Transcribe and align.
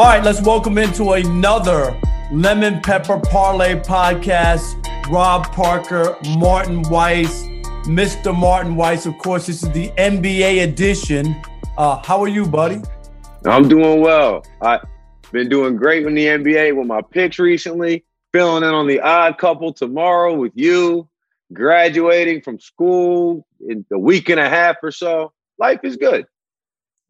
All 0.00 0.06
right, 0.06 0.24
let's 0.24 0.40
welcome 0.40 0.78
into 0.78 1.12
another 1.12 1.94
Lemon 2.32 2.80
Pepper 2.80 3.20
Parlay 3.20 3.74
podcast. 3.80 4.82
Rob 5.10 5.52
Parker, 5.52 6.16
Martin 6.38 6.80
Weiss, 6.84 7.42
Mr. 7.84 8.34
Martin 8.34 8.76
Weiss. 8.76 9.04
Of 9.04 9.18
course, 9.18 9.46
this 9.46 9.62
is 9.62 9.70
the 9.72 9.90
NBA 9.98 10.62
edition. 10.64 11.36
Uh, 11.76 12.02
how 12.02 12.18
are 12.22 12.28
you, 12.28 12.46
buddy? 12.46 12.80
I'm 13.44 13.68
doing 13.68 14.00
well. 14.00 14.42
I've 14.62 14.80
been 15.32 15.50
doing 15.50 15.76
great 15.76 16.06
in 16.06 16.14
the 16.14 16.28
NBA 16.28 16.74
with 16.74 16.86
my 16.86 17.02
picks 17.02 17.38
recently. 17.38 18.06
Filling 18.32 18.64
in 18.64 18.70
on 18.70 18.86
the 18.86 19.00
odd 19.00 19.36
couple 19.36 19.74
tomorrow 19.74 20.34
with 20.34 20.52
you. 20.54 21.10
Graduating 21.52 22.40
from 22.40 22.58
school 22.58 23.46
in 23.68 23.84
a 23.92 23.98
week 23.98 24.30
and 24.30 24.40
a 24.40 24.48
half 24.48 24.76
or 24.82 24.92
so. 24.92 25.34
Life 25.58 25.80
is 25.82 25.98
good. 25.98 26.24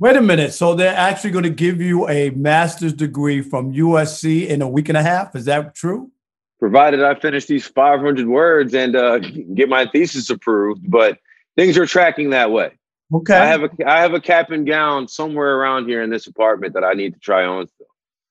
Wait 0.00 0.16
a 0.16 0.22
minute. 0.22 0.54
So 0.54 0.74
they're 0.74 0.96
actually 0.96 1.30
going 1.30 1.45
to 1.45 1.50
give 1.50 1.82
you 1.82 2.09
a 2.09 2.30
master's 2.30 2.95
degree 2.95 3.42
from 3.42 3.74
USC 3.74 4.48
in 4.48 4.62
a 4.62 4.68
week 4.68 4.88
and 4.88 4.96
a 4.96 5.02
half. 5.02 5.36
Is 5.36 5.45
that 5.45 5.74
true? 5.74 6.10
Provided 6.59 7.04
I 7.04 7.14
finish 7.16 7.45
these 7.45 7.66
500 7.66 8.26
words 8.26 8.73
and 8.73 8.96
uh, 8.96 9.18
get 9.18 9.68
my 9.68 9.86
thesis 9.92 10.30
approved, 10.30 10.90
but 10.90 11.18
things 11.54 11.76
are 11.76 11.84
tracking 11.84 12.30
that 12.30 12.50
way. 12.50 12.73
Okay. 13.12 13.34
I 13.34 13.45
have 13.45 13.64
a 13.64 13.70
I 13.86 14.00
have 14.00 14.14
a 14.14 14.20
cap 14.20 14.50
and 14.50 14.66
gown 14.66 15.06
somewhere 15.09 15.56
around 15.56 15.86
here 15.86 16.02
in 16.02 16.10
this 16.10 16.26
apartment 16.26 16.74
that 16.74 16.84
I 16.84 16.92
need 16.92 17.12
to 17.12 17.20
try 17.20 17.45
on 17.45 17.66
still. 17.66 17.87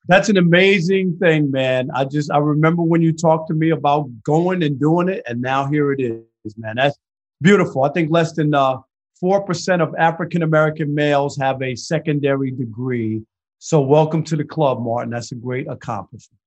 That's 0.07 0.29
an 0.29 0.37
amazing 0.37 1.17
thing, 1.17 1.51
man. 1.51 1.89
I 1.93 2.05
just 2.05 2.31
I 2.31 2.37
remember 2.37 2.81
when 2.81 3.01
you 3.01 3.11
talked 3.11 3.49
to 3.49 3.53
me 3.53 3.70
about 3.70 4.09
going 4.23 4.63
and 4.63 4.79
doing 4.79 5.09
it, 5.09 5.21
and 5.27 5.41
now 5.41 5.67
here 5.67 5.91
it 5.91 5.99
is, 6.01 6.57
man. 6.57 6.77
That's 6.77 6.97
beautiful. 7.41 7.83
I 7.83 7.89
think 7.89 8.09
less 8.09 8.31
than 8.33 8.53
uh, 8.53 8.77
four 9.19 9.41
percent 9.41 9.81
of 9.81 9.93
African 9.98 10.43
American 10.43 10.93
males 10.93 11.37
have 11.37 11.62
a 11.62 11.75
secondary 11.75 12.51
degree. 12.51 13.21
So 13.59 13.81
welcome 13.81 14.23
to 14.23 14.35
the 14.35 14.43
club, 14.43 14.81
Martin. 14.81 15.11
That's 15.11 15.31
a 15.31 15.35
great 15.35 15.67
accomplishment. 15.67 16.39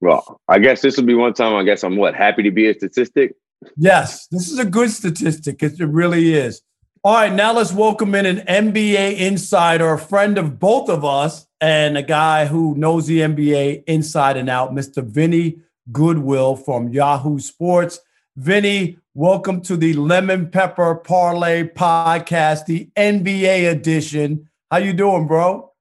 Well, 0.00 0.40
I 0.48 0.58
guess 0.58 0.82
this 0.82 0.96
will 0.96 1.04
be 1.04 1.14
one 1.14 1.32
time. 1.32 1.54
I 1.54 1.64
guess 1.64 1.82
I'm 1.84 1.96
what 1.96 2.14
happy 2.14 2.42
to 2.42 2.50
be 2.50 2.68
a 2.68 2.74
statistic. 2.74 3.34
Yes, 3.76 4.26
this 4.28 4.50
is 4.50 4.58
a 4.58 4.64
good 4.64 4.90
statistic. 4.90 5.62
It 5.62 5.78
really 5.78 6.34
is. 6.34 6.60
All 7.02 7.14
right, 7.14 7.32
now 7.32 7.52
let's 7.52 7.72
welcome 7.72 8.14
in 8.16 8.26
an 8.26 8.38
NBA 8.38 9.18
insider, 9.18 9.92
a 9.92 9.98
friend 9.98 10.36
of 10.38 10.58
both 10.58 10.88
of 10.88 11.04
us, 11.04 11.46
and 11.60 11.96
a 11.96 12.02
guy 12.02 12.46
who 12.46 12.74
knows 12.74 13.06
the 13.06 13.20
NBA 13.20 13.84
inside 13.86 14.36
and 14.36 14.50
out, 14.50 14.72
Mr. 14.72 15.04
Vinnie 15.04 15.60
Goodwill 15.92 16.56
from 16.56 16.88
Yahoo 16.88 17.38
Sports. 17.38 18.00
Vinnie, 18.36 18.98
welcome 19.16 19.62
to 19.62 19.78
the 19.78 19.94
Lemon 19.94 20.50
Pepper 20.50 20.94
Parlay 20.96 21.66
Podcast, 21.66 22.66
the 22.66 22.90
NBA 22.96 23.70
edition. 23.70 24.50
How 24.70 24.76
you 24.76 24.92
doing, 24.92 25.26
bro? 25.26 25.72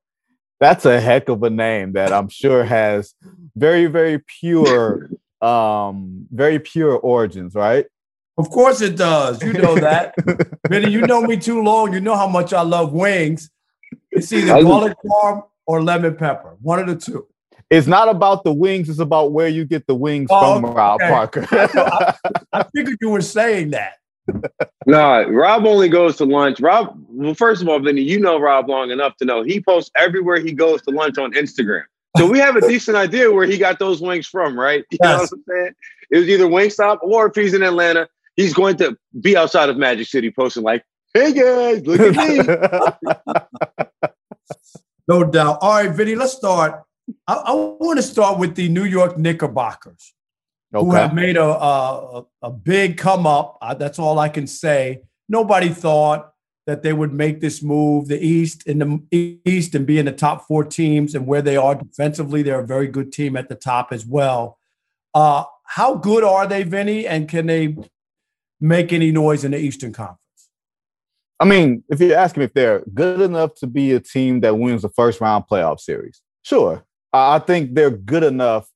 That's 0.61 0.86
a 0.86 1.02
heck 1.02 1.27
of 1.27 1.44
a 1.44 1.50
name 1.50 1.92
that 1.94 2.14
I'm 2.14 2.30
sure 2.30 2.64
has 2.64 3.14
very, 3.58 3.88
very 3.88 4.19
pure, 4.39 5.09
um, 5.42 6.27
very 6.31 6.59
pure 6.59 6.95
origins, 6.95 7.55
right? 7.55 7.86
Of 8.38 8.50
course 8.50 8.80
it 8.80 8.95
does. 8.95 9.44
You 9.44 9.52
know 9.52 9.75
that. 9.75 10.16
Vinnie, 10.70 10.92
you 10.92 11.02
know 11.02 11.22
me 11.22 11.36
too 11.36 11.61
long. 11.61 11.92
You 11.92 11.99
know 11.99 12.16
how 12.16 12.30
much 12.30 12.53
I 12.53 12.61
love 12.61 12.94
wings. 12.94 13.49
It's 14.11 14.31
either 14.31 14.64
garlic 14.64 14.95
parm 15.05 15.44
or 15.67 15.83
lemon 15.83 16.16
pepper. 16.16 16.55
One 16.61 16.80
of 16.80 16.88
the 16.88 16.95
two. 16.95 17.27
It's 17.69 17.88
not 17.88 18.09
about 18.09 18.44
the 18.44 18.53
wings, 18.53 18.89
it's 18.89 18.99
about 18.99 19.31
where 19.31 19.47
you 19.47 19.66
get 19.66 19.88
the 19.88 19.95
wings 19.95 20.27
oh, 20.30 20.55
from, 20.55 20.66
okay. 20.66 20.75
Rob 20.75 20.99
Parker. 20.99 21.47
I, 21.52 22.16
I, 22.53 22.66
figured 22.75 22.97
you 23.02 23.09
were 23.09 23.21
saying 23.21 23.71
that. 23.71 23.97
no, 24.85 25.27
Rob 25.30 25.66
only 25.66 25.89
goes 25.89 26.16
to 26.17 26.25
lunch. 26.25 26.59
Rob, 26.59 26.95
well, 27.09 27.33
first 27.33 27.61
of 27.61 27.67
all, 27.67 27.80
Vinnie, 27.80 28.02
you 28.02 28.19
know 28.19 28.39
Rob 28.39 28.69
long 28.69 28.91
enough 28.91 29.17
to 29.17 29.25
know 29.25 29.43
he 29.43 29.61
posts 29.61 29.91
everywhere 29.97 30.39
he 30.39 30.52
goes 30.52 30.81
to 30.83 30.92
lunch 30.92 31.17
on 31.17 31.33
Instagram. 31.33 31.83
So 32.17 32.30
we 32.30 32.39
have 32.39 32.55
a 32.55 32.61
decent 32.67 32.98
idea 32.98 33.31
where 33.31 33.45
he 33.48 33.58
got 33.58 33.80
those 33.80 34.02
wings 34.02 34.27
from, 34.27 34.58
right? 34.58 34.83
You 34.92 34.97
yes. 35.02 35.09
know 35.09 35.17
what 35.17 35.32
I'm 35.33 35.43
saying? 35.49 35.76
It 36.11 36.17
was 36.20 36.30
either 36.30 36.45
Wingstop 36.45 36.99
or 37.02 37.27
if 37.27 37.36
he's 37.36 37.53
in 37.53 37.64
Atlanta, 37.64 38.08
he's 38.36 38.53
going 38.53 38.77
to 38.77 38.97
be 39.21 39.36
outside 39.36 39.70
of 39.70 39.77
Magic 39.77 40.08
City 40.08 40.32
posting 40.32 40.64
like, 40.64 40.83
"Hey 41.14 41.33
guys, 41.33 41.86
look 41.86 41.99
at 41.99 42.15
me." 42.15 42.42
no 45.08 45.23
doubt. 45.23 45.59
All 45.61 45.73
right, 45.73 45.89
Vinnie, 45.89 46.15
let's 46.15 46.33
start. 46.33 46.83
I, 47.27 47.33
I 47.36 47.54
want 47.54 47.98
to 47.98 48.04
start 48.04 48.39
with 48.39 48.55
the 48.55 48.70
New 48.70 48.86
York 48.86 49.17
Knickerbockers, 49.17 50.14
okay. 50.73 50.86
who 50.86 50.93
have 50.93 51.14
made 51.14 51.38
a 51.38 51.45
a, 51.45 52.26
a 52.42 52.52
big 52.52 52.98
come 52.98 53.27
up. 53.27 53.58
Uh, 53.61 53.73
that's 53.73 53.99
all 53.99 54.20
I 54.20 54.30
can 54.30 54.48
say. 54.48 55.02
Nobody 55.27 55.70
thought 55.70 56.32
that 56.67 56.82
they 56.82 56.94
would 56.94 57.14
make 57.14 57.42
this 57.42 57.61
move. 57.61 58.08
The 58.08 58.20
East 58.20 58.65
in 58.67 58.80
the 58.80 59.39
East 59.45 59.76
and 59.76 59.86
be 59.86 59.99
in 59.99 60.05
the 60.05 60.11
top 60.11 60.48
four 60.48 60.64
teams, 60.64 61.15
and 61.15 61.27
where 61.27 61.42
they 61.42 61.58
are 61.58 61.76
defensively, 61.76 62.42
they're 62.42 62.61
a 62.61 62.67
very 62.67 62.88
good 62.88 63.11
team 63.11 63.36
at 63.36 63.49
the 63.49 63.55
top 63.55 63.92
as 63.92 64.05
well. 64.05 64.58
Uh, 65.14 65.45
how 65.64 65.95
good 65.95 66.23
are 66.23 66.48
they, 66.48 66.64
Vinnie? 66.64 67.08
And 67.08 67.27
can 67.30 67.48
they 67.48 67.76
make 68.60 68.94
any 68.94 69.11
noise 69.11 69.44
in 69.44 69.52
the 69.52 69.58
Eastern 69.58 69.94
Conference? 69.94 70.20
I 71.39 71.45
mean, 71.45 71.83
if 71.89 71.99
you're 71.99 72.17
asking 72.17 72.44
if 72.44 72.54
they're 72.54 72.83
good 72.94 73.21
enough 73.21 73.55
to 73.55 73.67
be 73.67 73.92
a 73.92 73.99
team 73.99 74.39
that 74.42 74.58
wins 74.58 74.83
the 74.83 74.89
first 74.89 75.20
round 75.20 75.45
playoff 75.49 75.80
series, 75.80 76.21
sure. 76.44 76.86
I 77.15 77.39
think 77.39 77.73
they're 77.73 77.89
good 77.89 78.23
enough 78.23 78.70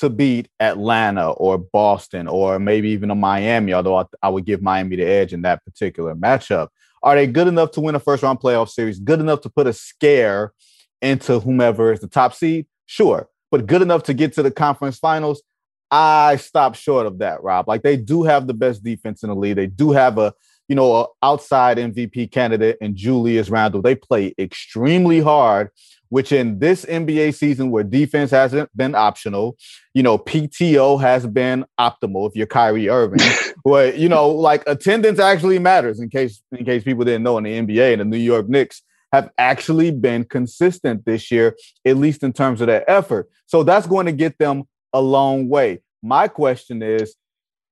to 0.00 0.10
beat 0.10 0.48
Atlanta 0.60 1.30
or 1.32 1.56
Boston 1.56 2.28
or 2.28 2.58
maybe 2.58 2.90
even 2.90 3.10
a 3.10 3.14
Miami, 3.14 3.72
although 3.72 3.96
I, 3.96 4.04
I, 4.22 4.28
would 4.28 4.44
give 4.44 4.60
Miami 4.60 4.96
the 4.96 5.04
edge 5.04 5.32
in 5.32 5.42
that 5.42 5.64
particular 5.64 6.14
matchup. 6.14 6.68
Are 7.02 7.14
they 7.14 7.26
good 7.26 7.48
enough 7.48 7.70
to 7.72 7.80
win 7.80 7.94
a 7.94 8.00
first 8.00 8.22
round 8.22 8.40
playoff 8.40 8.68
series? 8.68 8.98
Good 8.98 9.20
enough 9.20 9.40
to 9.42 9.48
put 9.48 9.66
a 9.66 9.72
scare 9.72 10.52
into 11.00 11.40
whomever 11.40 11.92
is 11.92 12.00
the 12.00 12.08
top 12.08 12.34
seed? 12.34 12.66
Sure. 12.84 13.28
But 13.50 13.66
good 13.66 13.80
enough 13.80 14.02
to 14.04 14.14
get 14.14 14.34
to 14.34 14.42
the 14.42 14.50
conference 14.50 14.98
finals? 14.98 15.42
I 15.90 16.36
stop 16.36 16.74
short 16.74 17.06
of 17.06 17.18
that, 17.18 17.42
Rob. 17.42 17.68
Like 17.68 17.82
they 17.82 17.96
do 17.96 18.24
have 18.24 18.46
the 18.46 18.54
best 18.54 18.82
defense 18.82 19.22
in 19.22 19.30
the 19.30 19.36
league. 19.36 19.56
They 19.56 19.68
do 19.68 19.92
have 19.92 20.18
a, 20.18 20.34
you 20.68 20.74
know, 20.76 21.08
outside 21.22 21.78
MVP 21.78 22.30
candidate 22.32 22.78
in 22.80 22.96
Julius 22.96 23.48
Randle. 23.48 23.82
They 23.82 23.94
play 23.94 24.34
extremely 24.38 25.20
hard, 25.20 25.70
which 26.08 26.32
in 26.32 26.58
this 26.58 26.84
NBA 26.84 27.34
season 27.34 27.70
where 27.70 27.84
defense 27.84 28.30
hasn't 28.30 28.74
been 28.76 28.94
optional, 28.94 29.56
you 29.94 30.02
know, 30.02 30.18
PTO 30.18 31.00
has 31.00 31.26
been 31.26 31.64
optimal 31.78 32.28
if 32.28 32.36
you're 32.36 32.46
Kyrie 32.46 32.88
Irving. 32.88 33.20
where, 33.62 33.92
you 33.96 34.08
know, 34.08 34.28
like 34.28 34.62
attendance 34.68 35.18
actually 35.18 35.58
matters 35.58 35.98
in 35.98 36.08
case 36.08 36.40
in 36.52 36.64
case 36.64 36.84
people 36.84 37.04
didn't 37.04 37.24
know 37.24 37.36
in 37.36 37.42
the 37.42 37.50
NBA 37.50 37.92
and 37.92 38.00
the 38.00 38.04
New 38.04 38.16
York 38.16 38.48
Knicks 38.48 38.82
have 39.12 39.30
actually 39.38 39.90
been 39.90 40.24
consistent 40.24 41.04
this 41.04 41.32
year, 41.32 41.56
at 41.84 41.96
least 41.96 42.22
in 42.22 42.32
terms 42.32 42.60
of 42.60 42.68
their 42.68 42.88
effort. 42.88 43.28
So 43.46 43.62
that's 43.64 43.86
going 43.86 44.06
to 44.06 44.12
get 44.12 44.38
them 44.38 44.64
a 44.92 45.00
long 45.00 45.48
way. 45.48 45.80
My 46.02 46.28
question 46.28 46.80
is 46.80 47.16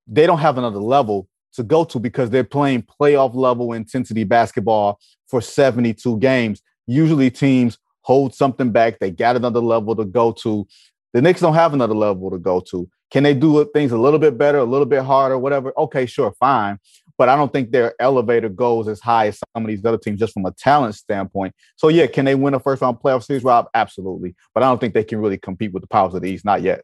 they 0.07 0.27
don't 0.27 0.39
have 0.39 0.59
another 0.59 0.81
level 0.81 1.29
to 1.55 1.63
go 1.63 1.85
to 1.85 1.99
because 1.99 2.31
they're 2.31 2.45
playing 2.45 2.83
playoff 2.83 3.35
level 3.35 3.73
intensity 3.73 4.25
basketball 4.25 5.01
for 5.29 5.41
72 5.41 6.19
games. 6.19 6.63
Usually 6.87 7.31
teams 7.31 7.79
hold 8.03 8.35
something 8.35 8.71
back. 8.71 8.99
They 8.99 9.11
got 9.11 9.37
another 9.37 9.61
level 9.61 9.97
to 9.97 10.05
go 10.05 10.33
to. 10.43 10.67
The 11.13 11.23
Knicks 11.23 11.41
don't 11.41 11.55
have 11.55 11.73
another 11.73 11.95
level 11.95 12.31
to 12.31 12.39
go 12.39 12.61
to. 12.71 12.89
Can 13.11 13.23
they 13.23 13.35
do 13.35 13.65
things 13.73 13.93
a 13.93 13.99
little 13.99 14.19
bit 14.19 14.37
better, 14.37 14.59
a 14.59 14.65
little 14.65 14.87
bit 14.87 15.03
harder, 15.03 15.39
whatever? 15.39 15.73
Okay, 15.79 16.05
sure, 16.07 16.33
fine. 16.41 16.79
But 17.17 17.29
I 17.29 17.37
don't 17.37 17.53
think 17.53 17.71
their 17.71 17.95
elevator 18.01 18.49
goes 18.49 18.89
as 18.89 18.99
high 18.99 19.29
as 19.29 19.39
some 19.39 19.65
of 19.65 19.69
these 19.69 19.85
other 19.85 19.99
teams 19.99 20.19
just 20.19 20.33
from 20.33 20.47
a 20.47 20.51
talent 20.51 20.97
standpoint. 20.97 21.55
So, 21.77 21.89
yeah, 21.89 22.09
can 22.09 22.25
they 22.25 22.35
win 22.35 22.55
a 22.55 22.61
first 22.61 22.83
round 22.83 22.99
playoff 22.99 23.23
series, 23.23 23.45
Rob? 23.45 23.67
Absolutely. 23.73 24.35
But 24.53 24.65
I 24.65 24.67
don't 24.67 24.81
think 24.81 24.95
they 24.95 25.05
can 25.05 25.21
really 25.21 25.39
compete 25.39 25.73
with 25.73 25.83
the 25.83 25.87
powers 25.87 26.15
of 26.15 26.23
the 26.23 26.31
East, 26.31 26.45
not 26.45 26.63
yet. 26.63 26.83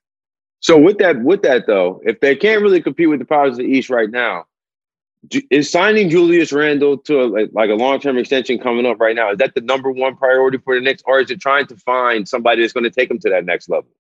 So 0.60 0.78
with 0.78 0.98
that, 0.98 1.20
with 1.22 1.42
that 1.42 1.66
though, 1.66 2.00
if 2.04 2.20
they 2.20 2.36
can't 2.36 2.62
really 2.62 2.82
compete 2.82 3.08
with 3.08 3.18
the 3.18 3.24
powers 3.24 3.52
of 3.52 3.58
the 3.58 3.64
East 3.64 3.90
right 3.90 4.10
now, 4.10 4.44
is 5.50 5.70
signing 5.70 6.08
Julius 6.08 6.52
Randle 6.52 6.96
to 6.98 7.20
a, 7.20 7.48
like 7.52 7.70
a 7.70 7.74
long 7.74 8.00
term 8.00 8.16
extension 8.18 8.58
coming 8.58 8.86
up 8.86 9.00
right 9.00 9.14
now? 9.14 9.32
Is 9.32 9.38
that 9.38 9.54
the 9.54 9.60
number 9.60 9.90
one 9.90 10.16
priority 10.16 10.58
for 10.58 10.74
the 10.74 10.80
Knicks, 10.80 11.02
or 11.04 11.20
is 11.20 11.30
it 11.30 11.40
trying 11.40 11.66
to 11.66 11.76
find 11.76 12.28
somebody 12.28 12.62
that's 12.62 12.72
going 12.72 12.84
to 12.84 12.90
take 12.90 13.08
them 13.08 13.18
to 13.20 13.30
that 13.30 13.44
next 13.44 13.68
level? 13.68 13.90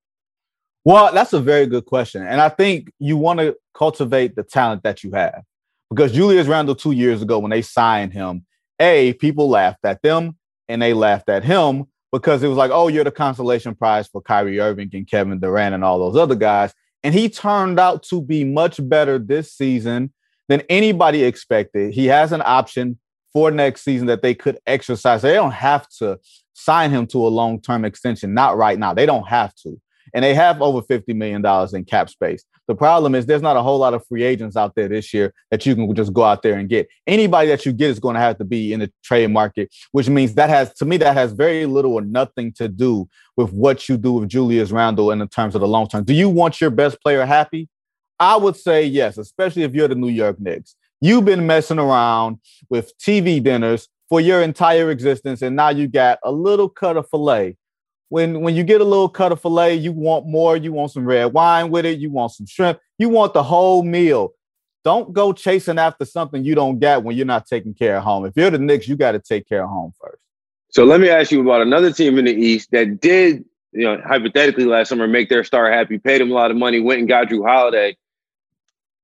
Well, 0.84 1.12
that's 1.12 1.32
a 1.34 1.40
very 1.40 1.66
good 1.66 1.84
question, 1.84 2.26
and 2.26 2.40
I 2.40 2.48
think 2.48 2.90
you 2.98 3.16
want 3.16 3.40
to 3.40 3.56
cultivate 3.74 4.34
the 4.34 4.42
talent 4.42 4.82
that 4.82 5.04
you 5.04 5.12
have 5.12 5.42
because 5.90 6.12
Julius 6.12 6.46
Randle 6.46 6.74
two 6.74 6.92
years 6.92 7.20
ago 7.20 7.38
when 7.38 7.50
they 7.50 7.62
signed 7.62 8.12
him, 8.12 8.46
a 8.78 9.12
people 9.14 9.48
laughed 9.48 9.84
at 9.84 10.00
them 10.02 10.36
and 10.68 10.80
they 10.80 10.94
laughed 10.94 11.28
at 11.28 11.44
him 11.44 11.84
because 12.12 12.42
it 12.42 12.48
was 12.48 12.56
like, 12.56 12.70
oh, 12.70 12.88
you're 12.88 13.04
the 13.04 13.10
consolation 13.10 13.74
prize 13.74 14.08
for 14.08 14.22
Kyrie 14.22 14.60
Irving 14.60 14.90
and 14.92 15.08
Kevin 15.08 15.38
Durant 15.38 15.74
and 15.74 15.84
all 15.84 15.98
those 15.98 16.16
other 16.16 16.34
guys. 16.34 16.72
And 17.02 17.14
he 17.14 17.28
turned 17.28 17.78
out 17.78 18.02
to 18.04 18.22
be 18.22 18.44
much 18.44 18.80
better 18.88 19.18
this 19.18 19.52
season 19.52 20.12
than 20.50 20.62
anybody 20.68 21.22
expected. 21.22 21.94
He 21.94 22.06
has 22.06 22.32
an 22.32 22.42
option 22.44 22.98
for 23.32 23.52
next 23.52 23.82
season 23.82 24.08
that 24.08 24.20
they 24.20 24.34
could 24.34 24.58
exercise. 24.66 25.22
They 25.22 25.34
don't 25.34 25.52
have 25.52 25.88
to 26.00 26.18
sign 26.52 26.90
him 26.90 27.06
to 27.06 27.26
a 27.26 27.28
long 27.28 27.62
term 27.62 27.84
extension, 27.84 28.34
not 28.34 28.56
right 28.56 28.78
now. 28.78 28.92
They 28.92 29.06
don't 29.06 29.28
have 29.28 29.54
to. 29.62 29.80
and 30.14 30.24
they 30.24 30.34
have 30.34 30.60
over 30.60 30.80
$50 30.80 31.14
million 31.14 31.44
in 31.74 31.84
cap 31.84 32.10
space. 32.10 32.44
The 32.68 32.74
problem 32.74 33.14
is 33.14 33.26
there's 33.26 33.42
not 33.42 33.56
a 33.56 33.62
whole 33.62 33.78
lot 33.78 33.94
of 33.94 34.06
free 34.06 34.22
agents 34.22 34.56
out 34.56 34.74
there 34.74 34.88
this 34.88 35.12
year 35.12 35.32
that 35.50 35.66
you 35.66 35.74
can 35.74 35.92
just 35.94 36.12
go 36.12 36.22
out 36.22 36.42
there 36.42 36.54
and 36.54 36.68
get. 36.68 36.88
Anybody 37.06 37.48
that 37.48 37.66
you 37.66 37.72
get 37.72 37.90
is 37.90 37.98
going 37.98 38.14
to 38.14 38.20
have 38.20 38.38
to 38.38 38.44
be 38.44 38.72
in 38.72 38.80
the 38.80 38.92
trade 39.02 39.28
market, 39.28 39.74
which 39.92 40.08
means 40.08 40.34
that 40.34 40.50
has, 40.50 40.72
to 40.74 40.84
me, 40.84 40.96
that 40.98 41.14
has 41.14 41.32
very 41.32 41.66
little 41.66 41.94
or 41.94 42.02
nothing 42.02 42.52
to 42.54 42.68
do 42.68 43.08
with 43.36 43.52
what 43.52 43.88
you 43.88 43.96
do 43.96 44.12
with 44.12 44.28
Julius 44.28 44.70
Randle 44.70 45.10
in 45.10 45.18
the 45.18 45.26
terms 45.26 45.54
of 45.54 45.60
the 45.60 45.68
long 45.68 45.88
term. 45.88 46.04
Do 46.04 46.14
you 46.14 46.28
want 46.28 46.60
your 46.60 46.70
best 46.70 47.00
player 47.02 47.24
happy? 47.26 47.68
I 48.20 48.36
would 48.36 48.56
say 48.56 48.84
yes, 48.84 49.18
especially 49.18 49.62
if 49.62 49.74
you're 49.74 49.88
the 49.88 49.94
New 49.94 50.08
York 50.08 50.38
Knicks. 50.38 50.76
You've 51.00 51.24
been 51.24 51.46
messing 51.46 51.78
around 51.78 52.38
with 52.68 52.96
TV 52.98 53.42
dinners 53.42 53.88
for 54.08 54.20
your 54.20 54.42
entire 54.42 54.90
existence, 54.90 55.42
and 55.42 55.56
now 55.56 55.70
you 55.70 55.88
got 55.88 56.18
a 56.22 56.30
little 56.30 56.68
cut 56.68 56.96
of 56.96 57.08
filet 57.08 57.56
when 58.10 58.40
when 58.40 58.54
you 58.54 58.62
get 58.62 58.80
a 58.80 58.84
little 58.84 59.08
cut 59.08 59.32
of 59.32 59.40
filet, 59.40 59.76
you 59.76 59.92
want 59.92 60.26
more. 60.26 60.56
You 60.56 60.72
want 60.72 60.90
some 60.90 61.06
red 61.06 61.32
wine 61.32 61.70
with 61.70 61.86
it. 61.86 61.98
You 61.98 62.10
want 62.10 62.32
some 62.32 62.44
shrimp. 62.44 62.78
You 62.98 63.08
want 63.08 63.32
the 63.32 63.42
whole 63.42 63.82
meal. 63.82 64.34
Don't 64.84 65.12
go 65.12 65.32
chasing 65.32 65.78
after 65.78 66.04
something 66.04 66.44
you 66.44 66.54
don't 66.54 66.78
get 66.78 67.02
when 67.02 67.16
you're 67.16 67.26
not 67.26 67.46
taking 67.46 67.72
care 67.72 67.96
of 67.96 68.02
home. 68.02 68.26
If 68.26 68.32
you're 68.36 68.50
the 68.50 68.58
Knicks, 68.58 68.88
you 68.88 68.96
got 68.96 69.12
to 69.12 69.20
take 69.20 69.48
care 69.48 69.62
of 69.62 69.70
home 69.70 69.92
first. 70.00 70.20
So 70.70 70.84
let 70.84 71.00
me 71.00 71.08
ask 71.08 71.30
you 71.30 71.40
about 71.40 71.62
another 71.62 71.92
team 71.92 72.18
in 72.18 72.24
the 72.24 72.32
East 72.32 72.70
that 72.72 73.00
did, 73.00 73.44
you 73.72 73.84
know, 73.84 74.00
hypothetically 74.04 74.64
last 74.64 74.88
summer 74.88 75.06
make 75.06 75.28
their 75.28 75.44
star 75.44 75.70
happy, 75.70 75.98
paid 75.98 76.20
him 76.20 76.30
a 76.30 76.34
lot 76.34 76.50
of 76.50 76.56
money, 76.56 76.80
went 76.80 77.00
and 77.00 77.08
got 77.08 77.28
Jrue 77.28 77.46
Holiday. 77.46 77.96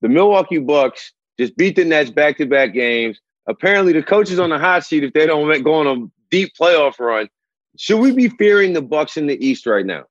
The 0.03 0.09
Milwaukee 0.09 0.59
Bucks 0.59 1.13
just 1.39 1.57
beat 1.57 1.77
the 1.77 1.85
Nets 1.85 2.11
back 2.11 2.39
to 2.39 2.47
back 2.47 2.73
games. 2.73 3.21
Apparently, 3.47 3.93
the 3.93 4.03
coach 4.03 4.31
is 4.31 4.39
on 4.39 4.51
the 4.51 4.59
hot 4.59 4.85
seat 4.85 5.05
if 5.05 5.13
they 5.13 5.27
don't 5.27 5.63
go 5.63 5.75
on 5.75 5.87
a 5.87 6.07
deep 6.31 6.53
playoff 6.59 6.99
run. 6.99 7.29
Should 7.79 8.01
we 8.01 8.13
be 8.13 8.29
fearing 8.29 8.73
the 8.73 8.83
Bucks 8.83 9.17
in 9.17 9.27
the 9.27 9.45
East 9.45 9.67
right 9.67 9.87
now? 9.87 10.05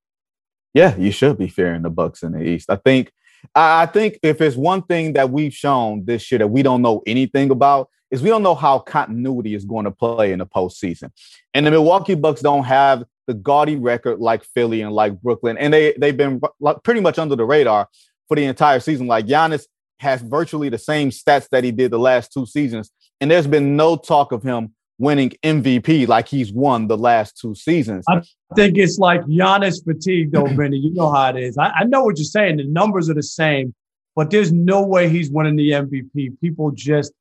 Yeah, 0.73 0.95
you 0.97 1.11
should 1.11 1.37
be 1.37 1.47
fearing 1.47 1.81
the 1.81 1.89
Bucks 1.89 2.23
in 2.23 2.33
the 2.33 2.43
East. 2.43 2.69
I 2.69 2.75
think 2.75 3.11
I 3.53 3.85
think 3.85 4.19
if 4.23 4.41
it's 4.41 4.55
one 4.55 4.81
thing 4.83 5.13
that 5.13 5.29
we've 5.29 5.53
shown 5.53 6.05
this 6.05 6.31
year 6.31 6.39
that 6.39 6.47
we 6.47 6.63
don't 6.63 6.81
know 6.81 7.01
anything 7.05 7.51
about 7.51 7.89
is 8.11 8.21
we 8.21 8.29
don't 8.29 8.43
know 8.43 8.55
how 8.55 8.79
continuity 8.79 9.55
is 9.55 9.65
going 9.65 9.85
to 9.85 9.91
play 9.91 10.31
in 10.31 10.39
the 10.39 10.45
postseason. 10.45 11.11
And 11.53 11.65
the 11.65 11.71
Milwaukee 11.71 12.15
Bucks 12.15 12.41
don't 12.41 12.63
have 12.63 13.03
the 13.27 13.33
gaudy 13.33 13.75
record 13.75 14.19
like 14.19 14.43
Philly 14.43 14.81
and 14.81 14.93
like 14.93 15.19
Brooklyn, 15.21 15.57
and 15.57 15.73
they 15.73 15.93
they've 15.97 16.15
been 16.15 16.41
pretty 16.83 17.01
much 17.01 17.17
under 17.17 17.35
the 17.35 17.45
radar 17.45 17.89
for 18.27 18.35
the 18.35 18.45
entire 18.45 18.79
season. 18.79 19.07
Like 19.07 19.25
Giannis 19.25 19.65
has 19.99 20.21
virtually 20.21 20.69
the 20.69 20.77
same 20.77 21.09
stats 21.09 21.47
that 21.49 21.63
he 21.63 21.71
did 21.71 21.91
the 21.91 21.99
last 21.99 22.33
two 22.33 22.45
seasons, 22.45 22.91
and 23.21 23.29
there's 23.29 23.47
been 23.47 23.75
no 23.75 23.95
talk 23.95 24.31
of 24.31 24.43
him 24.43 24.73
winning 24.97 25.31
MVP 25.43 26.07
like 26.07 26.27
he's 26.27 26.53
won 26.53 26.87
the 26.87 26.97
last 26.97 27.37
two 27.39 27.55
seasons. 27.55 28.05
I 28.07 28.21
think 28.55 28.77
it's 28.77 28.97
like 28.97 29.21
Giannis 29.21 29.83
fatigue, 29.83 30.31
though, 30.31 30.45
Vinnie. 30.55 30.77
You 30.77 30.93
know 30.93 31.11
how 31.11 31.29
it 31.29 31.37
is. 31.37 31.57
I, 31.57 31.67
I, 31.69 31.83
know 31.83 32.03
what 32.03 32.17
you're 32.17 32.25
saying. 32.25 32.57
The 32.57 32.65
numbers 32.65 33.09
are 33.09 33.13
the 33.13 33.23
same, 33.23 33.73
but 34.15 34.29
there's 34.29 34.51
no 34.51 34.85
way 34.85 35.09
he's 35.09 35.29
winning 35.29 35.55
the 35.55 35.71
MVP. 35.71 36.39
People 36.39 36.71
just, 36.71 37.11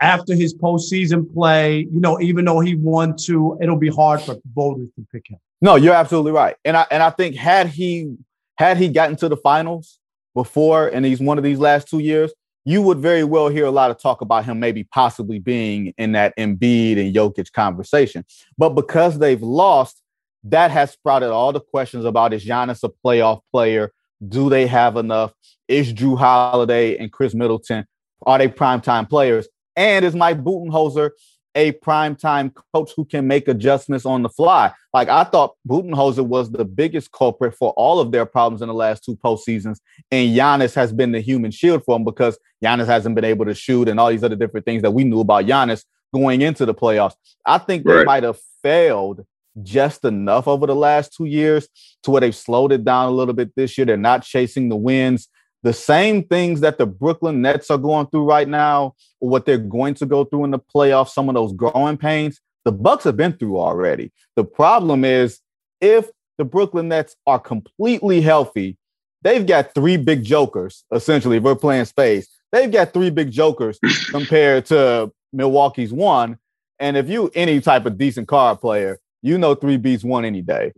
after 0.00 0.34
his 0.34 0.54
postseason 0.54 1.32
play, 1.32 1.80
you 1.80 2.00
know, 2.00 2.20
even 2.20 2.44
though 2.44 2.60
he 2.60 2.76
won 2.76 3.16
two, 3.16 3.58
it'll 3.60 3.76
be 3.76 3.88
hard 3.88 4.20
for 4.20 4.36
voters 4.54 4.88
to 4.96 5.06
pick 5.12 5.28
him. 5.28 5.38
No, 5.60 5.74
you're 5.74 5.94
absolutely 5.94 6.32
right. 6.32 6.56
And 6.64 6.76
I 6.76 6.86
and 6.90 7.02
I 7.02 7.10
think 7.10 7.34
had 7.34 7.66
he 7.66 8.14
had 8.56 8.76
he 8.76 8.88
gotten 8.88 9.16
to 9.16 9.28
the 9.28 9.36
finals 9.36 9.97
before 10.38 10.86
and 10.86 11.04
he's 11.04 11.18
one 11.18 11.36
of 11.36 11.42
these 11.42 11.58
last 11.58 11.88
two 11.88 11.98
years, 11.98 12.32
you 12.64 12.80
would 12.80 12.98
very 12.98 13.24
well 13.24 13.48
hear 13.48 13.66
a 13.66 13.72
lot 13.72 13.90
of 13.90 14.00
talk 14.00 14.20
about 14.20 14.44
him 14.44 14.60
maybe 14.60 14.84
possibly 14.84 15.40
being 15.40 15.92
in 15.98 16.12
that 16.12 16.32
Embiid 16.36 16.96
and 16.96 17.12
Jokic 17.12 17.52
conversation. 17.52 18.24
But 18.56 18.70
because 18.70 19.18
they've 19.18 19.42
lost, 19.42 20.00
that 20.44 20.70
has 20.70 20.92
sprouted 20.92 21.30
all 21.30 21.52
the 21.52 21.60
questions 21.60 22.04
about 22.04 22.32
is 22.32 22.44
Giannis 22.44 22.84
a 22.84 22.90
playoff 23.04 23.40
player? 23.50 23.90
Do 24.28 24.48
they 24.48 24.68
have 24.68 24.96
enough? 24.96 25.32
Is 25.66 25.92
Jrue 25.92 26.16
Holiday 26.16 26.96
and 26.96 27.10
Khris 27.10 27.34
Middleton 27.34 27.84
are 28.24 28.38
they 28.38 28.48
primetime 28.48 29.08
players? 29.08 29.48
And 29.74 30.04
is 30.04 30.14
Mike 30.14 30.44
Budenholzer 30.44 31.10
a 31.58 31.72
primetime 31.72 32.54
coach 32.72 32.92
who 32.96 33.04
can 33.04 33.26
make 33.26 33.48
adjustments 33.48 34.06
on 34.06 34.22
the 34.22 34.28
fly. 34.28 34.72
Like 34.94 35.08
I 35.08 35.24
thought 35.24 35.56
Budenholzer 35.68 36.24
was 36.24 36.52
the 36.52 36.64
biggest 36.64 37.10
culprit 37.10 37.52
for 37.56 37.72
all 37.72 37.98
of 37.98 38.12
their 38.12 38.24
problems 38.24 38.62
in 38.62 38.68
the 38.68 38.74
last 38.74 39.02
two 39.04 39.16
postseasons. 39.16 39.78
And 40.12 40.36
Giannis 40.36 40.72
has 40.76 40.92
been 40.92 41.10
the 41.10 41.20
human 41.20 41.50
shield 41.50 41.84
for 41.84 41.96
them 41.96 42.04
because 42.04 42.38
Giannis 42.64 42.86
hasn't 42.86 43.16
been 43.16 43.24
able 43.24 43.44
to 43.44 43.54
shoot 43.54 43.88
and 43.88 43.98
all 43.98 44.08
these 44.08 44.22
other 44.22 44.36
different 44.36 44.66
things 44.66 44.82
that 44.82 44.92
we 44.92 45.02
knew 45.02 45.18
about 45.18 45.46
Giannis 45.46 45.84
going 46.14 46.42
into 46.42 46.64
the 46.64 46.74
playoffs. 46.74 47.16
I 47.44 47.58
think 47.58 47.84
they 47.84 48.04
might 48.04 48.22
have 48.22 48.38
failed 48.62 49.26
just 49.60 50.04
enough 50.04 50.46
over 50.46 50.68
the 50.68 50.76
last 50.76 51.12
two 51.12 51.24
years 51.24 51.68
to 52.04 52.12
where 52.12 52.20
they've 52.20 52.36
slowed 52.36 52.70
it 52.70 52.84
down 52.84 53.08
a 53.08 53.10
little 53.10 53.34
bit 53.34 53.52
this 53.56 53.76
year. 53.76 53.84
They're 53.84 53.96
not 53.96 54.22
chasing 54.22 54.68
the 54.68 54.76
wins 54.76 55.26
the 55.62 55.72
same 55.72 56.22
things 56.24 56.60
that 56.60 56.78
the 56.78 56.86
Brooklyn 56.86 57.42
Nets 57.42 57.70
are 57.70 57.78
going 57.78 58.06
through 58.06 58.24
right 58.24 58.48
now, 58.48 58.94
or 59.20 59.28
what 59.28 59.44
they're 59.44 59.58
going 59.58 59.94
to 59.94 60.06
go 60.06 60.24
through 60.24 60.44
in 60.44 60.50
the 60.50 60.58
playoffs, 60.58 61.10
some 61.10 61.28
of 61.28 61.34
those 61.34 61.52
growing 61.52 61.96
pains, 61.96 62.40
the 62.64 62.72
Bucks 62.72 63.04
have 63.04 63.16
been 63.16 63.32
through 63.32 63.58
already. 63.58 64.12
The 64.36 64.44
problem 64.44 65.04
is 65.04 65.40
if 65.80 66.08
the 66.36 66.44
Brooklyn 66.44 66.88
Nets 66.88 67.16
are 67.26 67.38
completely 67.38 68.20
healthy, 68.20 68.76
they've 69.22 69.46
got 69.46 69.74
three 69.74 69.96
big 69.96 70.22
jokers, 70.22 70.84
essentially, 70.92 71.38
if 71.38 71.42
we're 71.42 71.56
playing 71.56 71.86
space. 71.86 72.28
They've 72.52 72.70
got 72.70 72.92
three 72.92 73.10
big 73.10 73.30
jokers 73.30 73.78
compared 74.10 74.66
to 74.66 75.12
Milwaukee's 75.32 75.92
one. 75.92 76.38
And 76.78 76.96
if 76.96 77.08
you 77.08 77.30
any 77.34 77.60
type 77.60 77.86
of 77.86 77.98
decent 77.98 78.28
card 78.28 78.60
player, 78.60 79.00
you 79.22 79.36
know 79.36 79.54
three 79.54 79.76
beats 79.76 80.04
one 80.04 80.24
any 80.24 80.42
day. 80.42 80.72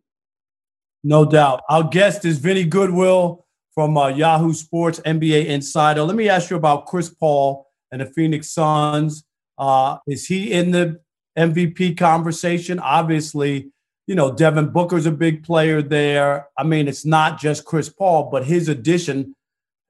No 1.05 1.25
doubt. 1.25 1.63
Our 1.69 1.85
guest 1.85 2.25
is 2.25 2.39
Vinnie 2.39 2.65
Goodwill 2.65 3.47
from 3.75 3.97
uh, 3.97 4.09
Yahoo 4.09 4.53
Sports 4.53 5.01
NBA 5.01 5.47
Insider. 5.47 6.03
Let 6.03 6.17
me 6.17 6.29
ask 6.29 6.51
you 6.51 6.57
about 6.57 6.87
Chris 6.87 7.09
Paul 7.09 7.67
and 7.93 8.01
the 8.01 8.07
Phoenix 8.07 8.51
Suns. 8.51 9.25
Uh, 9.59 9.99
is 10.07 10.27
he 10.27 10.53
in 10.53 10.71
the 10.71 11.01
MVP 11.39 11.97
conversation? 11.97 12.79
Obviously, 12.79 13.71
you 14.07 14.15
know, 14.15 14.33
Devin 14.33 14.71
Booker's 14.71 15.07
a 15.07 15.13
big 15.13 15.45
player 15.45 15.83
there. 15.83 16.49
I 16.59 16.65
mean, 16.65 16.89
it's 16.89 17.07
not 17.07 17.39
just 17.39 17.65
Chris 17.65 17.89
Paul, 17.89 18.29
but 18.31 18.45
his 18.45 18.69
addition, 18.69 19.37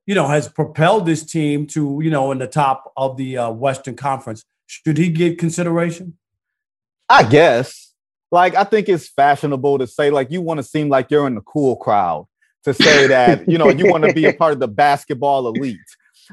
you 0.06 0.14
know, 0.14 0.26
has 0.26 0.48
propelled 0.48 1.06
this 1.06 1.24
team 1.24 1.66
to, 1.68 2.00
you 2.02 2.10
know, 2.10 2.32
in 2.32 2.38
the 2.38 2.46
top 2.46 2.92
of 2.96 3.16
the 3.16 3.38
uh, 3.38 3.50
Western 3.50 3.96
Conference. 3.96 4.44
Should 4.66 4.98
he 4.98 5.08
get 5.08 5.38
consideration? 5.38 6.18
I 7.08 7.22
guess. 7.22 7.94
Like, 8.30 8.54
I 8.54 8.64
think 8.64 8.88
it's 8.88 9.08
fashionable 9.08 9.78
to 9.78 9.86
say, 9.86 10.10
like, 10.10 10.30
you 10.30 10.42
want 10.42 10.58
to 10.58 10.64
seem 10.64 10.88
like 10.88 11.10
you're 11.10 11.26
in 11.26 11.34
the 11.34 11.40
cool 11.40 11.76
crowd 11.76 12.26
to 12.64 12.74
say 12.74 13.06
that 13.06 13.48
you 13.48 13.58
know 13.58 13.68
you 13.68 13.90
want 13.90 14.04
to 14.04 14.12
be 14.12 14.26
a 14.26 14.32
part 14.40 14.52
of 14.52 14.60
the 14.60 14.68
basketball 14.68 15.48
elite 15.48 15.78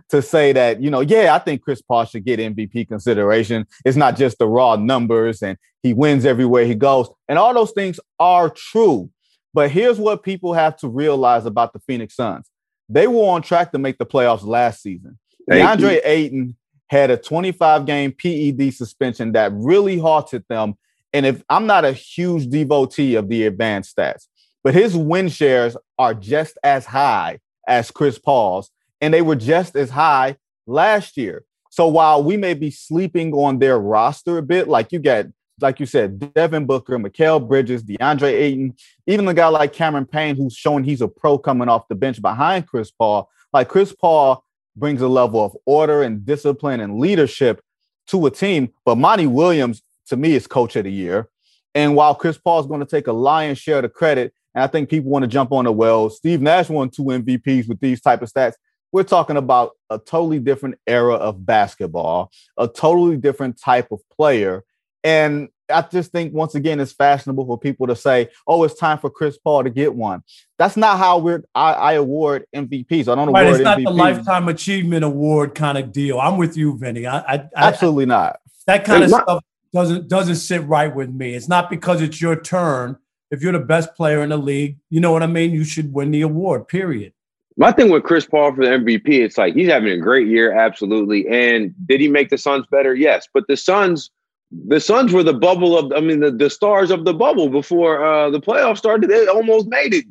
to 0.10 0.22
say 0.22 0.54
that 0.54 0.82
you 0.82 0.90
know 0.90 1.02
yeah 1.02 1.34
i 1.34 1.40
think 1.40 1.62
chris 1.62 1.82
paul 1.82 2.06
should 2.06 2.26
get 2.26 2.40
mvp 2.40 2.88
consideration. 2.88 3.66
It's 3.86 3.98
not 3.98 4.16
just 4.18 4.38
the 4.38 4.48
raw 4.48 4.76
numbers 4.76 5.42
and 5.42 5.58
he 5.84 5.94
wins 5.94 6.26
everywhere 6.26 6.66
he 6.66 6.76
goes 6.76 7.10
and 7.28 7.40
all 7.40 7.54
those 7.54 7.72
things 7.72 8.00
are 8.20 8.50
true. 8.50 9.10
But 9.54 9.72
here's 9.72 9.98
what 9.98 10.24
people 10.24 10.54
have 10.54 10.78
to 10.78 10.88
realize 10.88 11.46
about 11.46 11.74
the 11.74 11.80
phoenix 11.80 12.16
suns. 12.16 12.48
They 12.90 13.08
were 13.08 13.30
on 13.30 13.42
track 13.42 13.72
to 13.72 13.80
make 13.80 13.98
the 13.98 14.06
playoffs 14.06 14.46
last 14.46 14.84
season. 14.84 15.18
Thank 15.50 15.82
deandre 15.82 15.94
you. 15.94 16.02
ayton 16.04 16.58
had 16.90 17.10
a 17.10 17.18
25 17.18 17.86
game 17.86 18.12
ped 18.12 18.74
suspension 18.74 19.32
that 19.32 19.52
really 19.54 19.98
halted 19.98 20.44
them. 20.50 20.76
And 21.14 21.26
if 21.26 21.42
i'm 21.50 21.66
not 21.66 21.86
a 21.86 21.94
huge 21.94 22.50
devotee 22.50 23.16
of 23.16 23.30
the 23.30 23.46
advanced 23.46 23.96
stats 23.96 24.28
but 24.68 24.74
his 24.74 24.98
win 24.98 25.30
shares 25.30 25.78
are 25.98 26.14
just 26.14 26.58
as 26.62 26.86
high 26.86 27.40
as 27.66 27.90
Chris 27.90 28.20
Paul's, 28.20 28.70
and 29.00 29.14
they 29.14 29.22
were 29.22 29.38
just 29.38 29.78
as 29.78 29.90
high 29.90 30.36
last 30.66 31.16
year. 31.16 31.46
So 31.70 31.88
while 31.88 32.22
we 32.22 32.36
may 32.36 32.54
be 32.54 32.70
sleeping 32.70 33.34
on 33.34 33.60
their 33.60 33.80
roster 33.80 34.40
a 34.40 34.44
bit, 34.44 34.68
like 34.68 34.92
you 34.92 35.00
get, 35.00 35.28
like 35.62 35.80
you 35.80 35.86
said, 35.86 36.34
Devin 36.34 36.66
Booker, 36.66 37.00
Mikal 37.00 37.48
Bridges, 37.48 37.82
DeAndre 37.82 38.34
Ayton, 38.34 38.76
even 39.06 39.26
a 39.30 39.34
guy 39.34 39.48
like 39.48 39.72
Cameron 39.72 40.06
Payne, 40.06 40.36
who's 40.36 40.54
showing 40.54 40.84
he's 40.84 41.00
a 41.00 41.08
pro 41.08 41.38
coming 41.38 41.70
off 41.70 41.88
the 41.88 41.96
bench 41.96 42.22
behind 42.22 42.68
Chris 42.68 42.92
Paul. 42.92 43.30
Like 43.54 43.70
Chris 43.70 43.96
Paul 43.98 44.44
brings 44.76 45.02
a 45.02 45.08
level 45.08 45.46
of 45.46 45.56
order 45.66 46.04
and 46.04 46.26
discipline 46.26 46.82
and 46.82 47.00
leadership 47.00 47.62
to 48.08 48.26
a 48.26 48.32
team. 48.32 48.74
But 48.84 48.98
Monty 48.98 49.28
Williams, 49.28 49.82
to 50.08 50.18
me, 50.18 50.36
is 50.36 50.46
coach 50.46 50.76
of 50.76 50.84
the 50.84 50.92
year. 50.92 51.30
And 51.74 51.96
while 51.96 52.16
Chris 52.16 52.38
Paul 52.38 52.60
is 52.60 52.66
going 52.66 52.82
to 52.82 52.86
take 52.86 53.08
a 53.08 53.14
lion's 53.14 53.60
share 53.60 53.78
of 53.78 53.84
the 53.84 53.90
credit, 53.90 54.34
and 54.58 54.64
I 54.64 54.68
think 54.68 54.90
people 54.90 55.12
want 55.12 55.22
to 55.22 55.28
jump 55.28 55.52
on 55.52 55.66
the 55.66 55.72
well. 55.72 56.10
Steve 56.10 56.42
Nash 56.42 56.68
won 56.68 56.90
two 56.90 57.04
MVPs 57.04 57.70
with 57.70 57.80
these 57.80 58.02
type 58.02 58.24
of 58.24 58.34
stats. 58.34 58.54
We're 58.92 59.04
talking 59.04 59.38
about 59.38 59.74
a 59.92 60.00
totally 60.00 60.40
different 60.40 60.80
era 60.88 61.14
of 61.14 61.46
basketball, 61.46 62.32
a 62.58 62.68
totally 62.68 63.18
different 63.18 63.62
type 63.62 63.92
of 63.92 64.00
player. 64.10 64.64
And 65.04 65.50
I 65.72 65.84
just 65.84 66.12
think 66.12 66.34
once 66.34 66.56
again 66.56 66.80
it's 66.80 66.92
fashionable 66.92 67.46
for 67.46 67.60
people 67.60 67.86
to 67.86 67.96
say, 67.96 68.30
"Oh, 68.48 68.64
it's 68.64 68.74
time 68.74 68.98
for 68.98 69.12
Chris 69.12 69.38
Paul 69.38 69.64
to 69.64 69.70
get 69.70 69.94
one." 69.94 70.24
That's 70.58 70.76
not 70.76 70.98
how 70.98 71.20
we're. 71.20 71.44
I, 71.54 71.74
I 71.74 71.94
award 71.94 72.48
MVPs. 72.56 73.02
I 73.02 73.14
don't 73.14 73.32
right, 73.32 73.44
award. 73.44 73.58
It's 73.58 73.64
not 73.64 73.78
MVPs. 73.78 73.84
the 73.84 73.92
lifetime 73.92 74.48
achievement 74.48 75.06
award 75.06 75.54
kind 75.54 75.78
of 75.78 75.92
deal. 75.92 76.20
I'm 76.20 76.38
with 76.38 76.58
you, 76.58 76.76
Vinnie. 76.80 77.06
I, 77.06 77.20
I 77.20 77.50
absolutely 77.56 78.06
I, 78.06 78.08
not. 78.08 78.40
That 78.66 78.86
kind 78.86 79.04
of 79.04 79.12
stuff 79.12 79.44
doesn't 79.72 80.08
doesn't 80.08 80.38
sit 80.38 80.66
right 80.66 80.96
with 80.96 81.12
me. 81.12 81.36
It's 81.36 81.48
not 81.48 81.70
because 81.70 82.02
it's 82.02 82.20
your 82.20 82.36
turn 82.42 82.98
if 83.32 83.42
you're 83.42 83.52
the 83.52 83.60
best 83.60 83.96
player 83.96 84.24
in 84.24 84.30
the 84.30 84.38
league, 84.38 84.78
you 84.90 85.00
know 85.00 85.12
what 85.12 85.24
I 85.24 85.28
mean? 85.28 85.52
You 85.52 85.64
should 85.64 85.94
win 85.94 86.12
the 86.12 86.22
award, 86.22 86.68
period. 86.68 87.14
My 87.58 87.72
thing 87.72 87.90
with 87.90 88.04
Chris 88.04 88.26
Paul 88.26 88.54
for 88.54 88.64
the 88.64 88.72
MVP, 88.72 89.10
it's 89.10 89.38
like 89.38 89.56
he's 89.56 89.68
having 89.68 89.92
a 89.92 89.98
great 89.98 90.28
year, 90.28 90.54
absolutely. 90.54 91.28
And 91.28 91.74
did 91.88 92.00
he 92.00 92.08
make 92.08 92.30
the 92.30 92.38
Suns 92.38 92.66
better? 92.68 92.94
Yes. 92.94 93.28
But 93.34 93.46
the 93.48 93.58
Suns, 93.58 94.12
the 94.52 94.80
Suns 94.80 95.12
were 95.12 95.24
the 95.24 95.34
bubble 95.34 95.78
of, 95.78 95.92
I 95.92 96.00
mean, 96.00 96.20
the, 96.20 96.32
the 96.32 96.52
stars 96.52 96.92
of 96.92 97.04
the 97.04 97.14
bubble 97.14 97.50
before 97.50 98.04
uh, 98.04 98.30
the 98.30 98.40
playoffs 98.40 98.78
started. 98.78 99.10
They 99.10 99.26
almost 99.28 99.68
made 99.68 99.96
it 99.96 100.06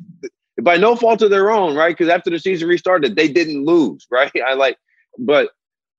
by 0.61 0.75
no 0.75 0.95
fault 0.95 1.21
of 1.21 1.29
their 1.29 1.49
own, 1.49 1.75
right? 1.75 1.95
Because 1.95 2.11
after 2.11 2.29
the 2.29 2.39
season 2.39 2.67
restarted, 2.67 3.15
they 3.15 3.29
didn't 3.29 3.65
lose, 3.65 4.05
right? 4.11 4.31
I 4.45 4.53
like, 4.53 4.77
but 5.17 5.51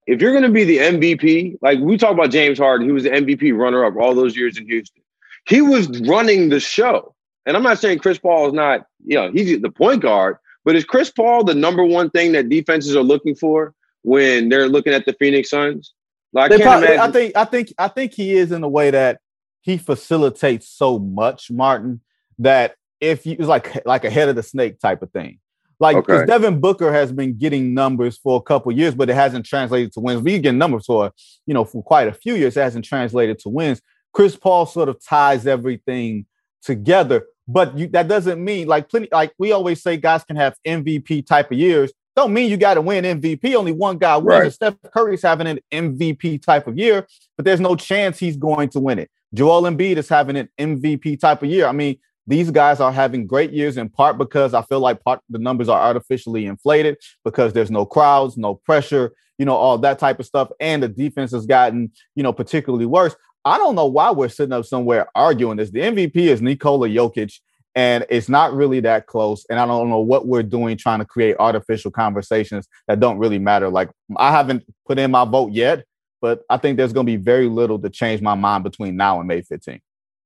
if 0.06 0.20
you're 0.20 0.32
going 0.32 0.44
to 0.44 0.50
be 0.50 0.64
the 0.64 0.78
MVP, 0.78 1.58
like 1.62 1.78
we 1.80 1.96
talk 1.96 2.12
about 2.12 2.30
James 2.30 2.58
Harden, 2.58 2.86
he 2.86 2.92
was 2.92 3.04
the 3.04 3.10
MVP 3.10 3.56
runner 3.56 3.84
up 3.84 3.94
all 3.96 4.14
those 4.14 4.36
years 4.36 4.58
in 4.58 4.66
Houston. 4.66 5.02
He 5.46 5.60
was 5.60 5.88
running 6.00 6.48
the 6.48 6.60
show. 6.60 7.14
And 7.46 7.56
I'm 7.56 7.62
not 7.62 7.78
saying 7.78 8.00
Chris 8.00 8.18
Paul 8.18 8.48
is 8.48 8.52
not, 8.52 8.86
you 9.06 9.16
know, 9.16 9.30
he's 9.32 9.60
the 9.60 9.70
point 9.70 10.02
guard, 10.02 10.36
but 10.64 10.76
is 10.76 10.84
Chris 10.84 11.10
Paul 11.10 11.44
the 11.44 11.54
number 11.54 11.84
one 11.84 12.10
thing 12.10 12.32
that 12.32 12.48
defenses 12.48 12.94
are 12.94 13.02
looking 13.02 13.34
for 13.34 13.74
when 14.02 14.50
they're 14.50 14.68
looking 14.68 14.92
at 14.92 15.06
the 15.06 15.14
Phoenix 15.14 15.50
Suns? 15.50 15.94
Like, 16.32 16.52
I, 16.52 16.60
probably, 16.60 16.98
I 16.98 17.10
think 17.10 17.36
I 17.36 17.44
think 17.46 17.72
I 17.78 17.88
think 17.88 18.12
he 18.12 18.34
is 18.34 18.52
in 18.52 18.62
a 18.62 18.68
way 18.68 18.90
that 18.90 19.20
he 19.62 19.78
facilitates 19.78 20.68
so 20.68 20.98
much, 20.98 21.50
Martin, 21.50 22.02
that 22.38 22.74
if 23.00 23.24
you 23.24 23.36
it's 23.38 23.48
like 23.48 23.84
like 23.86 24.04
a 24.04 24.10
head 24.10 24.28
of 24.28 24.36
the 24.36 24.42
snake 24.42 24.78
type 24.78 25.02
of 25.02 25.10
thing. 25.10 25.38
Like 25.80 25.96
because 25.96 26.22
okay. 26.22 26.26
Devin 26.26 26.60
Booker 26.60 26.92
has 26.92 27.12
been 27.12 27.38
getting 27.38 27.72
numbers 27.72 28.18
for 28.18 28.36
a 28.36 28.42
couple 28.42 28.72
years, 28.72 28.94
but 28.94 29.08
it 29.08 29.14
hasn't 29.14 29.46
translated 29.46 29.92
to 29.92 30.00
wins. 30.00 30.22
We 30.22 30.38
get 30.38 30.54
numbers 30.54 30.86
for 30.86 31.12
you 31.46 31.54
know 31.54 31.64
for 31.64 31.82
quite 31.82 32.08
a 32.08 32.12
few 32.12 32.34
years, 32.34 32.56
it 32.56 32.60
hasn't 32.60 32.84
translated 32.84 33.38
to 33.40 33.48
wins. 33.48 33.80
Chris 34.12 34.36
Paul 34.36 34.66
sort 34.66 34.88
of 34.88 35.02
ties 35.04 35.46
everything 35.46 36.26
together. 36.62 37.26
But 37.46 37.76
you, 37.78 37.86
that 37.88 38.08
doesn't 38.08 38.42
mean 38.42 38.68
like 38.68 38.90
plenty 38.90 39.08
like 39.10 39.32
we 39.38 39.52
always 39.52 39.82
say 39.82 39.96
guys 39.96 40.24
can 40.24 40.36
have 40.36 40.56
MVP 40.66 41.26
type 41.26 41.50
of 41.50 41.58
years. 41.58 41.92
Don't 42.14 42.32
mean 42.32 42.50
you 42.50 42.56
got 42.56 42.74
to 42.74 42.82
win 42.82 43.04
MVP. 43.04 43.54
Only 43.54 43.72
one 43.72 43.96
guy 43.96 44.16
wins. 44.16 44.26
Right. 44.26 44.52
Steph 44.52 44.74
Curry's 44.92 45.22
having 45.22 45.46
an 45.46 45.60
MVP 45.72 46.42
type 46.42 46.66
of 46.66 46.76
year, 46.76 47.06
but 47.36 47.44
there's 47.44 47.60
no 47.60 47.76
chance 47.76 48.18
he's 48.18 48.36
going 48.36 48.68
to 48.70 48.80
win 48.80 48.98
it. 48.98 49.10
Joel 49.32 49.62
Embiid 49.62 49.96
is 49.96 50.08
having 50.08 50.36
an 50.36 50.48
MVP 50.58 51.20
type 51.20 51.42
of 51.42 51.48
year. 51.48 51.66
I 51.66 51.72
mean, 51.72 51.98
these 52.26 52.50
guys 52.50 52.80
are 52.80 52.92
having 52.92 53.26
great 53.26 53.52
years 53.52 53.76
in 53.76 53.88
part 53.88 54.18
because 54.18 54.52
I 54.52 54.62
feel 54.62 54.80
like 54.80 55.02
part 55.02 55.20
the 55.30 55.38
numbers 55.38 55.68
are 55.68 55.80
artificially 55.80 56.44
inflated 56.46 56.98
because 57.24 57.52
there's 57.54 57.70
no 57.70 57.86
crowds, 57.86 58.36
no 58.36 58.54
pressure, 58.54 59.12
you 59.38 59.46
know, 59.46 59.54
all 59.54 59.78
that 59.78 59.98
type 59.98 60.20
of 60.20 60.26
stuff, 60.26 60.50
and 60.60 60.82
the 60.82 60.88
defense 60.88 61.30
has 61.32 61.46
gotten 61.46 61.90
you 62.14 62.22
know 62.22 62.32
particularly 62.32 62.86
worse. 62.86 63.16
I 63.48 63.56
don't 63.56 63.74
know 63.74 63.86
why 63.86 64.10
we're 64.10 64.28
sitting 64.28 64.52
up 64.52 64.66
somewhere 64.66 65.08
arguing 65.14 65.56
this. 65.56 65.70
The 65.70 65.80
MVP 65.80 66.16
is 66.16 66.42
Nikola 66.42 66.88
Jokic, 66.88 67.40
and 67.74 68.04
it's 68.10 68.28
not 68.28 68.52
really 68.52 68.80
that 68.80 69.06
close. 69.06 69.46
And 69.48 69.58
I 69.58 69.66
don't 69.66 69.88
know 69.88 70.00
what 70.00 70.26
we're 70.26 70.42
doing 70.42 70.76
trying 70.76 70.98
to 70.98 71.06
create 71.06 71.36
artificial 71.38 71.90
conversations 71.90 72.68
that 72.88 73.00
don't 73.00 73.18
really 73.18 73.38
matter. 73.38 73.70
Like 73.70 73.90
I 74.16 74.32
haven't 74.32 74.64
put 74.86 74.98
in 74.98 75.10
my 75.10 75.24
vote 75.24 75.52
yet, 75.52 75.84
but 76.20 76.42
I 76.50 76.58
think 76.58 76.76
there's 76.76 76.92
going 76.92 77.06
to 77.06 77.12
be 77.12 77.16
very 77.16 77.48
little 77.48 77.78
to 77.78 77.88
change 77.88 78.20
my 78.20 78.34
mind 78.34 78.64
between 78.64 78.96
now 78.96 79.18
and 79.18 79.28
May 79.28 79.40
15th. 79.40 79.80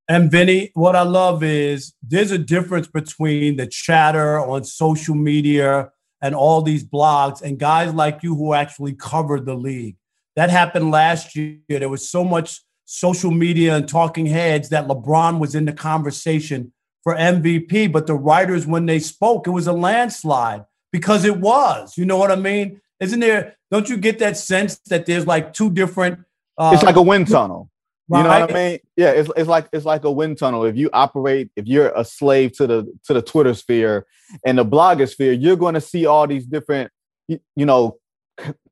And 0.09 0.31
Vinnie, 0.31 0.73
what 0.75 0.97
I 0.97 1.03
love 1.03 1.45
is 1.45 1.95
there's 2.03 2.33
a 2.33 2.39
difference 2.39 2.89
between 2.89 3.57
the 3.57 3.67
chatter 3.67 4.41
on 4.41 4.65
social 4.65 5.15
media 5.15 5.91
and 6.21 6.35
all 6.35 6.61
these 6.61 6.85
blogs 6.85 7.41
and 7.41 7.59
guys 7.59 7.95
like 7.95 8.23
you 8.23 8.35
who 8.35 8.53
actually 8.53 8.95
covered 8.95 9.47
the 9.47 9.55
league. 9.55 9.97
That 10.35 10.51
happened 10.51 10.91
last 10.91 11.37
year. 11.37 11.59
There 11.69 11.89
was 11.89 12.11
so 12.11 12.25
much 12.25 12.61
social 12.93 13.31
media 13.31 13.75
and 13.75 13.89
talking 13.89 14.27
heads 14.27 14.69
that 14.69 14.87
LeBron 14.87 15.39
was 15.39 15.55
in 15.55 15.65
the 15.65 15.73
conversation 15.73 16.73
for 17.03 17.17
MVP, 17.17 17.91
but 17.91 18.07
the 18.07 18.15
writers, 18.15 18.67
when 18.67 18.85
they 18.85 18.99
spoke, 18.99 19.47
it 19.47 19.51
was 19.51 19.67
a 19.67 19.73
landslide 19.73 20.67
because 20.93 21.25
it 21.25 21.39
was. 21.39 21.97
You 21.97 22.05
know 22.05 22.19
what 22.19 22.31
I 22.31 22.37
mean? 22.37 22.83
Isn't 23.01 23.21
there? 23.21 23.57
Don't 23.71 23.89
you 23.89 23.97
get 23.97 24.19
that 24.19 24.37
sense 24.37 24.77
that 24.91 25.07
there's 25.07 25.27
like 25.27 25.55
two 25.55 25.71
different? 25.71 26.21
Uh, 26.59 26.73
it's 26.75 26.83
like 26.83 26.97
a 26.97 27.03
wind 27.03 27.29
tunnel. 27.29 27.71
You 28.09 28.23
know 28.23 28.29
what 28.29 28.51
I 28.51 28.55
mean? 28.55 28.79
Yeah, 28.95 29.13
it's, 29.13 29.31
it's 29.39 29.49
like 29.49 29.69
it's 29.73 29.87
like 29.87 30.05
a 30.05 30.13
wind 30.13 30.37
tunnel. 30.37 30.67
If 30.67 30.77
you 30.77 30.91
operate, 30.93 31.51
if 31.57 31.67
you're 31.67 31.93
a 31.97 32.05
slave 32.05 32.53
to 32.59 32.67
the 32.67 32.99
to 33.05 33.15
the 33.15 33.23
Twitter 33.23 33.55
sphere 33.55 34.05
and 34.45 34.59
the 34.59 34.67
blogosphere, 34.67 35.41
you're 35.41 35.57
going 35.57 35.75
to 35.75 35.81
see 35.81 36.05
all 36.05 36.27
these 36.27 36.45
different, 36.45 36.93
you, 37.27 37.41
you 37.57 37.65
know, 37.65 37.97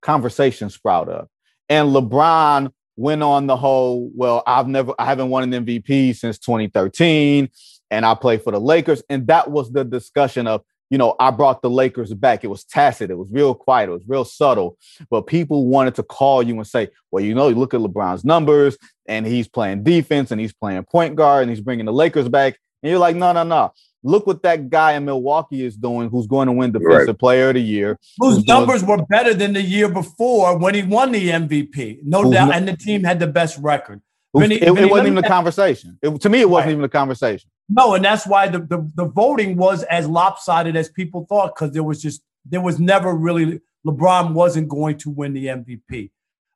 conversations 0.03 0.75
sprout 0.75 1.09
up. 1.09 1.31
And 1.71 1.89
LeBron 1.89 2.71
went 3.01 3.23
on 3.23 3.47
the 3.47 3.57
whole, 3.57 4.11
well, 4.15 4.43
I've 4.47 4.69
never, 4.69 4.93
I 4.99 5.07
haven't 5.07 5.31
won 5.31 5.43
an 5.43 5.65
MVP 5.65 6.15
since 6.15 6.39
2013, 6.39 7.49
and 7.91 8.07
I 8.07 8.15
play 8.15 8.37
for 8.37 8.53
the 8.53 8.61
Lakers. 8.61 9.03
And 9.09 9.27
that 9.29 9.51
was 9.51 9.73
the 9.73 9.85
discussion 9.85 10.47
of, 10.47 10.63
you 10.91 10.99
know, 10.99 11.17
I 11.19 11.31
brought 11.31 11.63
the 11.63 11.71
Lakers 11.71 12.13
back. 12.13 12.45
It 12.45 12.49
was 12.49 12.65
tacit, 12.65 13.11
it 13.11 13.15
was 13.15 13.29
real 13.31 13.55
quiet, 13.55 13.89
it 13.89 13.93
was 13.93 14.03
real 14.07 14.25
subtle. 14.25 14.77
But 15.09 15.23
people 15.23 15.67
wanted 15.67 15.95
to 15.95 16.03
call 16.03 16.43
you 16.43 16.55
and 16.57 16.67
say, 16.67 16.89
well, 17.11 17.25
you 17.25 17.35
know, 17.35 17.49
you 17.49 17.55
look 17.55 17.73
at 17.73 17.81
LeBron's 17.81 18.25
numbers 18.25 18.77
and 19.07 19.27
he's 19.27 19.49
playing 19.49 19.83
defense 19.83 20.31
and 20.31 20.41
he's 20.41 20.53
playing 20.53 20.85
point 20.85 21.17
guard 21.17 21.43
and 21.43 21.51
he's 21.51 21.63
bringing 21.63 21.87
the 21.87 21.93
Lakers 21.93 22.29
back. 22.29 22.59
And 22.83 22.91
you're 22.91 22.99
like, 22.99 23.17
no, 23.17 23.33
no, 23.33 23.45
no. 23.45 23.73
Look 24.03 24.27
what 24.27 24.43
that 24.43 24.71
guy 24.71 24.93
in 24.93 25.05
Milwaukee 25.05 25.65
is 25.65 25.77
doing, 25.77 26.09
who's 26.09 26.27
going 26.27 26.47
to 26.47 26.53
win 26.53 26.73
Defensive 26.73 27.09
right. 27.09 27.19
Player 27.19 27.49
of 27.49 27.55
the 27.55 27.61
Year. 27.61 27.99
Whose 28.19 28.45
numbers 28.47 28.83
doing... 28.83 28.99
were 28.99 29.07
better 29.07 29.35
than 29.35 29.53
the 29.53 29.63
year 29.63 29.89
before 29.89 30.57
when 30.57 30.75
he 30.75 30.83
won 30.83 31.13
the 31.13 31.29
MVP, 31.29 31.99
no 32.03 32.23
doubt. 32.31 32.47
Not... 32.47 32.57
and 32.57 32.69
the 32.69 32.77
team 32.77 33.05
had 33.05 33.21
the 33.21 33.27
best 33.27 33.59
record. 33.59 34.01
Vinnie, 34.35 34.57
it, 34.57 34.73
Vinnie, 34.73 34.83
it, 34.83 34.91
wasn't 34.91 35.09
even 35.09 35.25
a 35.25 35.29
conversation. 35.29 35.99
It, 36.03 36.21
to 36.21 36.29
me, 36.29 36.41
it 36.41 36.49
wasn't 36.49 36.67
right. 36.67 36.73
even 36.73 36.85
a 36.85 36.89
conversation. 36.89 37.51
No, 37.69 37.95
and 37.95 38.05
that's 38.05 38.27
why 38.27 38.49
the, 38.49 38.61
the, 38.61 38.91
the 38.95 39.05
voting 39.05 39.57
was 39.57 39.83
as 39.85 40.09
lopsided 40.09 40.77
as 40.77 40.89
people 40.89 41.27
thought 41.29 41.55
because 41.55 41.73
there 41.73 41.83
was 41.83 42.01
just 42.01 42.23
there 42.45 42.61
was 42.61 42.79
never 42.79 43.15
really 43.15 43.61
LeBron 43.87 44.33
wasn't 44.33 44.69
going 44.69 44.99
to 44.99 45.11
win 45.11 45.33
the 45.33 45.47
MVP. 45.47 46.11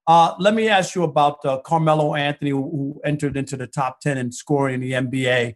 Uh, 0.07 0.35
let 0.39 0.55
me 0.55 0.69
ask 0.69 0.95
you 0.95 1.03
about 1.03 1.45
uh, 1.45 1.59
Carmelo 1.65 2.15
Anthony, 2.15 2.51
who, 2.51 2.63
who, 2.63 3.01
entered 3.05 3.37
into 3.37 3.57
the 3.57 3.67
top 3.67 4.01
ten 4.01 4.19
in 4.19 4.33
scoring 4.33 4.75
in 4.75 4.81
the 4.81 4.93
NBA. 4.93 5.55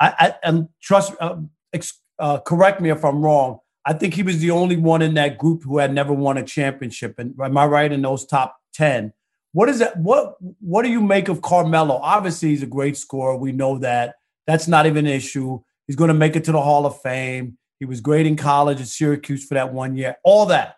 I, 0.00 0.14
I 0.18 0.34
and 0.42 0.68
trust, 0.80 1.12
uh, 1.20 1.36
ex, 1.72 2.00
uh, 2.18 2.38
correct 2.40 2.80
me 2.80 2.90
if 2.90 3.04
I'm 3.04 3.22
wrong. 3.22 3.58
I 3.84 3.92
think 3.92 4.14
he 4.14 4.22
was 4.22 4.40
the 4.40 4.50
only 4.50 4.76
one 4.76 5.02
in 5.02 5.14
that 5.14 5.38
group 5.38 5.62
who 5.62 5.78
had 5.78 5.92
never 5.92 6.12
won 6.12 6.38
a 6.38 6.44
championship. 6.44 7.18
And 7.18 7.34
am 7.40 7.56
I 7.56 7.66
right 7.66 7.90
in 7.92 8.02
those 8.02 8.26
top 8.26 8.56
ten? 8.72 9.12
What 9.52 9.68
is 9.68 9.78
that? 9.80 9.96
What 9.96 10.36
What 10.60 10.82
do 10.82 10.90
you 10.90 11.00
make 11.00 11.28
of 11.28 11.42
Carmelo? 11.42 11.96
Obviously, 11.96 12.50
he's 12.50 12.62
a 12.62 12.66
great 12.66 12.96
scorer. 12.96 13.36
We 13.36 13.52
know 13.52 13.78
that. 13.78 14.16
That's 14.46 14.68
not 14.68 14.86
even 14.86 15.06
an 15.06 15.12
issue. 15.12 15.60
He's 15.86 15.96
going 15.96 16.08
to 16.08 16.14
make 16.14 16.36
it 16.36 16.44
to 16.44 16.52
the 16.52 16.60
Hall 16.60 16.86
of 16.86 17.00
Fame. 17.02 17.58
He 17.78 17.86
was 17.86 18.00
great 18.00 18.26
in 18.26 18.36
college 18.36 18.80
at 18.80 18.88
Syracuse 18.88 19.46
for 19.46 19.54
that 19.54 19.72
one 19.72 19.96
year. 19.96 20.16
All 20.24 20.46
that. 20.46 20.76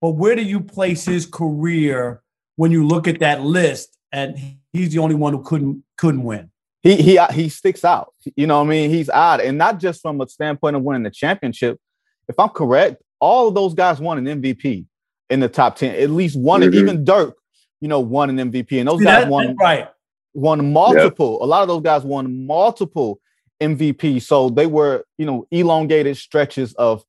But 0.00 0.10
where 0.10 0.34
do 0.34 0.42
you 0.42 0.60
place 0.60 1.04
his 1.04 1.26
career 1.26 2.22
when 2.56 2.70
you 2.70 2.86
look 2.86 3.06
at 3.06 3.20
that 3.20 3.42
list? 3.42 3.96
And 4.12 4.38
he's 4.72 4.92
the 4.92 4.98
only 4.98 5.14
one 5.14 5.32
who 5.32 5.42
couldn't 5.42 5.82
couldn't 5.98 6.22
win 6.22 6.50
he 6.86 7.02
he 7.02 7.20
he 7.32 7.48
sticks 7.48 7.84
out. 7.84 8.12
You 8.36 8.46
know, 8.46 8.58
what 8.58 8.66
I 8.66 8.70
mean, 8.70 8.90
he's 8.90 9.10
odd, 9.10 9.40
and 9.40 9.58
not 9.58 9.78
just 9.80 10.00
from 10.00 10.20
a 10.20 10.28
standpoint 10.28 10.76
of 10.76 10.82
winning 10.82 11.02
the 11.02 11.10
championship. 11.10 11.78
If 12.28 12.38
I'm 12.38 12.48
correct, 12.48 13.02
all 13.20 13.48
of 13.48 13.54
those 13.54 13.74
guys 13.74 14.00
won 14.00 14.24
an 14.24 14.42
MVP 14.42 14.86
in 15.30 15.40
the 15.40 15.48
top 15.48 15.76
ten. 15.76 15.94
At 15.94 16.10
least 16.10 16.38
one, 16.38 16.60
mm-hmm. 16.60 16.74
even 16.74 17.04
Dirk, 17.04 17.36
you 17.80 17.88
know, 17.88 18.00
won 18.00 18.30
an 18.30 18.50
MVP, 18.50 18.78
and 18.78 18.88
those 18.88 19.02
guys 19.02 19.26
won 19.26 19.56
right, 19.56 19.88
won 20.34 20.72
multiple. 20.72 21.32
Yep. 21.32 21.42
A 21.42 21.46
lot 21.46 21.62
of 21.62 21.68
those 21.68 21.82
guys 21.82 22.02
won 22.02 22.46
multiple 22.46 23.20
MVP. 23.60 24.22
So 24.22 24.50
they 24.50 24.66
were, 24.66 25.04
you 25.18 25.26
know, 25.26 25.46
elongated 25.50 26.16
stretches 26.16 26.72
of 26.74 27.04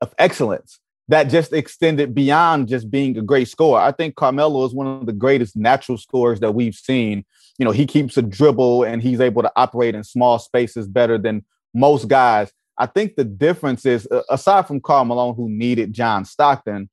of 0.00 0.14
excellence 0.18 0.80
that 1.08 1.24
just 1.24 1.52
extended 1.52 2.14
beyond 2.14 2.68
just 2.68 2.90
being 2.90 3.16
a 3.18 3.22
great 3.22 3.48
scorer. 3.48 3.80
I 3.80 3.92
think 3.92 4.14
Carmelo 4.14 4.64
is 4.64 4.74
one 4.74 4.86
of 4.86 5.06
the 5.06 5.12
greatest 5.12 5.56
natural 5.56 5.98
scorers 5.98 6.40
that 6.40 6.52
we've 6.52 6.74
seen 6.74 7.24
you 7.62 7.64
know, 7.64 7.70
he 7.70 7.86
keeps 7.86 8.16
a 8.16 8.22
dribble 8.22 8.82
and 8.82 9.00
he's 9.00 9.20
able 9.20 9.40
to 9.40 9.52
operate 9.54 9.94
in 9.94 10.02
small 10.02 10.40
spaces 10.40 10.88
better 10.88 11.16
than 11.16 11.44
most 11.72 12.08
guys. 12.08 12.50
I 12.76 12.86
think 12.86 13.14
the 13.14 13.22
difference 13.22 13.86
is, 13.86 14.08
aside 14.28 14.66
from 14.66 14.80
Karl 14.80 15.04
Malone, 15.04 15.36
who 15.36 15.48
needed 15.48 15.92
John 15.92 16.24
Stockton 16.24 16.90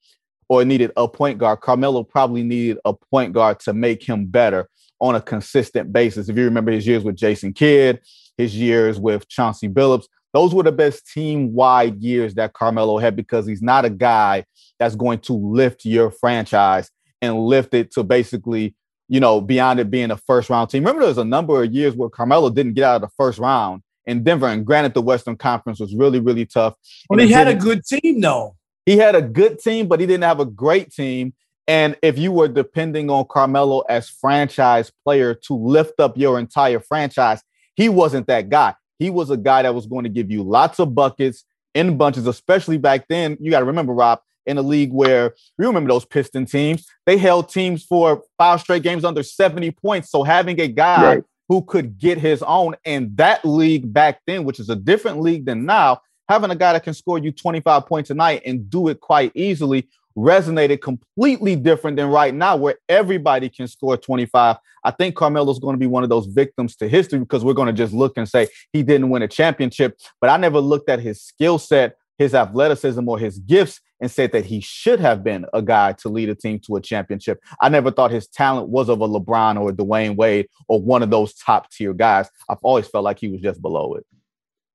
or 0.48 0.64
needed 0.64 0.92
a 0.96 1.08
point 1.08 1.40
guard, 1.40 1.62
Carmelo 1.62 2.04
probably 2.04 2.44
needed 2.44 2.78
a 2.86 2.94
point 2.94 3.34
guard 3.34 3.60
to 3.62 3.74
make 3.74 4.08
him 4.08 4.28
better 4.28 4.70
on 5.02 5.16
a 5.16 5.22
consistent 5.22 5.92
basis. 5.92 6.30
If 6.30 6.38
you 6.38 6.46
remember 6.46 6.72
his 6.72 6.86
years 6.86 7.04
with 7.04 7.16
Jason 7.16 7.52
Kidd, 7.52 8.00
his 8.38 8.56
years 8.56 9.00
with 9.00 9.28
Chauncey 9.28 9.70
Billups, 9.70 10.06
those 10.34 10.54
were 10.54 10.62
the 10.62 10.72
best 10.72 11.12
team 11.12 11.52
wide 11.52 12.00
years 12.00 12.36
that 12.36 12.54
Carmelo 12.54 13.00
had 13.00 13.16
because 13.16 13.48
he's 13.48 13.64
not 13.64 13.86
a 13.86 13.90
guy 13.90 14.46
that's 14.78 14.96
going 14.96 15.18
to 15.22 15.34
lift 15.34 15.84
your 15.84 16.12
franchise 16.12 16.92
and 17.24 17.40
lift 17.40 17.74
it 17.74 17.90
to 17.94 18.04
basically 18.04 18.76
you 19.10 19.20
know, 19.20 19.42
beyond 19.42 19.80
it 19.80 19.92
being 19.92 20.12
a 20.12 20.18
first 20.18 20.50
round 20.50 20.70
team. 20.70 20.84
Remember, 20.84 21.02
there 21.02 21.10
was 21.10 21.18
a 21.18 21.26
number 21.26 21.62
of 21.62 21.74
years 21.74 21.96
where 21.96 22.10
Carmelo 22.10 22.50
didn't 22.50 22.74
get 22.76 22.86
out 22.86 22.96
of 22.98 23.02
the 23.02 23.14
first 23.18 23.40
round 23.40 23.82
in 24.06 24.24
Denver. 24.24 24.48
And 24.48 24.66
granted, 24.66 24.94
the 24.94 25.02
Western 25.02 25.36
Conference 25.36 25.80
was 25.80 25.94
really, 25.96 26.20
really 26.20 26.46
tough. 26.46 26.76
Well, 27.10 27.20
he 27.20 27.32
had 27.32 27.48
a 27.48 27.56
good 27.56 27.84
team, 27.84 28.22
though. 28.22 28.56
He 28.86 28.98
had 28.98 29.16
a 29.16 29.22
good 29.22 29.60
team, 29.60 29.88
but 29.88 30.00
he 30.00 30.06
didn't 30.06 30.24
have 30.24 30.40
a 30.40 30.46
great 30.46 30.92
team. 30.92 31.34
And 31.68 31.96
if 32.02 32.18
you 32.18 32.32
were 32.32 32.48
depending 32.48 33.10
on 33.12 33.26
Carmelo 33.30 33.82
as 33.82 34.10
franchise 34.10 34.92
player 35.04 35.36
to 35.36 35.54
lift 35.54 36.00
up 36.00 36.18
your 36.18 36.40
entire 36.40 36.80
franchise, 36.80 37.44
he 37.76 37.90
wasn't 37.90 38.28
that 38.28 38.50
guy. 38.50 38.74
he 38.98 39.10
was 39.10 39.30
a 39.30 39.38
guy 39.38 39.62
that 39.64 39.74
was 39.74 39.86
going 39.86 40.04
to 40.04 40.10
give 40.10 40.30
you 40.30 40.44
lots 40.44 40.80
of 40.80 40.94
buckets 40.94 41.46
in 41.74 41.98
bunches, 41.98 42.28
especially 42.28 42.78
back 42.78 43.08
then. 43.08 43.38
You 43.40 43.50
got 43.50 43.60
to 43.60 43.66
remember, 43.66 43.94
Rob, 43.94 44.20
in 44.46 44.58
a 44.58 44.62
league 44.62 44.92
where 44.92 45.36
you 45.58 45.68
remember 45.68 45.90
those 45.90 46.06
Piston 46.06 46.46
teams, 46.46 46.86
they 47.06 47.18
held 47.18 47.50
teams 47.50 47.84
for 47.84 48.24
five 48.38 48.62
straight 48.62 48.84
games 48.84 49.04
under 49.04 49.24
70 49.24 49.72
points. 49.72 50.10
So 50.10 50.24
having 50.24 50.60
a 50.60 50.68
guy 50.68 51.04
right. 51.04 51.24
who 51.48 51.62
could 51.62 51.98
get 51.98 52.18
his 52.18 52.42
own 52.44 52.76
in 52.86 53.16
that 53.16 53.46
league 53.46 53.92
back 53.92 54.22
then, 54.26 54.44
which 54.44 54.60
is 54.60 54.70
a 54.70 54.76
different 54.76 55.22
league 55.22 55.46
than 55.46 55.66
now, 55.66 56.02
having 56.28 56.52
a 56.52 56.56
guy 56.56 56.74
that 56.74 56.84
can 56.84 56.94
score 56.94 57.18
you 57.18 57.32
25 57.32 57.86
points 57.86 58.10
a 58.10 58.14
night 58.14 58.42
and 58.46 58.70
do 58.70 58.88
it 58.88 59.00
quite 59.00 59.32
easily 59.36 59.88
resonated 60.18 60.82
completely 60.82 61.56
different 61.56 61.98
than 61.98 62.08
right 62.08 62.34
now, 62.34 62.56
where 62.56 62.76
everybody 62.88 63.50
can 63.50 63.68
score 63.68 63.98
25. 63.98 64.58
I 64.84 64.92
think 64.92 65.16
Carmelo's 65.16 65.60
going 65.60 65.74
to 65.74 65.80
be 65.80 65.88
one 65.88 66.04
of 66.04 66.10
those 66.10 66.26
victims 66.26 66.76
to 66.78 66.88
history 66.88 67.20
because 67.20 67.44
we're 67.44 67.54
going 67.54 67.68
to 67.68 67.74
just 67.74 67.94
look 67.94 68.18
and 68.18 68.28
say 68.28 68.48
he 68.74 68.84
didn't 68.84 69.10
win 69.10 69.22
a 69.22 69.28
championship. 69.28 69.98
But 70.22 70.30
I 70.30 70.38
never 70.38 70.60
looked 70.60 70.90
at 70.90 71.00
his 71.00 71.22
skill 71.22 71.58
set, 71.58 71.98
his 72.20 72.36
athleticism, 72.36 73.10
or 73.10 73.18
his 73.18 73.40
gifts 73.40 73.82
and 74.00 74.12
said 74.12 74.32
that 74.34 74.46
he 74.46 74.62
should 74.62 75.00
have 75.00 75.24
been 75.24 75.46
a 75.54 75.62
guy 75.62 75.94
to 75.94 76.10
lead 76.10 76.30
a 76.30 76.36
team 76.36 76.60
to 76.60 76.76
a 76.76 76.82
championship. 76.82 77.40
I 77.60 77.70
never 77.70 77.90
thought 77.92 78.12
his 78.12 78.28
talent 78.28 78.70
was 78.70 78.90
of 78.90 79.02
a 79.02 79.08
LeBron 79.08 79.60
or 79.60 79.70
a 79.70 79.74
Dwyane 79.74 80.16
Wade 80.16 80.48
or 80.68 80.82
one 80.82 81.02
of 81.02 81.10
those 81.10 81.34
top 81.34 81.72
tier 81.72 81.94
guys. 81.94 82.30
I've 82.48 82.60
always 82.62 82.88
felt 82.88 83.04
like 83.04 83.20
he 83.20 83.30
was 83.30 83.42
just 83.42 83.62
below 83.62 83.96
it. 83.96 84.06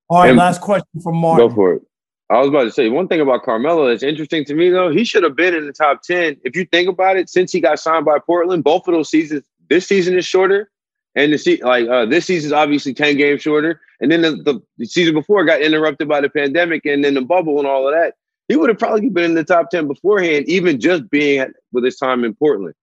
All 0.08 0.20
right, 0.20 0.30
and 0.30 0.38
last 0.38 0.60
question 0.60 1.00
from 1.02 1.16
Mark. 1.16 1.38
Go 1.38 1.48
for 1.48 1.74
it. 1.74 1.82
I 2.30 2.38
was 2.38 2.48
about 2.48 2.64
to 2.64 2.72
say 2.72 2.88
one 2.88 3.06
thing 3.06 3.20
about 3.20 3.42
Carmelo 3.42 3.88
that's 3.88 4.02
interesting 4.02 4.44
to 4.46 4.54
me 4.54 4.70
though. 4.70 4.90
He 4.90 5.04
should 5.04 5.22
have 5.22 5.36
been 5.36 5.54
in 5.54 5.66
the 5.66 5.72
top 5.72 6.02
ten. 6.02 6.36
If 6.44 6.56
you 6.56 6.64
think 6.64 6.88
about 6.88 7.16
it, 7.16 7.28
since 7.28 7.52
he 7.52 7.60
got 7.60 7.78
signed 7.78 8.04
by 8.04 8.18
Portland, 8.18 8.64
both 8.64 8.88
of 8.88 8.94
those 8.94 9.10
seasons. 9.10 9.44
This 9.70 9.86
season 9.86 10.16
is 10.18 10.26
shorter, 10.26 10.70
and 11.16 11.32
the 11.32 11.38
se- 11.38 11.62
like 11.62 11.88
uh, 11.88 12.06
this 12.06 12.26
season 12.26 12.48
is 12.48 12.52
obviously 12.52 12.94
ten 12.94 13.16
games 13.16 13.42
shorter. 13.42 13.80
And 14.00 14.10
then 14.10 14.22
the, 14.22 14.30
the, 14.32 14.60
the, 14.78 14.86
season 14.86 15.14
before 15.14 15.44
got 15.44 15.62
interrupted 15.62 16.08
by 16.08 16.20
the 16.20 16.28
pandemic 16.28 16.84
and 16.84 17.04
then 17.04 17.14
the 17.14 17.22
bubble 17.22 17.58
and 17.58 17.66
all 17.66 17.88
of 17.88 17.94
that. 17.94 18.14
He 18.48 18.56
would 18.56 18.68
have 18.68 18.78
probably 18.78 19.08
been 19.08 19.24
in 19.24 19.34
the 19.34 19.44
top 19.44 19.70
ten 19.70 19.86
beforehand, 19.88 20.46
even 20.48 20.80
just 20.80 21.08
being 21.10 21.52
with 21.72 21.84
his 21.84 21.96
time 21.96 22.24
in 22.24 22.34
Portland. 22.34 22.74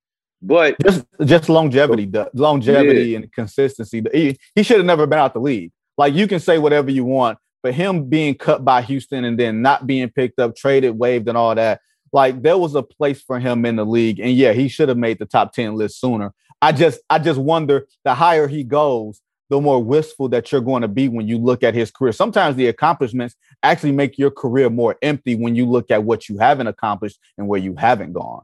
But 0.42 0.76
just 0.82 1.06
just 1.24 1.50
longevity, 1.50 2.10
longevity 2.34 3.10
yeah. 3.10 3.18
and 3.18 3.32
consistency. 3.32 4.04
He, 4.12 4.38
he 4.56 4.64
should 4.64 4.78
have 4.78 4.86
never 4.86 5.06
been 5.06 5.20
out 5.20 5.34
the 5.34 5.40
league. 5.40 5.72
Like 5.98 6.16
you 6.16 6.28
can 6.28 6.40
say 6.40 6.58
whatever 6.58 6.90
you 6.90 7.06
want, 7.06 7.38
but 7.62 7.76
him 7.76 8.06
being 8.10 8.36
cut 8.36 8.66
by 8.66 8.82
Houston 8.82 9.24
and 9.24 9.38
then 9.38 9.62
not 9.62 9.86
being 9.86 10.10
picked 10.10 10.40
up, 10.40 10.56
traded, 10.56 10.98
waived, 10.98 11.28
and 11.28 11.38
all 11.38 11.54
that, 11.54 11.82
like 12.12 12.42
there 12.42 12.58
was 12.58 12.76
a 12.76 12.82
place 12.82 13.22
for 13.22 13.40
him 13.40 13.66
in 13.66 13.76
the 13.76 13.86
league. 13.86 14.20
And 14.20 14.32
yeah, 14.32 14.54
he 14.54 14.68
should 14.68 14.90
have 14.90 14.98
made 14.98 15.20
the 15.20 15.26
top 15.26 15.54
10 15.54 15.76
list 15.76 16.00
sooner. 16.00 16.34
I 16.62 16.72
just 16.72 17.00
I 17.10 17.20
just 17.20 17.40
wonder 17.40 17.88
the 18.04 18.14
higher 18.14 18.48
he 18.48 18.64
goes, 18.64 19.22
the 19.50 19.60
more 19.60 19.84
wistful 19.84 20.30
that 20.30 20.52
you're 20.52 20.62
going 20.62 20.82
to 20.82 20.88
be 20.88 21.10
when 21.10 21.28
you 21.28 21.38
look 21.38 21.64
at 21.64 21.74
his 21.74 21.92
career. 21.92 22.14
Sometimes 22.14 22.56
the 22.56 22.68
accomplishments 22.68 23.36
actually 23.64 23.92
make 23.92 24.18
your 24.18 24.32
career 24.32 24.70
more 24.70 24.96
empty 25.02 25.36
when 25.36 25.56
you 25.56 25.66
look 25.66 25.92
at 25.92 26.04
what 26.04 26.30
you 26.30 26.38
haven't 26.38 26.68
accomplished 26.68 27.20
and 27.38 27.48
where 27.48 27.60
you 27.60 27.76
haven't 27.76 28.14
gone. 28.14 28.44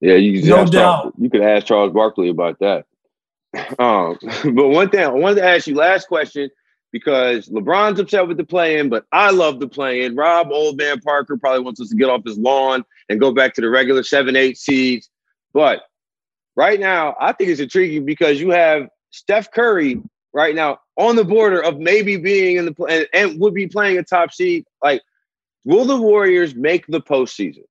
Yeah, 0.00 0.14
you 0.14 0.42
no 0.48 0.64
doubt. 0.64 0.70
Charles, 0.70 1.14
you 1.18 1.28
could 1.30 1.42
ask 1.42 1.66
Charles 1.66 1.92
Barkley 1.92 2.28
about 2.30 2.58
that. 2.60 2.86
Um, 3.78 4.18
but 4.54 4.68
one 4.68 4.90
thing 4.90 5.00
I 5.00 5.08
wanted 5.08 5.36
to 5.36 5.44
ask 5.44 5.66
you 5.66 5.74
last 5.74 6.06
question 6.06 6.50
because 6.92 7.48
LeBron's 7.48 7.98
upset 7.98 8.28
with 8.28 8.36
the 8.36 8.44
play-in, 8.44 8.88
but 8.88 9.04
I 9.12 9.30
love 9.30 9.58
the 9.58 9.68
play-in. 9.68 10.16
Rob, 10.16 10.50
old 10.50 10.76
man 10.76 11.00
Parker, 11.00 11.36
probably 11.36 11.62
wants 11.62 11.80
us 11.80 11.88
to 11.90 11.96
get 11.96 12.08
off 12.08 12.22
his 12.24 12.38
lawn 12.38 12.84
and 13.08 13.20
go 13.20 13.32
back 13.32 13.54
to 13.54 13.60
the 13.60 13.68
regular 13.68 14.02
seven, 14.02 14.36
eight 14.36 14.58
seeds. 14.58 15.08
But 15.52 15.82
right 16.58 16.80
now, 16.80 17.14
I 17.20 17.32
think 17.32 17.50
it's 17.50 17.60
intriguing 17.60 18.04
because 18.04 18.40
you 18.40 18.50
have 18.50 18.88
Steph 19.12 19.52
Curry 19.52 20.02
right 20.34 20.56
now 20.56 20.78
on 20.96 21.14
the 21.14 21.24
border 21.24 21.62
of 21.62 21.78
maybe 21.78 22.16
being 22.16 22.56
in 22.56 22.66
the 22.66 22.84
and, 22.84 23.06
and 23.14 23.40
would 23.40 23.54
be 23.54 23.68
playing 23.68 23.96
a 23.96 24.02
top 24.02 24.32
seed. 24.32 24.64
Like, 24.82 25.00
will 25.64 25.84
the 25.84 25.96
Warriors 25.96 26.56
make 26.56 26.84
the 26.88 27.00
postseason? 27.00 27.62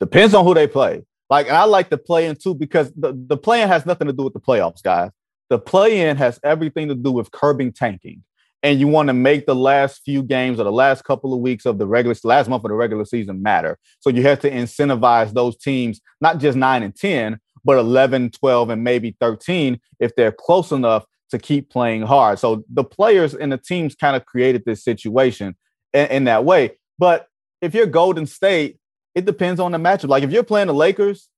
Depends 0.00 0.34
on 0.34 0.44
who 0.44 0.54
they 0.54 0.66
play. 0.66 1.04
Like, 1.30 1.48
I 1.48 1.64
like 1.64 1.88
the 1.88 1.98
play-in 1.98 2.36
too 2.36 2.54
because 2.54 2.92
the, 2.94 3.14
the 3.14 3.36
play-in 3.36 3.68
has 3.68 3.86
nothing 3.86 4.08
to 4.08 4.12
do 4.12 4.24
with 4.24 4.34
the 4.34 4.40
playoffs, 4.40 4.82
guys. 4.82 5.10
The 5.48 5.58
play 5.58 6.00
in 6.00 6.16
has 6.16 6.40
everything 6.42 6.88
to 6.88 6.96
do 6.96 7.12
with 7.12 7.30
curbing 7.30 7.72
tanking. 7.72 8.24
And 8.62 8.80
you 8.80 8.88
want 8.88 9.08
to 9.08 9.12
make 9.12 9.46
the 9.46 9.54
last 9.54 10.02
few 10.04 10.22
games 10.22 10.58
or 10.58 10.64
the 10.64 10.72
last 10.72 11.04
couple 11.04 11.32
of 11.32 11.40
weeks 11.40 11.66
of 11.66 11.78
the 11.78 11.86
regular 11.86 12.16
last 12.24 12.48
month 12.48 12.64
of 12.64 12.70
the 12.70 12.74
regular 12.74 13.04
season 13.04 13.42
matter. 13.42 13.78
So 14.00 14.10
you 14.10 14.22
have 14.22 14.40
to 14.40 14.50
incentivize 14.50 15.32
those 15.32 15.56
teams, 15.56 16.00
not 16.20 16.38
just 16.38 16.56
nine 16.56 16.82
and 16.82 16.94
10, 16.94 17.38
but 17.64 17.78
11, 17.78 18.30
12, 18.30 18.70
and 18.70 18.82
maybe 18.82 19.16
13 19.20 19.78
if 20.00 20.14
they're 20.16 20.32
close 20.32 20.72
enough 20.72 21.04
to 21.30 21.38
keep 21.38 21.70
playing 21.70 22.02
hard. 22.02 22.38
So 22.38 22.64
the 22.72 22.84
players 22.84 23.34
and 23.34 23.52
the 23.52 23.58
teams 23.58 23.94
kind 23.94 24.16
of 24.16 24.24
created 24.24 24.64
this 24.64 24.82
situation 24.82 25.56
in, 25.92 26.06
in 26.06 26.24
that 26.24 26.44
way. 26.44 26.72
But 26.98 27.28
if 27.60 27.74
you're 27.74 27.86
Golden 27.86 28.26
State, 28.26 28.78
it 29.14 29.24
depends 29.24 29.60
on 29.60 29.72
the 29.72 29.78
matchup. 29.78 30.08
Like 30.08 30.22
if 30.22 30.30
you're 30.30 30.42
playing 30.42 30.68
the 30.68 30.74
Lakers, 30.74 31.28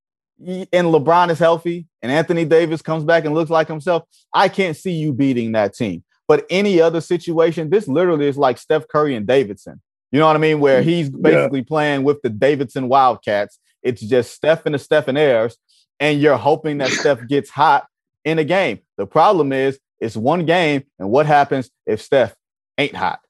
and 0.41 0.67
LeBron 0.73 1.31
is 1.31 1.39
healthy 1.39 1.87
and 2.01 2.13
Anthony 2.13 2.45
Davis 2.45 2.83
comes 2.83 3.05
back 3.05 3.25
and 3.25 3.35
looks 3.35 3.51
like 3.51 3.69
himself, 3.69 4.05
I 4.33 4.49
can't 4.49 4.77
see 4.77 4.93
you 4.93 5.13
beating 5.13 5.53
that 5.53 5.75
team. 5.75 6.05
But 6.29 6.47
any 6.51 6.81
other 6.81 7.01
situation, 7.01 7.71
this 7.71 7.89
literally 7.89 8.27
is 8.27 8.37
like 8.37 8.59
Steph 8.59 8.87
Curry 8.89 9.17
and 9.17 9.27
Davidson. 9.27 9.81
You 10.13 10.21
know 10.21 10.27
what 10.27 10.37
I 10.37 10.39
mean? 10.39 10.61
Where 10.61 10.83
he's 10.83 11.11
basically 11.11 11.61
yeah. 11.61 11.67
playing 11.67 12.05
with 12.05 12.23
the 12.23 12.31
Davidson 12.31 12.89
Wildcats. 12.89 13.59
It's 13.83 14.03
just 14.03 14.35
Steph 14.35 14.67
and 14.67 14.75
the 14.75 14.79
Stephenaires, 14.79 15.57
and 15.99 16.21
you're 16.21 16.37
hoping 16.37 16.79
that 16.79 16.91
Steph 16.91 17.27
gets 17.27 17.51
hot 17.51 17.87
in 18.25 18.39
a 18.39 18.45
game. 18.45 18.81
The 18.97 19.07
problem 19.07 19.53
is 19.53 19.79
it's 20.01 20.17
one 20.17 20.47
game, 20.47 20.85
and 20.99 21.11
what 21.11 21.27
happens 21.27 21.71
if 21.87 22.01
Steph 22.01 22.35
ain't 22.77 22.95
hot? 22.95 23.21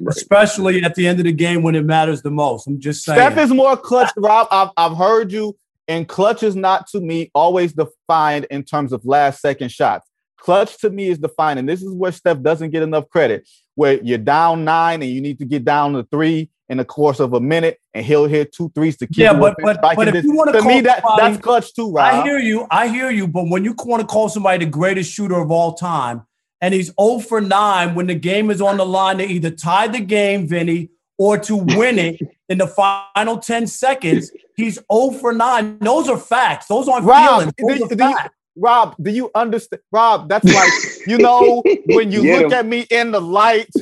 Right. 0.00 0.16
Especially 0.16 0.82
at 0.82 0.94
the 0.94 1.06
end 1.06 1.18
of 1.18 1.24
the 1.24 1.32
game 1.32 1.62
when 1.62 1.74
it 1.74 1.84
matters 1.84 2.22
the 2.22 2.30
most. 2.30 2.66
I'm 2.66 2.80
just 2.80 3.04
saying. 3.04 3.18
Steph 3.18 3.38
is 3.38 3.50
more 3.50 3.76
clutch, 3.76 4.12
Rob. 4.16 4.48
I've, 4.50 4.70
I've 4.76 4.96
heard 4.96 5.32
you 5.32 5.56
and 5.88 6.08
clutch 6.08 6.42
is 6.42 6.56
not 6.56 6.86
to 6.88 7.00
me 7.00 7.30
always 7.34 7.72
defined 7.72 8.46
in 8.50 8.64
terms 8.64 8.92
of 8.92 9.04
last 9.04 9.40
second 9.40 9.70
shots. 9.70 10.08
Clutch 10.42 10.76
to 10.78 10.90
me 10.90 11.08
is 11.08 11.18
defined, 11.18 11.60
and 11.60 11.68
this 11.68 11.82
is 11.82 11.94
where 11.94 12.10
Steph 12.10 12.40
doesn't 12.40 12.70
get 12.70 12.82
enough 12.82 13.08
credit. 13.08 13.48
Where 13.76 14.02
you're 14.02 14.18
down 14.18 14.64
nine 14.64 15.00
and 15.00 15.08
you 15.08 15.20
need 15.20 15.38
to 15.38 15.44
get 15.44 15.64
down 15.64 15.92
to 15.92 16.02
three 16.10 16.50
in 16.68 16.78
the 16.78 16.84
course 16.84 17.20
of 17.20 17.32
a 17.32 17.40
minute, 17.40 17.78
and 17.94 18.04
he'll 18.04 18.26
hit 18.26 18.52
two 18.52 18.68
threes 18.74 18.96
to 18.96 19.06
keep. 19.06 19.18
Yeah, 19.18 19.34
but 19.34 19.54
but, 19.62 19.80
but 19.80 20.08
if 20.08 20.24
you 20.24 20.34
want 20.34 20.52
to 20.52 20.62
me 20.62 20.80
that 20.80 21.02
somebody, 21.02 21.32
that's 21.32 21.42
clutch 21.42 21.72
too, 21.74 21.92
right? 21.92 22.14
I 22.14 22.22
hear 22.24 22.38
you, 22.38 22.66
I 22.72 22.88
hear 22.88 23.08
you. 23.08 23.28
But 23.28 23.50
when 23.50 23.62
you 23.62 23.72
want 23.84 24.00
to 24.00 24.06
call 24.06 24.28
somebody 24.28 24.64
the 24.64 24.70
greatest 24.70 25.12
shooter 25.12 25.38
of 25.38 25.52
all 25.52 25.74
time, 25.74 26.26
and 26.60 26.74
he's 26.74 26.92
0 27.00 27.20
for 27.20 27.40
9 27.40 27.94
when 27.94 28.08
the 28.08 28.14
game 28.16 28.50
is 28.50 28.60
on 28.60 28.78
the 28.78 28.86
line 28.86 29.18
to 29.18 29.24
either 29.24 29.50
tie 29.50 29.86
the 29.86 30.00
game, 30.00 30.48
Vinnie, 30.48 30.90
or 31.18 31.38
to 31.38 31.54
win 31.54 32.00
it 32.00 32.20
in 32.48 32.58
the 32.58 32.66
final 32.66 33.38
10 33.38 33.68
seconds, 33.68 34.32
he's 34.56 34.80
0 34.92 35.12
for 35.20 35.32
9. 35.32 35.78
Those 35.78 36.08
are 36.08 36.18
facts. 36.18 36.66
Those 36.66 36.88
aren't 36.88 37.06
Rob, 37.06 37.52
feelings. 37.54 37.80
Those 37.88 37.96
do 37.96 38.04
you, 38.04 38.16
Rob, 38.56 38.94
do 39.00 39.10
you 39.10 39.30
understand? 39.34 39.82
Rob, 39.90 40.28
that's 40.28 40.44
like, 40.44 41.06
you 41.06 41.18
know, 41.18 41.62
when 41.86 42.12
you 42.12 42.22
look 42.22 42.46
him. 42.46 42.52
at 42.52 42.66
me 42.66 42.86
in 42.90 43.10
the 43.10 43.20
light, 43.20 43.72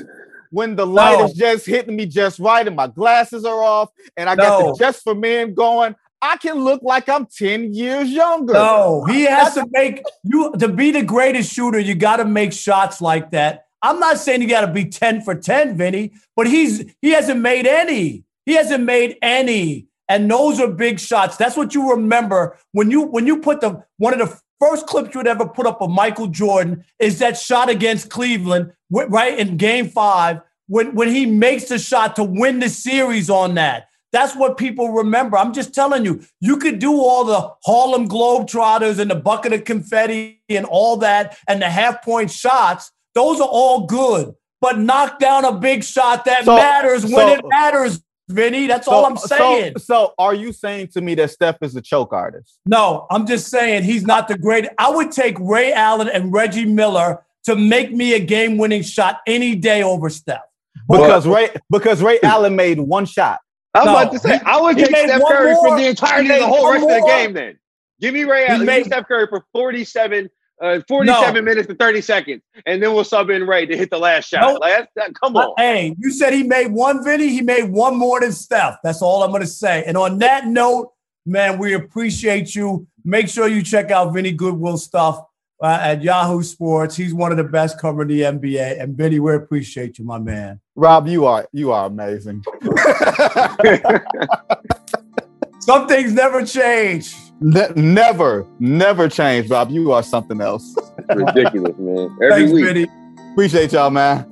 when 0.51 0.77
the 0.77 0.87
light 0.87 1.19
no. 1.19 1.25
is 1.27 1.33
just 1.33 1.67
hitting 1.67 1.97
me 1.97 2.07
just 2.07 2.39
right 2.39 2.67
and 2.67 2.77
my 2.77 2.87
glasses 2.87 3.45
are 3.45 3.63
off 3.63 3.91
and 4.17 4.29
I 4.29 4.35
no. 4.35 4.43
got 4.43 4.63
the 4.63 4.85
just 4.85 5.03
for 5.03 5.15
men 5.15 5.55
going, 5.55 5.95
I 6.23 6.37
can 6.37 6.63
look 6.63 6.83
like 6.83 7.09
I'm 7.09 7.27
10 7.27 7.73
years 7.73 8.11
younger. 8.11 8.53
No, 8.53 9.05
he 9.05 9.23
has 9.23 9.55
to 9.55 9.67
make 9.71 10.03
you 10.23 10.53
to 10.59 10.69
be 10.69 10.91
the 10.91 11.03
greatest 11.03 11.53
shooter, 11.53 11.79
you 11.79 11.95
got 11.95 12.17
to 12.17 12.25
make 12.25 12.53
shots 12.53 13.01
like 13.01 13.31
that 13.31 13.67
I'm 13.83 13.99
not 13.99 14.19
saying 14.19 14.43
you 14.43 14.49
got 14.49 14.63
to 14.63 14.73
be 14.73 14.85
10 14.85 15.23
for 15.23 15.35
10, 15.35 15.77
Vinnie, 15.77 16.13
but 16.37 16.47
he's 16.47 16.85
he 17.01 17.11
hasn't 17.11 17.41
made 17.41 17.67
any. 17.67 18.25
He 18.47 18.55
hasn't 18.55 18.85
made 18.85 19.17
any. 19.23 19.87
And 20.09 20.31
those 20.31 20.61
are 20.61 20.69
big 20.69 20.99
shots. 20.99 21.37
That's 21.37 21.57
what 21.57 21.75
you 21.75 21.93
remember 21.93 22.59
when 22.73 22.91
you 22.91 23.03
when 23.03 23.27
you 23.27 23.39
put 23.41 23.61
the 23.61 23.85
one 23.97 24.21
of 24.21 24.29
the 24.29 24.39
first 24.61 24.87
clip 24.87 25.13
you 25.13 25.19
would 25.19 25.27
ever 25.27 25.47
put 25.47 25.67
up 25.67 25.81
of 25.81 25.91
Michael 25.91 26.29
Jordan 26.29 26.85
is 26.99 27.19
that 27.19 27.37
shot 27.37 27.69
against 27.69 28.11
Cleveland, 28.11 28.73
right 28.91 29.39
in 29.39 29.57
game 29.57 29.89
five, 29.89 30.41
when, 30.69 30.95
when 30.95 31.09
he 31.09 31.27
makes 31.27 31.65
the 31.65 31.79
shot 31.79 32.15
to 32.17 32.25
win 32.25 32.61
the 32.61 32.69
series 32.69 33.29
on 33.29 33.55
that. 33.55 33.89
That's 34.13 34.35
what 34.35 34.59
people 34.59 34.91
remember. 34.91 35.37
I'm 35.37 35.53
just 35.53 35.73
telling 35.73 36.05
you, 36.05 36.23
you 36.41 36.57
could 36.57 36.79
do 36.79 36.93
all 36.93 37.25
the 37.25 37.53
Harlem 37.65 38.09
Globetrotters 38.09 38.99
and 38.99 39.11
the 39.11 39.15
bucket 39.15 39.53
of 39.53 39.65
confetti 39.65 40.43
and 40.49 40.67
all 40.67 40.97
that 40.99 41.39
and 41.49 41.63
the 41.63 41.71
half 41.71 42.03
point 42.03 42.31
shots, 42.31 42.91
those 43.15 43.41
are 43.41 43.49
all 43.49 43.87
good, 43.87 44.35
but 44.61 44.79
knock 44.79 45.19
down 45.19 45.45
a 45.45 45.53
big 45.53 45.85
shot 45.85 46.25
that 46.25 46.45
so, 46.45 46.57
matters 46.57 47.05
when 47.05 47.29
it 47.29 47.45
matters, 47.49 48.03
Vinnie. 48.31 48.67
That's 48.67 48.87
so, 48.87 48.93
all 48.93 49.07
I'm 49.07 49.17
saying. 49.17 49.75
So, 49.79 49.85
so, 49.85 50.15
are 50.19 50.35
you 50.35 50.53
saying 50.53 50.89
to 50.89 51.01
me 51.01 51.15
that 51.17 51.31
Steph 51.31 51.59
is 51.63 51.77
a 51.77 51.81
choke 51.81 52.13
artist? 52.13 52.59
No, 52.67 53.07
I'm 53.11 53.27
just 53.27 53.49
saying 53.49 53.85
he's 53.85 54.05
not 54.05 54.29
the 54.29 54.39
great. 54.39 54.67
I 54.79 54.91
would 54.91 55.13
take 55.13 55.37
Ray 55.39 55.73
Allen 55.73 56.09
and 56.09 56.33
Reggie 56.33 56.65
Miller 56.65 57.25
to 57.45 57.57
make 57.57 57.93
me 57.93 58.15
a 58.15 58.21
game-winning 58.21 58.83
shot 58.83 59.21
any 59.27 59.55
day 59.55 59.83
over 59.83 60.11
Steph. 60.11 60.41
Because 60.89 61.27
Ray 61.27 61.51
because 61.71 62.03
Ray 62.03 62.19
Allen 62.23 62.57
made 62.57 62.81
one 62.81 63.07
shot. 63.07 63.41
I 63.75 63.81
was 63.81 63.87
no, 63.87 63.93
about 63.93 64.13
to 64.13 64.19
say 64.19 64.39
he, 64.39 64.45
I 64.45 64.61
would 64.61 64.77
take 64.77 64.89
Steph 64.89 65.23
Curry 65.23 65.53
more, 65.53 65.69
for 65.69 65.77
the 65.79 65.89
entirety 65.89 66.31
of 66.31 66.41
the 66.41 66.47
whole 66.47 66.73
rest 66.73 66.83
more. 66.83 66.97
of 66.97 67.03
the 67.03 67.07
game. 67.07 67.33
Then 67.33 67.59
give 68.01 68.15
me 68.15 68.25
Ray 68.25 68.47
Allen. 68.47 68.67
Made, 68.67 68.87
Steph 68.87 69.07
Curry 69.07 69.27
for 69.29 69.45
47 69.53 70.29
Uh, 70.61 70.81
47 70.89 71.35
no. 71.35 71.43
minutes 71.43 71.67
to 71.69 71.75
30 71.75 72.01
seconds, 72.03 72.43
and 72.67 72.83
then 72.83 72.93
we'll 72.93 73.03
sub 73.03 73.31
in 73.31 73.47
Ray 73.47 73.65
to 73.65 73.77
hit 73.77 73.89
the 73.89 73.99
last 73.99 74.29
shot. 74.29 74.43
Nope. 74.43 74.61
Like, 74.61 74.91
that, 74.95 75.15
come 75.15 75.37
on. 75.37 75.55
Hey, 75.57 75.97
you 75.99 76.13
said 76.13 76.35
he 76.35 76.43
made 76.43 76.71
one, 76.71 77.03
Vinnie. 77.03 77.29
He 77.29 77.41
made 77.41 77.71
one 77.71 77.97
more 77.97 78.21
than 78.21 78.33
Steph. 78.33 78.77
That's 78.85 79.01
all 79.01 79.23
I'm 79.23 79.31
going 79.31 79.41
to 79.41 79.47
say. 79.47 79.85
And 79.87 79.97
on 79.97 80.19
that 80.19 80.47
note, 80.47 80.93
man, 81.25 81.59
we 81.59 81.73
appreciate 81.73 82.55
you. 82.55 82.87
Make 83.05 83.29
sure 83.29 83.49
you 83.49 83.63
check 83.63 83.91
out 83.91 84.13
Vinnie 84.13 84.33
Goodwill 84.33 84.77
stuff 84.77 85.25
uh, 85.63 85.79
at 85.81 86.03
Yahoo 86.03 86.43
Sports. 86.43 86.95
He's 86.95 87.15
one 87.15 87.31
of 87.31 87.39
the 87.39 87.45
best 87.45 87.79
covering 87.79 88.09
the 88.09 88.21
NBA. 88.21 88.83
And 88.83 88.97
Vinnie, 88.97 89.21
we 89.21 89.35
appreciate 89.35 89.99
you, 89.99 90.05
my 90.05 90.19
man. 90.19 90.61
Rob, 90.75 91.09
you 91.09 91.25
are 91.25 91.49
you 91.53 91.73
are 91.73 91.87
amazing. 91.87 92.45
Some 95.61 95.89
things 95.89 96.13
never 96.13 96.45
change. 96.45 97.15
Ne- 97.41 97.73
never, 97.75 98.47
never 98.59 99.09
change, 99.09 99.49
Bob. 99.49 99.71
You 99.71 99.93
are 99.93 100.03
something 100.03 100.41
else. 100.41 100.77
Ridiculous, 101.09 101.77
man. 101.79 102.17
Every 102.23 102.31
Thanks, 102.31 102.53
week. 102.53 102.65
Vinnie. 102.65 102.87
Appreciate 103.33 103.73
y'all, 103.73 103.91
man. 103.91 104.27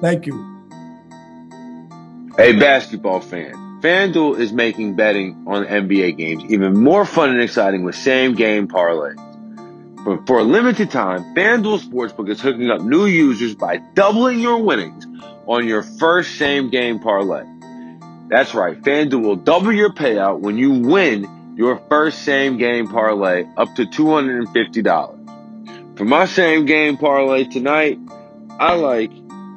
Thank 0.00 0.26
you. 0.26 0.48
Hey, 2.36 2.58
basketball 2.58 3.20
fan. 3.20 3.54
FanDuel 3.80 4.38
is 4.38 4.52
making 4.52 4.96
betting 4.96 5.44
on 5.46 5.64
NBA 5.64 6.16
games 6.16 6.44
even 6.48 6.82
more 6.82 7.04
fun 7.04 7.30
and 7.30 7.42
exciting 7.42 7.84
with 7.84 7.94
same 7.94 8.34
game 8.34 8.68
parlays. 8.68 9.16
But 10.04 10.26
for 10.26 10.38
a 10.38 10.44
limited 10.44 10.90
time, 10.90 11.22
FanDuel 11.34 11.80
Sportsbook 11.80 12.28
is 12.28 12.40
hooking 12.40 12.70
up 12.70 12.80
new 12.82 13.06
users 13.06 13.54
by 13.54 13.78
doubling 13.94 14.40
your 14.40 14.58
winnings 14.62 15.06
on 15.46 15.66
your 15.66 15.82
first 15.82 16.36
same 16.36 16.70
game 16.70 16.98
parlay. 16.98 17.44
That's 18.28 18.54
right, 18.54 18.80
FanDuel 18.80 19.22
will 19.22 19.36
double 19.36 19.72
your 19.72 19.92
payout 19.92 20.40
when 20.40 20.56
you 20.56 20.70
win 20.72 21.24
your 21.62 21.80
first 21.88 22.24
same 22.24 22.58
game 22.58 22.88
parlay 22.88 23.44
up 23.56 23.72
to 23.76 23.86
$250. 23.86 25.96
For 25.96 26.04
my 26.04 26.26
same 26.26 26.66
game 26.66 26.96
parlay 26.96 27.44
tonight, 27.44 28.00
I 28.58 28.74
like 28.74 29.12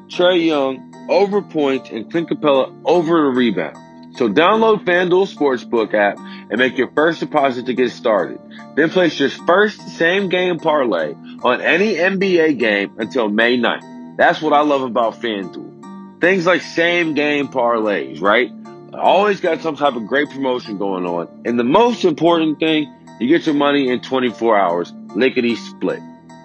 Trae 0.10 0.46
Young 0.46 0.94
over 1.10 1.42
points 1.42 1.90
and 1.90 2.12
Clint 2.12 2.30
Capela 2.30 2.80
over 2.86 3.24
the 3.24 3.30
rebound. 3.30 3.76
So 4.18 4.30
download 4.30 4.86
FanDuel 4.86 5.36
Sportsbook 5.36 5.96
app 5.96 6.20
and 6.20 6.60
make 6.60 6.78
your 6.78 6.92
first 6.92 7.22
deposit 7.22 7.66
to 7.66 7.74
get 7.74 7.90
started. 7.90 8.40
Then 8.76 8.92
place 8.92 9.20
your 9.20 9.32
first 9.32 9.82
same 9.98 10.30
game 10.30 10.60
parlay 10.60 11.16
on 11.44 11.62
any 11.62 11.96
NBA 11.96 12.60
game 12.60 12.92
until 13.00 13.30
May 13.30 13.58
9th. 13.58 14.18
That's 14.18 14.44
what 14.44 14.54
I 14.54 14.62
love 14.62 14.84
about 14.84 15.16
FanDuel. 15.16 16.22
Things 16.22 16.46
like 16.46 16.62
same 16.62 17.16
game 17.16 17.48
parlays, 17.48 18.22
right? 18.22 18.52
Always 19.00 19.42
got 19.42 19.62
some 19.62 19.76
type 19.76 19.96
of 19.96 20.08
great 20.08 20.30
promotion 20.30 20.78
going 20.78 21.06
on. 21.06 21.42
And 21.46 21.60
the 21.60 21.64
most 21.64 22.06
important 22.06 22.60
thing, 22.60 22.94
you 23.20 23.28
get 23.28 23.46
your 23.46 23.56
money 23.56 23.90
in 23.90 24.02
24 24.02 24.58
hours, 24.58 24.94
lickety 25.16 25.56
split. 25.56 26.00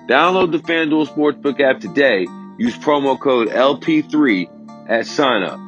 Download 0.08 0.50
the 0.50 0.58
FanDuel 0.58 1.06
Sportsbook 1.06 1.60
app 1.60 1.80
today. 1.80 2.26
Use 2.58 2.76
promo 2.76 3.18
code 3.18 3.48
LP3 3.48 4.88
at 4.88 5.06
sign 5.06 5.42
up. 5.42 5.58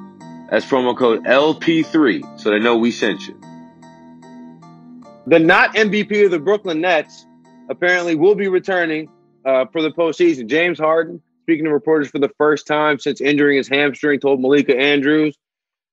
That's 0.50 0.66
promo 0.66 0.96
code 0.96 1.24
LP3 1.24 2.40
so 2.40 2.50
they 2.50 2.58
know 2.58 2.76
we 2.76 2.90
sent 2.90 3.26
you. 3.26 3.40
The 5.26 5.38
not 5.38 5.74
MVP 5.74 6.24
of 6.24 6.30
the 6.30 6.40
Brooklyn 6.40 6.80
Nets 6.80 7.24
apparently 7.70 8.16
will 8.16 8.34
be 8.34 8.48
returning 8.48 9.08
uh, 9.44 9.66
for 9.72 9.80
the 9.80 9.90
postseason. 9.90 10.48
James 10.48 10.78
Harden, 10.78 11.22
speaking 11.42 11.64
to 11.64 11.72
reporters 11.72 12.10
for 12.10 12.18
the 12.18 12.30
first 12.36 12.66
time 12.66 12.98
since 12.98 13.20
injuring 13.20 13.56
his 13.56 13.68
hamstring, 13.68 14.18
told 14.18 14.40
Malika 14.40 14.76
Andrews 14.76 15.36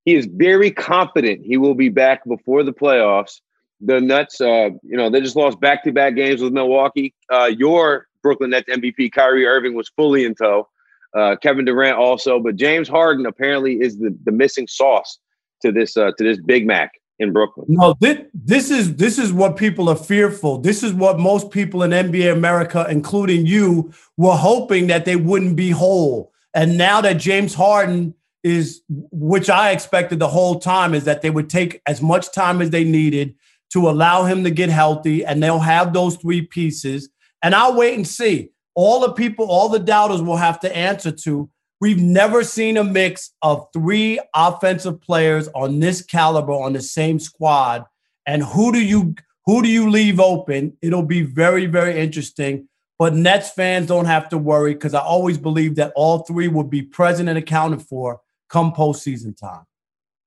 he 0.09 0.15
is 0.15 0.25
very 0.25 0.71
confident 0.71 1.45
he 1.45 1.57
will 1.57 1.75
be 1.75 1.89
back 1.89 2.25
before 2.27 2.63
the 2.63 2.73
playoffs. 2.73 3.41
The 3.79 4.01
Nets, 4.01 4.41
uh, 4.41 4.71
you 4.81 4.97
know, 4.97 5.09
they 5.09 5.21
just 5.21 5.35
lost 5.35 5.59
back 5.59 5.83
to 5.83 5.91
back 5.91 6.15
games 6.15 6.41
with 6.41 6.51
Milwaukee. 6.51 7.13
Uh, 7.31 7.51
your 7.55 8.07
Brooklyn 8.23 8.49
Nets 8.49 8.67
MVP, 8.69 9.11
Kyrie 9.11 9.45
Irving, 9.45 9.75
was 9.75 9.87
fully 9.95 10.25
in 10.25 10.33
tow 10.33 10.67
uh, 11.15 11.35
Kevin 11.43 11.65
Durant 11.65 11.97
also, 11.97 12.39
but 12.39 12.55
James 12.55 12.87
Harden 12.87 13.27
apparently 13.27 13.75
is 13.75 13.99
the, 13.99 14.17
the 14.23 14.31
missing 14.31 14.67
sauce 14.67 15.19
to 15.61 15.71
this 15.71 15.95
uh, 15.95 16.11
to 16.17 16.23
this 16.23 16.39
Big 16.41 16.65
Mac 16.65 16.91
in 17.19 17.31
Brooklyn. 17.31 17.67
No, 17.69 17.95
this, 17.99 18.19
this 18.33 18.71
is 18.71 18.95
this 18.95 19.19
is 19.19 19.31
what 19.31 19.57
people 19.57 19.89
are 19.89 19.95
fearful. 19.95 20.57
This 20.57 20.81
is 20.81 20.93
what 20.93 21.19
most 21.19 21.51
people 21.51 21.83
in 21.83 21.91
NBA 21.91 22.31
America, 22.31 22.87
including 22.89 23.45
you, 23.45 23.93
were 24.17 24.35
hoping 24.35 24.87
that 24.87 25.05
they 25.05 25.15
wouldn't 25.15 25.55
be 25.55 25.69
whole. 25.69 26.31
And 26.53 26.77
now 26.77 27.01
that 27.01 27.17
James 27.17 27.53
Harden 27.53 28.15
is, 28.43 28.81
which 28.89 29.49
I 29.49 29.71
expected 29.71 30.19
the 30.19 30.27
whole 30.27 30.59
time, 30.59 30.93
is 30.93 31.05
that 31.05 31.21
they 31.21 31.29
would 31.29 31.49
take 31.49 31.81
as 31.85 32.01
much 32.01 32.31
time 32.31 32.61
as 32.61 32.69
they 32.69 32.83
needed 32.83 33.35
to 33.73 33.89
allow 33.89 34.23
him 34.23 34.43
to 34.43 34.51
get 34.51 34.69
healthy, 34.69 35.25
and 35.25 35.41
they'll 35.41 35.59
have 35.59 35.93
those 35.93 36.15
three 36.15 36.41
pieces. 36.41 37.09
And 37.43 37.53
I'll 37.53 37.75
wait 37.75 37.95
and 37.95 38.07
see 38.07 38.51
all 38.75 39.01
the 39.01 39.13
people, 39.13 39.45
all 39.45 39.69
the 39.69 39.79
doubters 39.79 40.21
will 40.21 40.37
have 40.37 40.59
to 40.61 40.75
answer 40.75 41.11
to. 41.11 41.49
We've 41.81 42.01
never 42.01 42.43
seen 42.43 42.77
a 42.77 42.83
mix 42.83 43.31
of 43.41 43.67
three 43.73 44.19
offensive 44.33 45.01
players 45.01 45.47
on 45.55 45.79
this 45.79 46.01
caliber 46.01 46.51
on 46.51 46.73
the 46.73 46.81
same 46.81 47.19
squad. 47.19 47.85
And 48.25 48.43
who 48.43 48.71
do 48.71 48.83
you 48.83 49.15
who 49.45 49.61
do 49.61 49.69
you 49.69 49.89
leave 49.89 50.19
open? 50.19 50.77
It'll 50.81 51.05
be 51.05 51.21
very, 51.23 51.65
very 51.65 51.99
interesting. 51.99 52.67
But 52.99 53.15
Nets 53.15 53.49
fans 53.49 53.87
don't 53.87 54.05
have 54.05 54.29
to 54.29 54.37
worry 54.37 54.73
because 54.73 54.93
I 54.93 54.99
always 54.99 55.37
believe 55.37 55.75
that 55.75 55.93
all 55.95 56.19
three 56.19 56.49
will 56.49 56.65
be 56.65 56.81
present 56.81 57.29
and 57.29 57.37
accounted 57.37 57.81
for 57.81 58.19
come 58.49 58.73
postseason 58.73 59.37
time. 59.37 59.63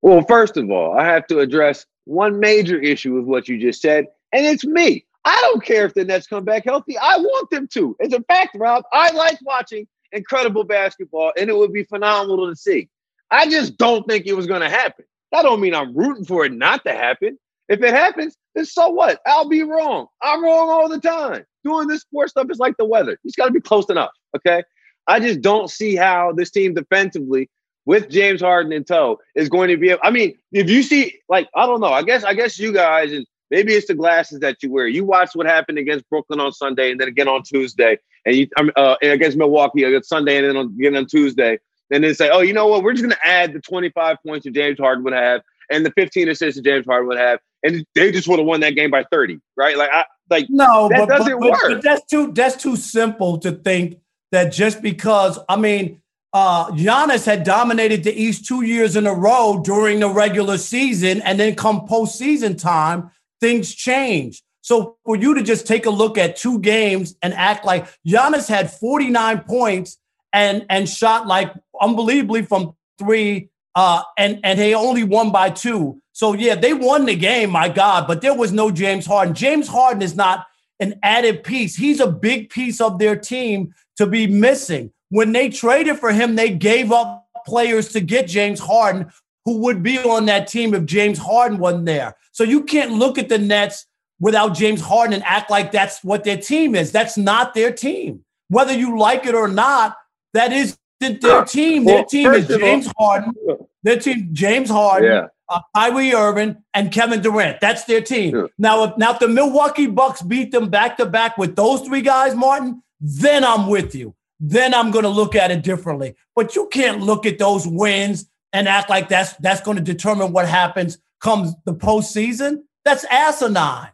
Well, 0.01 0.25
first 0.29 0.57
of 0.57 0.71
all, 0.71 0.99
I 0.99 1.05
have 1.05 1.27
to 1.29 1.41
address 1.41 1.87
one 2.05 2.41
major 2.41 2.81
issue 2.81 3.15
with 3.15 3.25
what 3.25 3.49
you 3.49 3.59
just 3.59 3.81
said, 3.81 4.07
and 4.33 4.47
it's 4.47 4.65
me. 4.65 5.05
I 5.25 5.39
don't 5.43 5.65
care 5.65 5.85
if 5.85 5.95
the 5.95 6.05
Nets 6.05 6.27
come 6.27 6.45
back 6.45 6.65
healthy. 6.65 6.99
I 6.99 7.17
want 7.19 7.51
them 7.51 7.69
to. 7.75 7.97
As 8.01 8.13
a 8.13 8.21
fact, 8.23 8.57
Rob, 8.59 8.83
I 8.93 9.13
like 9.13 9.39
watching 9.43 9.87
incredible 10.11 10.65
basketball, 10.65 11.33
and 11.39 11.49
it 11.49 11.57
would 11.57 11.73
be 11.73 11.85
phenomenal 11.85 12.49
to 12.49 12.57
see. 12.57 12.89
I 13.31 13.49
just 13.49 13.79
don't 13.79 14.07
think 14.09 14.27
it 14.27 14.35
was 14.35 14.47
going 14.47 14.61
to 14.63 14.69
happen. 14.69 15.05
That 15.31 15.43
don't 15.43 15.61
mean 15.61 15.75
I'm 15.75 15.97
rooting 15.97 16.25
for 16.25 16.45
it 16.45 16.53
not 16.53 16.85
to 16.85 16.93
happen. 16.93 17.39
If 17.69 17.83
it 17.83 17.95
happens, 17.95 18.37
then 18.55 18.67
so 18.67 18.91
what? 18.91 19.21
I'll 19.27 19.49
be 19.49 19.63
wrong. 19.63 20.07
I'm 20.21 20.45
wrong 20.45 20.69
all 20.69 20.89
the 20.89 21.01
time. 21.01 21.45
Doing 21.65 21.87
this 21.87 22.03
sports 22.03 22.33
stuff 22.33 22.49
is 22.51 22.59
like 22.59 22.77
the 22.77 22.85
weather. 22.85 23.13
You 23.13 23.29
just 23.29 23.37
got 23.37 23.47
to 23.47 23.53
be 23.53 23.61
close 23.61 23.89
enough. 23.89 24.11
Okay. 24.37 24.63
I 25.07 25.21
just 25.21 25.41
don't 25.41 25.71
see 25.71 25.97
how 25.97 26.33
this 26.33 26.51
team 26.51 26.75
defensively 26.75 27.49
with 27.85 28.09
James 28.09 28.41
Harden 28.41 28.73
in 28.73 28.85
tow 28.85 29.19
is 29.35 29.49
going 29.49 29.69
to 29.69 29.77
be. 29.77 29.95
I 30.03 30.11
mean, 30.11 30.39
if 30.53 30.71
you 30.71 30.83
see, 30.83 31.19
like, 31.29 31.49
I 31.55 31.67
don't 31.67 31.81
know. 31.81 31.93
I 31.93 32.03
guess, 32.03 32.25
I 32.25 32.35
guess 32.35 32.59
you 32.59 32.73
guys 32.73 33.13
and 33.13 33.27
Maybe 33.53 33.75
it's 33.75 33.87
the 33.87 33.95
glasses 33.95 34.41
that 34.41 34.63
you 34.63 34.73
wear. 34.73 34.87
You 34.87 35.05
watch 35.05 35.33
what 35.35 35.45
happened 35.45 35.77
against 35.77 36.09
Brooklyn 36.09 36.41
on 36.41 36.53
Sunday, 36.53 36.91
and 36.91 36.99
then 36.99 37.07
again 37.07 37.29
on 37.29 37.43
Tuesday, 37.43 37.99
and 38.25 38.35
you 38.35 38.49
uh, 38.57 38.97
against 39.03 39.37
Milwaukee 39.37 39.83
against 39.83 40.09
Sunday, 40.09 40.39
and 40.39 40.49
then 40.49 40.57
on, 40.57 40.75
again 40.79 40.97
on 40.97 41.05
Tuesday. 41.05 41.59
And 41.91 42.03
then 42.03 42.15
say, 42.15 42.31
oh, 42.31 42.41
you 42.41 42.55
know 42.55 42.67
what? 42.69 42.83
We're 42.83 42.95
just 42.95 43.03
going 43.03 43.15
to 43.15 43.29
add 43.29 43.53
the 43.53 43.61
25 43.61 44.17
points 44.27 44.45
that 44.45 44.55
James 44.55 44.79
Harden 44.79 45.05
would 45.05 45.13
have, 45.13 45.43
and 45.71 45.85
the 45.85 45.91
15 45.91 46.31
assists 46.31 46.57
that 46.57 46.65
James 46.65 46.87
Harden 46.87 47.07
would 47.09 47.19
have, 47.19 47.41
and 47.63 47.85
they 47.95 48.11
just 48.11 48.27
would 48.27 48.39
have 48.39 48.47
won 48.47 48.61
that 48.61 48.71
game 48.71 48.91
by 48.91 49.05
30, 49.13 49.39
right? 49.55 49.77
Like, 49.77 49.91
I 49.93 50.07
like 50.31 50.47
no, 50.49 50.89
that 50.89 51.01
but, 51.01 51.19
doesn't 51.19 51.39
but, 51.39 51.51
work. 51.51 51.61
But 51.61 51.83
that's 51.83 52.07
too 52.07 52.33
that's 52.33 52.57
too 52.57 52.77
simple 52.77 53.37
to 53.41 53.53
think 53.53 53.99
that 54.31 54.51
just 54.51 54.81
because 54.81 55.39
I 55.47 55.57
mean 55.57 56.01
uh, 56.33 56.71
Giannis 56.71 57.27
had 57.27 57.45
dominated 57.45 58.05
the 58.05 58.15
East 58.15 58.47
two 58.47 58.63
years 58.65 58.97
in 58.97 59.07
a 59.07 59.15
row 59.15 59.61
during 59.63 60.01
the 60.01 60.09
regular 60.09 60.59
season, 60.59 61.21
and 61.23 61.39
then 61.39 61.55
come 61.55 61.87
postseason 61.87 62.59
time, 62.61 63.11
things 63.41 63.75
change. 63.75 64.43
So 64.63 64.97
for 65.05 65.17
you 65.17 65.35
to 65.35 65.43
just 65.43 65.67
take 65.67 65.87
a 65.87 65.91
look 65.91 66.17
at 66.17 66.37
two 66.37 66.61
games 66.61 67.17
and 67.21 67.35
act 67.35 67.65
like 67.65 67.87
Giannis 68.07 68.49
had 68.49 68.73
49 68.73 69.41
points 69.41 69.99
and 70.33 70.65
and 70.71 70.89
shot 70.89 71.27
like 71.27 71.53
unbelievably 71.81 72.43
from 72.43 72.75
three, 72.99 73.51
uh, 73.75 74.03
and 74.17 74.41
and 74.43 74.59
they 74.59 74.75
only 74.75 75.05
won 75.05 75.33
by 75.33 75.51
two. 75.51 76.01
So 76.13 76.33
yeah, 76.33 76.55
they 76.55 76.73
won 76.73 77.05
the 77.05 77.17
game, 77.17 77.51
my 77.51 77.69
God, 77.69 78.07
but 78.07 78.23
there 78.23 78.35
was 78.35 78.53
no 78.53 78.71
James 78.71 79.05
Harden. 79.05 79.35
James 79.35 79.69
Harden 79.69 80.03
is 80.03 80.15
not 80.15 80.47
an 80.81 80.99
added 81.03 81.45
piece. 81.45 81.77
He's 81.77 82.01
a 82.01 82.07
big 82.07 82.49
piece 82.49 82.81
of 82.81 82.99
their 82.99 83.17
team 83.17 83.75
to 83.97 84.07
be 84.07 84.27
missing. 84.27 84.93
When 85.13 85.33
they 85.33 85.51
traded 85.51 85.99
for 85.99 86.11
him, 86.11 86.37
they 86.37 86.49
gave 86.49 86.91
up 86.91 87.29
players 87.45 87.93
to 87.93 88.01
get 88.01 88.27
James 88.27 88.59
Harden, 88.59 89.13
who 89.45 89.59
would 89.59 89.83
be 89.83 89.99
on 89.99 90.25
that 90.25 90.49
team 90.49 90.73
if 90.73 90.87
James 90.87 91.19
Harden 91.19 91.59
wasn't 91.59 91.85
there. 91.85 92.17
So 92.31 92.45
you 92.45 92.65
can't 92.65 92.93
look 92.93 93.19
at 93.19 93.29
the 93.29 93.37
Nets 93.37 93.87
without 94.21 94.55
James 94.55 94.81
Harden 94.81 95.13
and 95.13 95.23
act 95.25 95.51
like 95.51 95.71
that's 95.71 96.03
what 96.03 96.25
their 96.25 96.39
team 96.39 96.75
is. 96.75 96.93
That's 96.93 97.19
not 97.19 97.53
their 97.53 97.71
team. 97.71 98.25
Whether 98.49 98.73
you 98.73 98.99
like 98.99 99.27
it 99.27 99.35
or 99.35 99.49
not, 99.49 99.99
that 100.33 100.51
is 100.51 100.79
their 100.99 101.45
team. 101.45 101.85
Their 101.85 102.07
team 102.07 102.33
is 102.33 102.49
James 102.49 102.91
Harden. 102.97 103.35
Their 103.83 103.99
team, 103.99 104.31
James 104.33 104.71
Harden, 104.71 105.11
yeah. 105.11 105.27
uh, 105.51 105.61
Kyrie 105.77 106.15
Irving, 106.15 106.57
and 106.73 106.91
Kevin 106.91 107.21
Durant. 107.21 107.61
That's 107.61 107.85
their 107.85 108.01
team. 108.01 108.35
Yeah. 108.35 108.47
Now, 108.57 108.85
if 108.85 108.97
now 108.97 109.13
if 109.13 109.19
the 109.19 109.29
Milwaukee 109.29 109.89
Bucks 109.89 110.23
beat 110.23 110.53
them 110.53 110.71
back 110.71 110.97
to 110.97 111.05
back 111.05 111.37
with 111.37 111.55
those 111.55 111.83
three 111.83 112.01
guys, 112.01 112.35
Martin, 112.35 112.83
then 112.99 113.45
I'm 113.45 113.67
with 113.67 113.95
you. 113.95 114.15
Then 114.45 114.75
I'm 114.75 114.91
going 114.91 115.05
to 115.05 115.09
look 115.09 115.37
at 115.37 115.53
it 115.53 115.63
differently. 115.63 116.17
But 116.35 116.57
you 116.57 116.69
can't 116.73 117.01
look 117.01 117.27
at 117.27 117.39
those 117.39 117.65
wins 117.67 118.29
and 118.53 118.67
act 118.67 118.91
like 118.91 119.09
that's 119.09 119.35
that's 119.37 119.61
going 119.61 119.77
to 119.77 119.83
determine 119.83 120.33
what 120.33 120.49
happens 120.49 120.99
comes 121.21 121.55
the 121.65 121.75
postseason. 121.75 122.63
That's 122.85 123.05
asinine. 123.05 123.91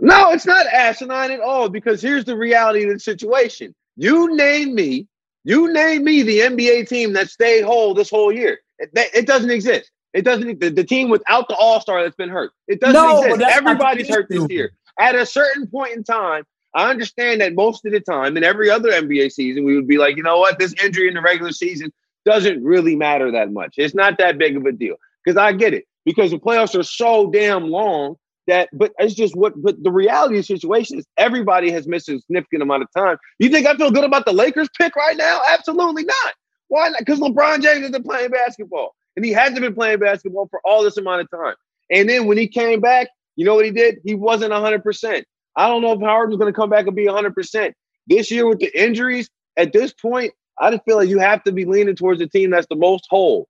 No, 0.00 0.30
it's 0.32 0.46
not 0.46 0.66
asinine 0.66 1.30
at 1.30 1.40
all 1.40 1.68
because 1.68 2.00
here's 2.00 2.24
the 2.24 2.36
reality 2.36 2.84
of 2.84 2.94
the 2.94 2.98
situation. 2.98 3.74
You 3.96 4.34
name 4.34 4.74
me, 4.74 5.06
you 5.44 5.70
name 5.70 6.04
me 6.04 6.22
the 6.22 6.38
NBA 6.38 6.88
team 6.88 7.12
that 7.12 7.28
stayed 7.28 7.64
whole 7.64 7.92
this 7.92 8.08
whole 8.08 8.32
year. 8.32 8.60
It, 8.78 8.90
it 9.14 9.26
doesn't 9.26 9.50
exist. 9.50 9.90
It 10.14 10.22
doesn't 10.22 10.60
the, 10.60 10.70
the 10.70 10.82
team 10.82 11.10
without 11.10 11.48
the 11.48 11.56
All 11.56 11.82
Star 11.82 12.02
that's 12.02 12.16
been 12.16 12.30
hurt. 12.30 12.52
It 12.66 12.80
doesn't 12.80 12.94
no, 12.94 13.22
exist. 13.22 13.42
Everybody's 13.54 14.08
hurt 14.08 14.28
this 14.30 14.48
year. 14.48 14.72
At 14.98 15.14
a 15.14 15.26
certain 15.26 15.66
point 15.66 15.94
in 15.94 16.02
time, 16.02 16.44
I 16.74 16.90
understand 16.90 17.40
that 17.40 17.54
most 17.54 17.84
of 17.84 17.92
the 17.92 18.00
time 18.00 18.36
in 18.36 18.44
every 18.44 18.70
other 18.70 18.90
NBA 18.90 19.32
season, 19.32 19.64
we 19.64 19.74
would 19.74 19.88
be 19.88 19.98
like, 19.98 20.16
you 20.16 20.22
know 20.22 20.38
what, 20.38 20.58
this 20.58 20.74
injury 20.82 21.08
in 21.08 21.14
the 21.14 21.20
regular 21.20 21.52
season 21.52 21.92
doesn't 22.24 22.62
really 22.62 22.96
matter 22.96 23.32
that 23.32 23.52
much. 23.52 23.74
It's 23.76 23.94
not 23.94 24.18
that 24.18 24.38
big 24.38 24.56
of 24.56 24.64
a 24.66 24.72
deal 24.72 24.96
because 25.24 25.36
I 25.36 25.52
get 25.52 25.74
it 25.74 25.86
because 26.04 26.30
the 26.30 26.38
playoffs 26.38 26.78
are 26.78 26.82
so 26.82 27.30
damn 27.30 27.68
long 27.68 28.16
that. 28.46 28.68
But 28.72 28.92
it's 28.98 29.14
just 29.14 29.34
what. 29.34 29.60
But 29.60 29.82
the 29.82 29.90
reality 29.90 30.36
of 30.36 30.46
the 30.46 30.46
situation 30.46 30.98
is 30.98 31.06
everybody 31.16 31.70
has 31.72 31.86
missed 31.86 32.08
a 32.08 32.20
significant 32.20 32.62
amount 32.62 32.82
of 32.82 32.88
time. 32.96 33.16
You 33.38 33.48
think 33.48 33.66
I 33.66 33.74
feel 33.76 33.90
good 33.90 34.04
about 34.04 34.26
the 34.26 34.32
Lakers 34.32 34.68
pick 34.78 34.94
right 34.96 35.16
now? 35.16 35.40
Absolutely 35.48 36.04
not. 36.04 36.34
Why 36.68 36.88
not? 36.88 37.00
Because 37.00 37.18
LeBron 37.18 37.62
James 37.62 37.88
isn't 37.88 38.04
playing 38.04 38.30
basketball, 38.30 38.94
and 39.16 39.24
he 39.24 39.32
hasn't 39.32 39.60
been 39.60 39.74
playing 39.74 39.98
basketball 39.98 40.46
for 40.48 40.60
all 40.64 40.84
this 40.84 40.96
amount 40.98 41.22
of 41.22 41.30
time. 41.30 41.54
And 41.90 42.08
then 42.08 42.26
when 42.26 42.38
he 42.38 42.46
came 42.46 42.80
back, 42.80 43.08
you 43.34 43.44
know 43.44 43.54
what 43.54 43.64
he 43.64 43.72
did? 43.72 43.98
He 44.04 44.14
wasn't 44.14 44.52
100%. 44.52 45.24
I 45.56 45.68
don't 45.68 45.82
know 45.82 45.92
if 45.92 46.00
Howard 46.00 46.30
going 46.30 46.52
to 46.52 46.52
come 46.52 46.70
back 46.70 46.86
and 46.86 46.96
be 46.96 47.06
100%. 47.06 47.72
This 48.06 48.30
year 48.30 48.46
with 48.46 48.58
the 48.58 48.70
injuries, 48.80 49.28
at 49.56 49.72
this 49.72 49.92
point, 49.92 50.32
I 50.58 50.70
just 50.70 50.84
feel 50.84 50.96
like 50.96 51.08
you 51.08 51.18
have 51.18 51.42
to 51.44 51.52
be 51.52 51.64
leaning 51.64 51.96
towards 51.96 52.20
the 52.20 52.26
team 52.26 52.50
that's 52.50 52.66
the 52.68 52.76
most 52.76 53.06
whole. 53.08 53.48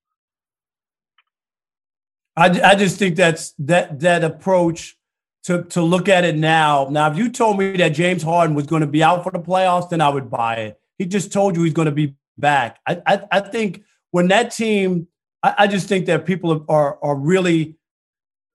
I, 2.36 2.46
I 2.62 2.74
just 2.74 2.98
think 2.98 3.16
that's 3.16 3.52
that 3.58 4.00
that 4.00 4.24
approach 4.24 4.96
to 5.44 5.64
to 5.64 5.82
look 5.82 6.08
at 6.08 6.24
it 6.24 6.36
now. 6.36 6.88
Now, 6.90 7.10
if 7.10 7.18
you 7.18 7.30
told 7.30 7.58
me 7.58 7.76
that 7.76 7.90
James 7.90 8.22
Harden 8.22 8.54
was 8.54 8.66
going 8.66 8.80
to 8.80 8.86
be 8.86 9.02
out 9.02 9.24
for 9.24 9.32
the 9.32 9.40
playoffs, 9.40 9.90
then 9.90 10.00
I 10.00 10.08
would 10.08 10.30
buy 10.30 10.56
it. 10.56 10.80
He 10.98 11.06
just 11.06 11.32
told 11.32 11.56
you 11.56 11.64
he's 11.64 11.74
going 11.74 11.86
to 11.86 11.92
be 11.92 12.14
back. 12.38 12.78
I 12.86 13.02
I, 13.06 13.22
I 13.32 13.40
think 13.40 13.82
when 14.12 14.28
that 14.28 14.52
team, 14.52 15.08
I, 15.42 15.54
I, 15.58 15.66
just 15.66 15.88
think 15.88 16.06
that 16.06 16.24
people 16.24 16.64
are 16.68 16.98
are 17.02 17.16
really 17.16 17.76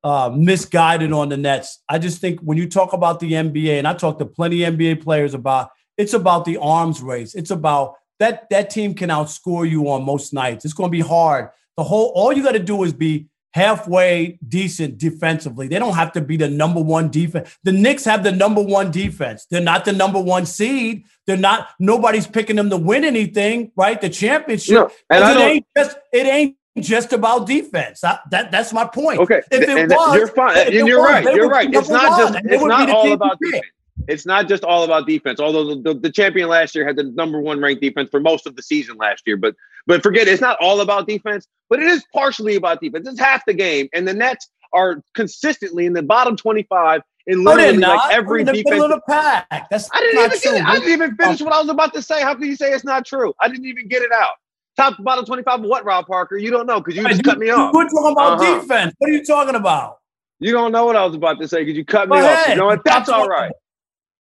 uh, 0.05 0.29
misguided 0.29 1.11
on 1.11 1.29
the 1.29 1.35
Nets. 1.35 1.81
I 1.89 1.97
just 1.97 2.21
think 2.21 2.39
when 2.41 2.59
you 2.59 2.69
talk 2.69 2.93
about 2.93 3.19
the 3.19 3.31
NBA, 3.31 3.79
and 3.79 3.87
I 3.87 3.95
talk 3.95 4.19
to 4.19 4.25
plenty 4.25 4.63
of 4.63 4.75
NBA 4.75 5.03
players 5.03 5.33
about, 5.33 5.71
it's 5.97 6.13
about 6.13 6.45
the 6.45 6.57
arms 6.57 7.01
race. 7.01 7.33
It's 7.33 7.49
about 7.49 7.95
that 8.19 8.47
that 8.51 8.69
team 8.69 8.93
can 8.93 9.09
outscore 9.09 9.67
you 9.67 9.89
on 9.89 10.03
most 10.03 10.31
nights. 10.31 10.63
It's 10.63 10.75
going 10.75 10.89
to 10.89 10.95
be 10.95 11.01
hard. 11.01 11.49
The 11.75 11.83
whole 11.83 12.11
all 12.13 12.31
you 12.31 12.43
got 12.43 12.51
to 12.51 12.59
do 12.59 12.83
is 12.83 12.93
be 12.93 13.29
halfway 13.55 14.37
decent 14.47 14.99
defensively. 14.99 15.67
They 15.67 15.79
don't 15.79 15.95
have 15.95 16.11
to 16.11 16.21
be 16.21 16.37
the 16.37 16.49
number 16.49 16.81
one 16.81 17.09
defense. 17.09 17.57
The 17.63 17.71
Knicks 17.71 18.05
have 18.05 18.23
the 18.23 18.31
number 18.31 18.61
one 18.61 18.91
defense. 18.91 19.47
They're 19.49 19.59
not 19.59 19.85
the 19.85 19.93
number 19.93 20.21
one 20.21 20.45
seed. 20.45 21.05
They're 21.25 21.35
not. 21.35 21.69
Nobody's 21.79 22.27
picking 22.27 22.57
them 22.57 22.69
to 22.69 22.77
win 22.77 23.03
anything, 23.05 23.71
right? 23.75 23.99
The 23.99 24.09
championship. 24.09 24.75
No, 24.75 24.91
and 25.09 25.39
it 25.39 25.41
ain't 25.41 25.65
just 25.75 25.97
it 26.13 26.27
ain't 26.27 26.57
just 26.79 27.13
about 27.13 27.47
defense. 27.47 28.03
I, 28.03 28.19
that 28.31 28.51
that's 28.51 28.73
my 28.73 28.85
point. 28.85 29.19
Okay, 29.19 29.41
if 29.51 29.61
it 29.61 29.69
and 29.69 29.91
was, 29.91 30.15
you're 30.15 30.27
fine, 30.27 30.57
and 30.57 30.73
you're 30.73 31.01
was, 31.01 31.09
right. 31.09 31.35
You're 31.35 31.49
right. 31.49 31.73
It's 31.73 31.89
not 31.89 32.33
just. 32.33 32.45
It's 32.45 32.63
not 32.63 32.89
all 32.89 33.11
about 33.11 33.39
defense. 33.39 33.65
It's 34.07 34.25
not 34.25 34.47
just 34.47 34.63
all 34.63 34.83
about 34.83 35.07
defense. 35.07 35.39
Although 35.39 35.75
the, 35.75 35.93
the, 35.93 35.99
the, 35.99 36.11
champion 36.11 36.49
last 36.49 36.75
year 36.75 36.85
had 36.85 36.97
the 36.97 37.03
number 37.03 37.39
one 37.39 37.61
ranked 37.61 37.81
defense 37.81 38.09
for 38.11 38.19
most 38.19 38.45
of 38.45 38.55
the 38.55 38.61
season 38.61 38.97
last 38.97 39.23
year, 39.25 39.37
but 39.37 39.55
but 39.87 40.03
forget 40.03 40.27
it, 40.27 40.31
it's 40.31 40.41
not 40.41 40.57
all 40.59 40.81
about 40.81 41.07
defense, 41.07 41.47
but 41.69 41.81
it 41.81 41.87
is 41.87 42.03
partially 42.13 42.55
about 42.55 42.81
defense. 42.81 43.07
It's 43.07 43.19
half 43.19 43.45
the 43.45 43.53
game, 43.53 43.87
and 43.93 44.07
the 44.07 44.13
Nets 44.13 44.49
are 44.73 45.01
consistently 45.13 45.85
in 45.85 45.93
the 45.93 46.03
bottom 46.03 46.35
twenty-five 46.35 47.01
in 47.27 47.43
literally 47.43 47.77
no, 47.77 47.95
like 47.95 48.13
every 48.13 48.41
in 48.41 48.47
the 48.47 48.53
defense. 48.53 48.69
Middle 48.69 48.85
of 48.85 48.91
the 48.91 49.01
pack. 49.07 49.69
That's 49.69 49.89
I 49.93 49.99
didn't 50.01 50.25
even 50.25 50.39
true. 50.39 50.57
I 50.57 50.73
didn't 50.75 50.91
even 50.91 51.17
oh. 51.19 51.23
finish 51.23 51.41
what 51.41 51.53
I 51.53 51.59
was 51.59 51.69
about 51.69 51.93
to 51.93 52.01
say. 52.01 52.21
How 52.21 52.35
can 52.35 52.43
you 52.43 52.55
say 52.55 52.71
it's 52.71 52.83
not 52.83 53.05
true? 53.05 53.33
I 53.39 53.47
didn't 53.47 53.65
even 53.65 53.87
get 53.87 54.01
it 54.01 54.11
out. 54.11 54.35
Top 54.77 55.01
bottom 55.03 55.25
twenty-five 55.25 55.61
of 55.61 55.65
what, 55.65 55.85
Rob 55.85 56.05
Parker? 56.07 56.37
You 56.37 56.51
don't 56.51 56.65
know 56.65 56.79
because 56.81 56.95
you 56.95 57.03
just 57.07 57.17
you, 57.17 57.23
cut 57.23 57.39
me 57.39 57.49
off. 57.49 57.73
We're 57.73 57.87
talking 57.87 58.11
about 58.11 58.41
uh-huh. 58.41 58.61
defense. 58.61 58.93
What 58.97 59.09
are 59.09 59.13
you 59.13 59.23
talking 59.23 59.55
about? 59.55 59.99
You 60.39 60.51
don't 60.51 60.71
know 60.71 60.85
what 60.85 60.95
I 60.95 61.05
was 61.05 61.15
about 61.15 61.39
to 61.39 61.47
say 61.47 61.63
because 61.63 61.77
you 61.77 61.85
cut 61.85 62.09
me 62.09 62.17
Go 62.17 62.25
off. 62.25 62.47
You 62.49 62.55
know 62.55 62.65
what? 62.65 62.83
That's 62.83 63.09
all 63.09 63.27
right 63.27 63.51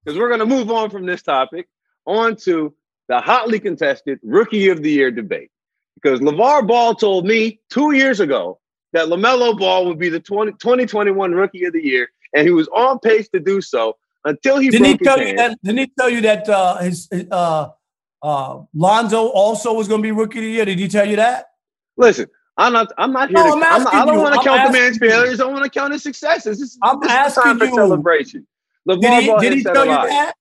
because 0.05 0.19
we're 0.19 0.27
going 0.27 0.39
to 0.39 0.45
move 0.45 0.69
on 0.71 0.89
from 0.89 1.05
this 1.05 1.23
topic 1.23 1.67
on 2.05 2.35
to 2.35 2.73
the 3.07 3.19
hotly 3.19 3.59
contested 3.59 4.19
Rookie 4.23 4.69
of 4.69 4.83
the 4.83 4.91
Year 4.91 5.11
debate. 5.11 5.49
Because 5.95 6.19
LeVar 6.19 6.67
Ball 6.67 6.93
told 6.93 7.25
me 7.25 7.59
two 7.69 7.93
years 7.93 8.19
ago 8.19 8.59
that 8.93 9.07
LaMelo 9.07 9.57
Ball 9.57 9.85
would 9.87 9.97
be 9.97 10.09
the 10.09 10.19
20, 10.19 10.53
2021 10.53 11.31
Rookie 11.31 11.65
of 11.65 11.73
the 11.73 11.83
Year, 11.83 12.09
and 12.33 12.45
he 12.45 12.53
was 12.53 12.67
on 12.69 12.99
pace 12.99 13.27
to 13.29 13.39
do 13.39 13.61
so 13.61 13.97
until 14.23 14.57
he 14.57 14.69
didn't 14.69 14.85
he 14.85 14.97
tell 14.97 15.19
you 15.19 15.35
that 15.35 15.57
didn't 15.63 15.79
he 15.79 15.91
tell 15.97 16.09
you 16.09 16.21
that 16.21 16.49
uh, 16.49 16.77
his 16.77 17.07
uh, 17.31 17.69
uh, 18.25 18.63
Lonzo 18.73 19.27
also 19.27 19.73
was 19.73 19.87
going 19.87 20.01
to 20.01 20.03
be 20.03 20.11
Rookie 20.11 20.39
of 20.39 20.43
the 20.43 20.49
Year? 20.49 20.65
Did 20.65 20.79
he 20.79 20.87
tell 20.87 21.07
you 21.07 21.17
that? 21.17 21.45
Listen, 21.95 22.25
I'm 22.57 22.73
not. 22.73 22.91
I'm 22.97 23.13
not 23.13 23.29
here. 23.29 23.37
No, 23.37 23.59
to, 23.59 23.65
I'm 23.65 23.87
I'm, 23.87 23.87
I 23.87 24.05
do 24.05 24.13
not 24.13 24.17
want 24.17 24.33
to 24.33 24.49
count 24.49 24.73
the 24.73 24.79
man's 24.79 24.97
failures. 24.97 25.39
I 25.39 25.45
want 25.45 25.63
to 25.63 25.69
count 25.69 25.93
his 25.93 26.01
successes. 26.01 26.59
This, 26.59 26.75
I'm 26.81 26.99
this 27.01 27.11
asking 27.11 27.29
is 27.29 27.45
time 27.45 27.59
for 27.59 27.65
you. 27.65 27.75
celebration. 27.75 28.47
LeVar 28.89 29.01
did 29.01 29.23
he, 29.23 29.49
did 29.49 29.53
he 29.53 29.63
tell 29.63 29.85
you 29.85 29.91
that? 29.91 30.33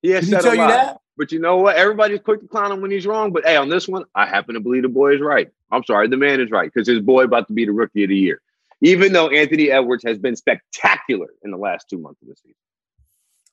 He 0.00 0.10
has 0.12 0.26
did 0.26 0.36
he 0.36 0.40
tell 0.40 0.54
you 0.54 0.66
that? 0.66 0.98
But 1.18 1.30
you 1.30 1.38
know 1.38 1.58
what? 1.58 1.76
Everybody's 1.76 2.20
quick 2.20 2.40
to 2.40 2.48
clown 2.48 2.72
him 2.72 2.80
when 2.80 2.90
he's 2.90 3.06
wrong. 3.06 3.32
But 3.32 3.44
hey, 3.44 3.56
on 3.56 3.68
this 3.68 3.86
one, 3.86 4.04
I 4.14 4.26
happen 4.26 4.54
to 4.54 4.60
believe 4.60 4.82
the 4.82 4.88
boy 4.88 5.14
is 5.14 5.20
right. 5.20 5.50
I'm 5.70 5.84
sorry, 5.84 6.08
the 6.08 6.16
man 6.16 6.40
is 6.40 6.50
right 6.50 6.72
because 6.72 6.88
his 6.88 7.00
boy 7.00 7.24
about 7.24 7.48
to 7.48 7.52
be 7.52 7.66
the 7.66 7.72
rookie 7.72 8.04
of 8.04 8.08
the 8.08 8.16
year. 8.16 8.40
Even 8.80 9.12
though 9.12 9.28
Anthony 9.28 9.70
Edwards 9.70 10.04
has 10.04 10.16
been 10.18 10.36
spectacular 10.36 11.28
in 11.42 11.50
the 11.50 11.58
last 11.58 11.90
two 11.90 11.98
months 11.98 12.22
of 12.22 12.28
the 12.28 12.36
season. 12.36 12.54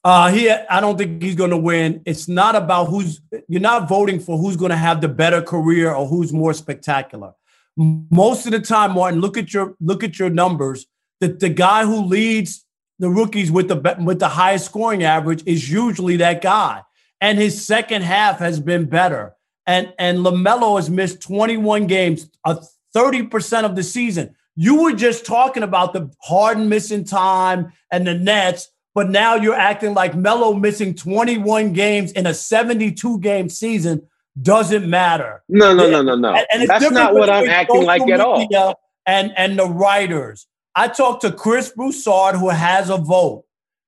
Uh, 0.04 0.32
he, 0.32 0.50
I 0.50 0.82
don't 0.82 0.98
think 0.98 1.22
he's 1.22 1.36
going 1.36 1.52
to 1.52 1.58
win. 1.58 2.02
It's 2.06 2.28
not 2.28 2.56
about 2.56 2.86
who's. 2.86 3.22
You're 3.48 3.62
not 3.62 3.88
voting 3.88 4.20
for 4.20 4.38
who's 4.38 4.58
going 4.58 4.72
to 4.72 4.76
have 4.78 5.00
the 5.00 5.08
better 5.08 5.42
career 5.42 5.94
or 5.94 6.06
who's 6.06 6.34
more 6.34 6.54
spectacular. 6.54 7.34
Most 7.78 8.46
of 8.46 8.52
the 8.52 8.60
time, 8.60 8.94
Martin, 8.94 9.22
look 9.22 9.38
at 9.38 9.54
your 9.54 9.76
look 9.80 10.04
at 10.04 10.20
your 10.20 10.30
numbers. 10.30 10.86
The 11.22 11.30
the 11.30 11.50
guy 11.50 11.86
who 11.86 12.04
leads 12.04 12.66
the 13.00 13.10
rookies 13.10 13.52
with 13.52 13.70
the 13.70 13.96
with 14.04 14.20
the 14.20 14.30
highest 14.30 14.66
scoring 14.66 15.04
average 15.04 15.44
is 15.46 15.72
usually 15.72 16.18
that 16.18 16.42
guy. 16.42 16.84
And 17.22 17.40
his 17.40 17.66
second 17.66 18.02
half 18.02 18.40
has 18.40 18.60
been 18.60 18.86
better. 18.86 19.36
And 19.66 19.94
and 19.98 20.20
LaMelo 20.20 20.76
has 20.76 20.90
missed 20.90 21.22
21 21.22 21.88
games, 21.88 22.30
a 22.46 22.60
30% 22.96 23.64
of 23.64 23.76
the 23.76 23.84
season. 23.84 24.36
You 24.56 24.84
were 24.84 24.94
just 24.94 25.26
talking 25.26 25.64
about 25.64 25.94
the 25.94 26.12
Harden 26.22 26.70
missing 26.70 27.06
time 27.06 27.72
and 27.92 28.06
the 28.06 28.14
Nets, 28.14 28.70
but 28.94 29.10
now 29.10 29.36
you're 29.36 29.56
acting 29.56 29.94
like 29.94 30.16
Melo 30.16 30.54
missing 30.54 30.94
21 30.94 31.74
games 31.74 32.12
in 32.12 32.28
a 32.28 32.34
72 32.34 33.20
game 33.20 33.50
season 33.50 34.08
doesn't 34.42 34.90
matter. 34.90 35.44
No, 35.50 35.74
no, 35.74 35.90
no, 35.90 36.02
no, 36.02 36.16
no. 36.16 36.34
And, 36.34 36.48
and 36.52 36.70
That's 36.70 36.92
not 36.92 37.14
what 37.14 37.30
I'm 37.30 37.50
acting 37.50 37.84
like 37.84 38.08
at 38.10 38.20
all. 38.20 38.80
And 39.06 39.34
and 39.36 39.60
the 39.60 39.68
writers 39.68 40.48
I 40.76 40.88
talked 40.88 41.22
to 41.22 41.32
Chris 41.32 41.70
Broussard, 41.70 42.36
who 42.36 42.50
has 42.50 42.90
a 42.90 42.98
vote. 42.98 43.46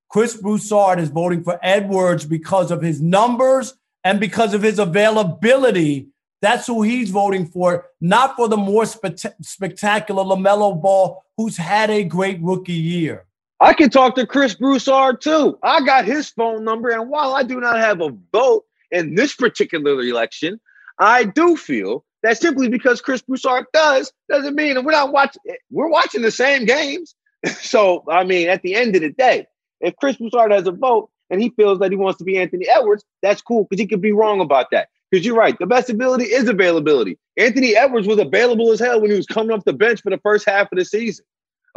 Chris 0.09 0.37
Broussard 0.37 0.99
is 0.99 1.09
voting 1.09 1.43
for 1.43 1.59
Edwards 1.63 2.25
because 2.25 2.69
of 2.69 2.81
his 2.81 3.01
numbers 3.01 3.73
and 4.03 4.19
because 4.19 4.53
of 4.53 4.61
his 4.61 4.77
availability. 4.77 6.07
That's 6.41 6.67
who 6.67 6.83
he's 6.83 7.09
voting 7.09 7.47
for, 7.47 7.87
not 7.99 8.35
for 8.35 8.47
the 8.47 8.57
more 8.57 8.85
spe- 8.85 9.17
spectacular 9.41 10.23
LaMelo 10.23 10.79
Ball, 10.79 11.23
who's 11.37 11.57
had 11.57 11.89
a 11.89 12.03
great 12.03 12.39
rookie 12.41 12.73
year. 12.73 13.24
I 13.59 13.73
can 13.73 13.89
talk 13.89 14.15
to 14.15 14.27
Chris 14.27 14.55
Broussard 14.55 15.21
too. 15.21 15.57
I 15.63 15.81
got 15.85 16.05
his 16.05 16.29
phone 16.29 16.63
number. 16.63 16.89
And 16.89 17.09
while 17.09 17.35
I 17.35 17.43
do 17.43 17.59
not 17.59 17.77
have 17.77 18.01
a 18.01 18.09
vote 18.31 18.65
in 18.91 19.15
this 19.15 19.35
particular 19.35 20.01
election, 20.01 20.59
I 20.99 21.23
do 21.23 21.55
feel 21.55 22.03
that 22.23 22.37
simply 22.37 22.67
because 22.67 23.01
Chris 23.01 23.21
Broussard 23.21 23.65
does 23.71 24.11
doesn't 24.29 24.55
mean 24.55 24.83
we're 24.83 24.91
not 24.91 25.13
watching. 25.13 25.41
We're 25.71 25.89
watching 25.89 26.21
the 26.21 26.31
same 26.31 26.65
games. 26.65 27.15
so 27.59 28.03
I 28.09 28.23
mean, 28.23 28.49
at 28.49 28.61
the 28.61 28.75
end 28.75 28.95
of 28.95 29.01
the 29.01 29.11
day, 29.11 29.47
if 29.79 29.95
Chris 29.97 30.17
Broussard 30.17 30.51
has 30.51 30.67
a 30.67 30.71
vote 30.71 31.09
and 31.29 31.41
he 31.41 31.49
feels 31.51 31.79
that 31.79 31.91
he 31.91 31.97
wants 31.97 32.17
to 32.19 32.25
be 32.25 32.37
Anthony 32.37 32.67
Edwards, 32.67 33.05
that's 33.21 33.41
cool 33.41 33.63
because 33.63 33.79
he 33.79 33.87
could 33.87 34.01
be 34.01 34.11
wrong 34.11 34.41
about 34.41 34.67
that. 34.71 34.89
Because 35.11 35.25
you're 35.25 35.35
right, 35.35 35.57
the 35.59 35.67
best 35.67 35.89
ability 35.89 36.25
is 36.25 36.49
availability. 36.49 37.17
Anthony 37.37 37.75
Edwards 37.75 38.07
was 38.07 38.19
available 38.19 38.71
as 38.71 38.79
hell 38.79 38.99
when 38.99 39.11
he 39.11 39.17
was 39.17 39.27
coming 39.27 39.51
off 39.51 39.63
the 39.63 39.71
bench 39.71 40.01
for 40.01 40.09
the 40.09 40.17
first 40.17 40.49
half 40.49 40.71
of 40.71 40.77
the 40.77 40.83
season. 40.83 41.23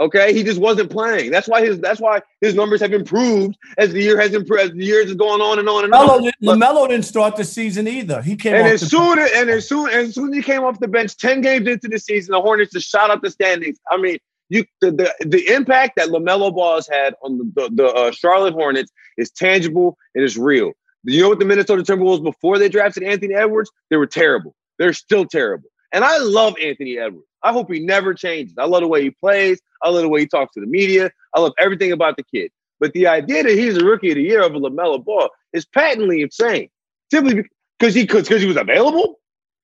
Okay, 0.01 0.33
he 0.33 0.45
just 0.45 0.61
wasn't 0.61 0.91
playing. 0.91 1.33
That's 1.33 1.49
why 1.49 1.65
his 1.65 1.81
that's 1.81 2.01
why 2.01 2.21
his 2.41 2.55
numbers 2.55 2.81
have 2.81 2.93
improved 2.93 3.59
as 3.79 3.93
the 3.93 4.01
year 4.01 4.21
has 4.21 4.33
improved 4.33 4.63
as 4.63 4.71
the 4.71 4.85
years 4.85 5.07
is 5.07 5.17
going 5.17 5.41
on 5.41 5.59
and 5.59 5.69
on 5.69 5.83
and 5.83 5.91
Melo, 5.91 6.25
on. 6.25 6.31
LaMelo 6.41 6.89
didn't 6.89 7.05
start 7.05 7.35
the 7.35 7.43
season 7.43 7.89
either. 7.89 8.23
He 8.23 8.37
came 8.37 8.55
and 8.55 8.69
as 8.69 8.89
soon 8.89 9.17
bench. 9.17 9.33
and 9.35 9.51
as 9.51 9.69
soon 9.69 9.91
as 9.91 10.15
soon 10.15 10.31
as 10.31 10.37
he 10.37 10.43
came 10.43 10.63
off 10.63 10.79
the 10.79 10.87
bench, 10.87 11.17
ten 11.17 11.41
games 11.41 11.67
into 11.67 11.89
the 11.89 11.99
season, 11.99 12.33
the 12.33 12.41
Hornets 12.41 12.73
just 12.73 12.89
shot 12.89 13.11
up 13.11 13.23
the 13.23 13.31
standings. 13.31 13.81
I 13.91 13.97
mean, 13.97 14.19
you 14.51 14.65
the 14.81 14.93
the, 14.93 15.27
the 15.27 15.49
impact 15.49 15.97
that 15.97 16.11
LaMelo 16.11 16.55
Ball 16.55 16.77
has 16.77 16.87
had 16.87 17.15
on 17.25 17.39
the 17.39 17.53
the, 17.57 17.71
the 17.75 17.87
uh, 17.87 18.11
Charlotte 18.13 18.55
Hornets 18.55 18.93
is 19.17 19.33
tangible 19.33 19.99
and 20.15 20.23
is 20.23 20.39
real. 20.39 20.75
You 21.03 21.23
know 21.23 21.29
what 21.31 21.41
the 21.41 21.45
Minnesota 21.45 21.83
Timberwolves 21.83 22.23
before 22.23 22.59
they 22.59 22.69
drafted 22.69 23.03
Anthony 23.03 23.35
Edwards? 23.35 23.71
They 23.91 23.97
were 23.97 24.07
terrible. 24.07 24.55
They're 24.79 24.93
still 24.93 25.25
terrible. 25.25 25.71
And 25.93 26.05
I 26.05 26.19
love 26.19 26.55
Anthony 26.63 26.99
Edwards. 26.99 27.27
I 27.43 27.53
hope 27.53 27.73
he 27.73 27.81
never 27.81 28.15
changes. 28.15 28.55
I 28.59 28.67
love 28.67 28.83
the 28.83 28.89
way 28.89 29.03
he 29.03 29.11
plays. 29.11 29.61
I 29.83 29.91
love 29.91 30.03
the 30.03 30.09
way 30.09 30.21
he 30.21 30.27
talks 30.27 30.55
to 30.55 30.61
the 30.61 30.67
media. 30.67 31.11
I 31.35 31.41
love 31.41 31.53
everything 31.59 31.93
about 31.93 32.17
the 32.17 32.25
kid. 32.25 32.51
But 32.81 32.93
the 32.93 33.07
idea 33.07 33.43
that 33.43 33.53
he's 33.53 33.77
a 33.77 33.85
rookie 33.85 34.11
of 34.11 34.17
the 34.17 34.23
year 34.23 34.43
over 34.43 34.57
LaMelo 34.57 35.05
Ball 35.05 35.31
is 35.53 35.65
patently 35.65 36.23
insane. 36.23 36.69
Simply 37.11 37.45
because 37.79 37.95
he 37.95 38.07
could, 38.07 38.25
because 38.25 38.43
he 38.43 38.49
was 38.49 38.57
available 38.57 39.19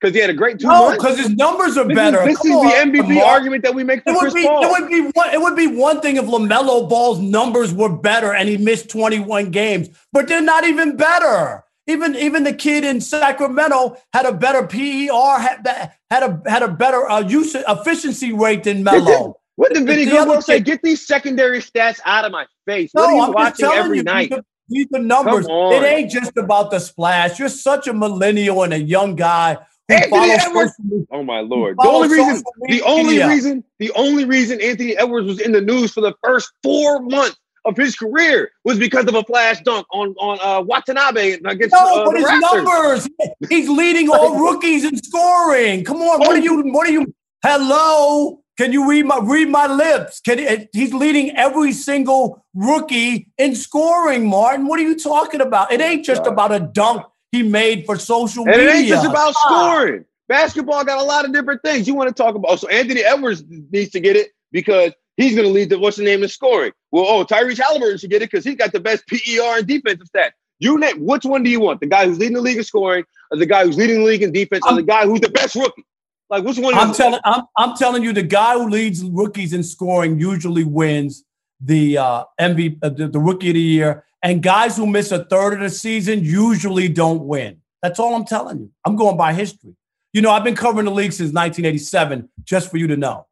because 0.05 0.15
he 0.15 0.21
had 0.21 0.29
a 0.29 0.35
great 0.35 0.59
two 0.59 0.67
no, 0.67 0.93
because 0.93 1.17
his 1.17 1.31
numbers 1.31 1.79
are 1.79 1.87
this 1.87 1.95
better. 1.95 2.21
Is, 2.21 2.27
this 2.27 2.39
Come 2.39 2.51
is 2.51 2.57
on, 2.57 2.93
the 2.93 2.99
MVP 3.01 3.23
argument 3.23 3.63
that 3.65 3.75
we 3.75 3.85
make 3.85 4.03
for 4.03 4.11
it 4.11 4.13
would 4.13 4.21
Chris 4.21 4.35
be, 4.35 4.45
Paul. 4.45 4.63
It 4.63 4.71
would 4.71 4.91
be 4.91 5.01
one, 5.01 5.31
it 5.31 5.41
would 5.41 5.57
be 5.57 5.67
one 5.67 6.01
thing 6.03 6.17
if 6.17 6.27
Lamelo 6.27 6.89
Ball's 6.89 7.21
numbers 7.21 7.73
were 7.73 7.89
better 7.89 8.35
and 8.35 8.49
he 8.49 8.59
missed 8.59 8.91
21 8.91 9.51
games, 9.51 9.89
but 10.13 10.29
they're 10.29 10.43
not 10.43 10.65
even 10.65 10.97
better. 10.97 11.65
Even 11.87 12.17
even 12.17 12.45
the 12.45 12.55
kid 12.55 12.85
in 12.85 13.01
Sacramento 13.01 13.97
had 14.13 14.25
a 14.25 14.33
better 14.33 14.67
PER, 14.67 15.39
had, 15.39 15.93
had 16.11 16.23
a 16.23 16.43
had 16.51 16.63
a 16.63 16.69
better 16.69 17.09
uh, 17.09 17.21
use 17.21 17.55
efficiency 17.55 18.33
rate 18.33 18.65
than 18.65 18.83
Melo. 18.83 19.39
What 19.57 19.73
did 19.73 19.87
Vinnie 19.87 20.07
Goodwill 20.07 20.43
say? 20.43 20.61
Get 20.61 20.83
these 20.83 21.07
secondary 21.07 21.61
stats 21.61 22.01
out 22.05 22.25
of 22.25 22.33
my 22.33 22.47
face. 22.67 22.91
No, 22.95 23.03
what 23.03 23.11
are 23.11 23.15
you 23.15 23.23
I'm 23.23 23.33
watching 23.33 23.67
every 23.67 23.99
you, 23.99 24.03
night? 24.03 24.33
These 24.69 24.87
are 24.95 25.01
numbers. 25.01 25.47
It 25.49 25.85
ain't 25.85 26.11
just 26.11 26.37
about 26.37 26.71
the 26.71 26.79
splash. 26.79 27.39
You're 27.39 27.51
such 27.51 27.87
a 27.87 27.93
millennial 27.93 28.63
and 28.63 28.73
a 28.73 28.81
young 28.81 29.15
guy 29.15 29.59
Anthony 29.89 30.31
Edwards. 30.31 30.73
Oh 31.11 31.23
my 31.23 31.41
lord! 31.41 31.77
The 31.77 31.89
only 31.89 32.09
reason, 32.09 32.43
the 32.69 32.83
only 32.83 33.23
reason, 33.23 33.65
the 33.79 33.93
only 33.93 34.25
reason 34.25 34.61
Anthony 34.61 34.97
Edwards 34.97 35.27
was 35.27 35.41
in 35.41 35.53
the 35.53 35.61
news 35.61 35.93
for 35.93 36.01
the 36.01 36.15
first 36.25 36.53
four 36.63 37.01
months 37.01 37.37
of 37.65 37.77
his 37.77 37.97
career 37.97 38.51
was 38.65 38.79
because 38.79 39.07
of 39.07 39.15
a 39.15 39.23
flash 39.25 39.61
dunk 39.63 39.87
on 39.93 40.15
on 40.19 40.39
uh, 40.43 40.63
Watanabe 40.63 41.39
against 41.45 41.73
no, 41.73 42.03
uh, 42.03 42.05
but 42.05 42.17
his 42.17 42.27
Raptors. 42.27 42.41
numbers. 42.41 43.09
He's 43.49 43.69
leading 43.69 44.09
all 44.11 44.39
rookies 44.53 44.85
in 44.85 44.97
scoring. 44.97 45.85
Come 45.85 45.99
on, 45.99 46.21
what 46.21 46.37
are 46.37 46.41
you? 46.41 46.63
What 46.73 46.89
are 46.89 46.93
you? 46.93 47.15
Hello, 47.43 48.43
can 48.57 48.73
you 48.73 48.89
read 48.89 49.07
my 49.07 49.19
read 49.23 49.49
my 49.49 49.67
lips? 49.67 50.21
Can 50.21 50.67
he's 50.73 50.95
leading 50.95 51.37
every 51.37 51.73
single 51.73 52.45
rookie 52.55 53.29
in 53.39 53.57
scoring? 53.57 54.29
Martin, 54.29 54.67
what 54.67 54.79
are 54.79 54.83
you 54.83 54.99
talking 54.99 55.41
about? 55.41 55.73
It 55.73 55.81
ain't 55.81 56.05
just 56.05 56.27
about 56.27 56.53
a 56.53 56.61
dunk 56.61 57.05
he 57.33 57.43
made 57.43 57.85
for 57.85 57.99
social 57.99 58.45
and 58.45 58.57
media. 58.57 58.69
It 58.69 58.77
ain't 58.77 58.89
just 58.89 59.07
about 59.07 59.35
scoring. 59.35 60.05
Basketball 60.29 60.85
got 60.85 61.01
a 61.01 61.03
lot 61.03 61.25
of 61.25 61.33
different 61.33 61.63
things 61.63 61.87
you 61.87 61.95
want 61.95 62.09
to 62.09 62.15
talk 62.15 62.35
about. 62.35 62.61
So 62.61 62.69
Anthony 62.69 63.03
Edwards 63.03 63.45
needs 63.49 63.91
to 63.91 64.01
get 64.01 64.17
it 64.17 64.31
because 64.53 64.93
he's 65.17 65.35
going 65.35 65.47
to 65.47 65.53
lead 65.53 65.71
the 65.71 65.79
what's 65.79 65.97
the 65.97 66.05
name 66.05 66.23
in 66.23 66.29
scoring. 66.29 66.73
Well, 66.91 67.05
oh, 67.07 67.25
Tyrese 67.25 67.61
Halliburton 67.61 67.99
should 67.99 68.11
get 68.11 68.23
it 68.23 68.31
because 68.31 68.45
he's 68.45 68.57
got 68.57 68.73
the 68.73 68.81
best 68.81 69.07
PER 69.07 69.59
and 69.59 69.67
defensive 69.67 70.09
stats. 70.15 70.33
You 70.61 70.79
name 70.79 71.05
which 71.05 71.25
one 71.25 71.43
do 71.43 71.51
you 71.51 71.61
want? 71.61 71.81
The 71.81 71.87
guy 71.87 72.07
who's 72.07 72.19
leading 72.19 72.37
the 72.37 72.41
league 72.41 72.59
in 72.59 72.65
scoring, 72.65 73.05
or 73.31 73.39
the 73.39 73.47
guy 73.47 73.65
who's 73.65 73.77
leading 73.77 73.99
the 73.99 74.05
league 74.05 74.23
in 74.23 74.33
defense, 74.33 74.65
or 74.67 74.75
the 74.75 74.83
guy 74.83 75.05
who's 75.05 75.21
the 75.21 75.29
best 75.29 75.55
rookie? 75.55 75.85
Like 76.31 76.45
which 76.45 76.59
one? 76.59 76.75
I'm 76.75 76.95
telling 76.95 77.21
I'm, 77.25 77.43
I'm 77.57 77.77
telling 77.77 78.03
you, 78.03 78.13
the 78.13 78.23
guy 78.23 78.55
who 78.55 78.69
leads 78.69 79.05
rookies 79.05 79.53
in 79.53 79.63
scoring 79.63 80.19
usually 80.19 80.65
wins 80.65 81.25
the 81.61 81.99
uh, 81.99 82.25
MVP, 82.41 82.79
uh, 82.83 82.89
the, 82.89 83.09
the 83.09 83.19
rookie 83.19 83.51
of 83.51 83.55
the 83.55 83.61
year, 83.61 84.05
and 84.23 84.43
guys 84.43 84.77
who 84.77 84.87
miss 84.87 85.13
a 85.13 85.25
third 85.25 85.55
of 85.55 85.61
the 85.61 85.71
season 85.71 86.25
usually 86.25 86.89
don't 86.89 87.25
win. 87.25 87.61
That's 87.83 87.99
all 87.99 88.15
I'm 88.15 88.25
telling 88.25 88.59
you. 88.59 88.71
I'm 88.85 88.97
going 88.97 89.17
by 89.17 89.35
history. 89.35 89.75
You 90.13 90.23
know, 90.23 90.31
I've 90.31 90.45
been 90.45 90.57
covering 90.57 90.87
the 90.87 90.93
league 90.93 91.13
since 91.13 91.33
1987, 91.33 92.31
just 92.45 92.71
for 92.71 92.79
you 92.79 92.87
to 92.87 92.97
know. 92.97 93.27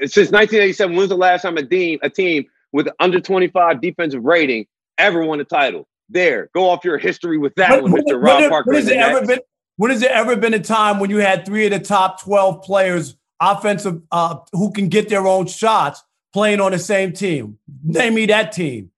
Since 0.00 0.30
1987, 0.32 0.92
when 0.92 0.98
was 0.98 1.08
the 1.08 1.16
last 1.16 1.42
time 1.42 1.56
a 1.56 1.64
team, 1.64 1.98
a 2.02 2.10
team 2.10 2.46
with 2.72 2.88
under 2.98 3.20
25 3.20 3.80
defensive 3.80 4.24
rating 4.24 4.66
ever 4.98 5.24
won 5.24 5.40
a 5.40 5.44
title? 5.44 5.86
There, 6.08 6.50
go 6.54 6.70
off 6.70 6.84
your 6.84 6.98
history 6.98 7.38
with 7.38 7.54
that 7.56 7.82
when, 7.82 7.92
one, 7.92 8.02
Mr. 8.02 8.22
Rob 8.22 8.40
when, 8.40 8.50
Parker. 8.50 8.70
When 8.70 8.82
has, 8.82 8.88
ever 8.88 9.26
been, 9.26 9.40
when 9.76 9.90
has 9.90 10.00
there 10.00 10.12
ever 10.12 10.36
been 10.36 10.54
a 10.54 10.60
time 10.60 11.00
when 11.00 11.10
you 11.10 11.18
had 11.18 11.44
three 11.44 11.66
of 11.66 11.72
the 11.72 11.80
top 11.80 12.22
12 12.22 12.62
players, 12.62 13.16
offensive, 13.40 14.02
uh, 14.12 14.38
who 14.52 14.72
can 14.72 14.88
get 14.88 15.08
their 15.08 15.26
own 15.26 15.46
shots, 15.46 16.02
playing 16.32 16.60
on 16.60 16.72
the 16.72 16.78
same 16.78 17.12
team? 17.12 17.58
Name 17.82 18.14
me 18.14 18.26
that 18.26 18.52
team. 18.52 18.90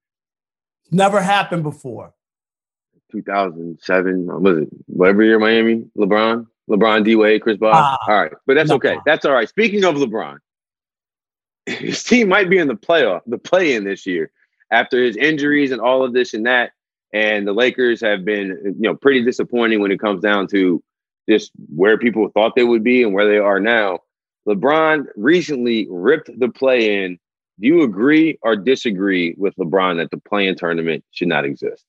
Never 0.91 1.21
happened 1.21 1.63
before. 1.63 2.15
2007, 3.13 4.27
was 4.27 4.59
it 4.59 4.69
whatever 4.87 5.23
year 5.23 5.39
Miami? 5.39 5.85
LeBron, 5.97 6.47
LeBron, 6.69 7.05
D 7.05 7.17
Wade, 7.17 7.43
Chris 7.43 7.57
Bosh. 7.57 7.75
Ah, 7.75 7.99
all 8.07 8.23
right, 8.23 8.33
but 8.47 8.55
that's 8.55 8.71
okay. 8.71 8.99
That's 9.07 9.25
all 9.25 9.33
right. 9.33 9.49
Speaking 9.49 9.85
of 9.85 9.95
LeBron, 9.95 10.39
his 11.69 12.03
team 12.03 12.29
might 12.29 12.51
be 12.51 12.59
in 12.59 12.69
the 12.69 12.75
playoff, 12.75 13.21
the 13.27 13.39
play 13.39 13.75
in 13.75 13.85
this 13.85 14.07
year 14.07 14.31
after 14.71 15.03
his 15.03 15.17
injuries 15.17 15.71
and 15.71 15.81
all 15.81 16.05
of 16.05 16.13
this 16.13 16.35
and 16.35 16.47
that. 16.47 16.73
And 17.13 17.47
the 17.47 17.53
Lakers 17.53 18.01
have 18.03 18.25
been, 18.25 18.49
you 18.65 18.89
know, 18.89 18.95
pretty 18.95 19.25
disappointing 19.25 19.81
when 19.81 19.91
it 19.91 20.01
comes 20.01 20.21
down 20.21 20.47
to 20.49 20.83
just 21.29 21.53
where 21.75 21.97
people 21.97 22.29
thought 22.29 22.55
they 22.55 22.65
would 22.65 22.85
be 22.85 23.03
and 23.03 23.15
where 23.15 23.27
they 23.27 23.39
are 23.39 23.61
now. 23.61 24.01
LeBron 24.47 25.07
recently 25.17 25.87
ripped 25.91 26.31
the 26.39 26.49
play 26.49 27.05
in. 27.05 27.19
Do 27.61 27.67
you 27.67 27.83
agree 27.83 28.39
or 28.43 28.57
disagree 28.57 29.35
with 29.37 29.55
LeBron 29.57 29.97
that 29.97 30.11
the 30.11 30.19
play 30.19 30.47
in 30.47 30.55
tournament 30.55 31.05
should 31.11 31.29
not 31.29 31.45
exist? 31.45 31.85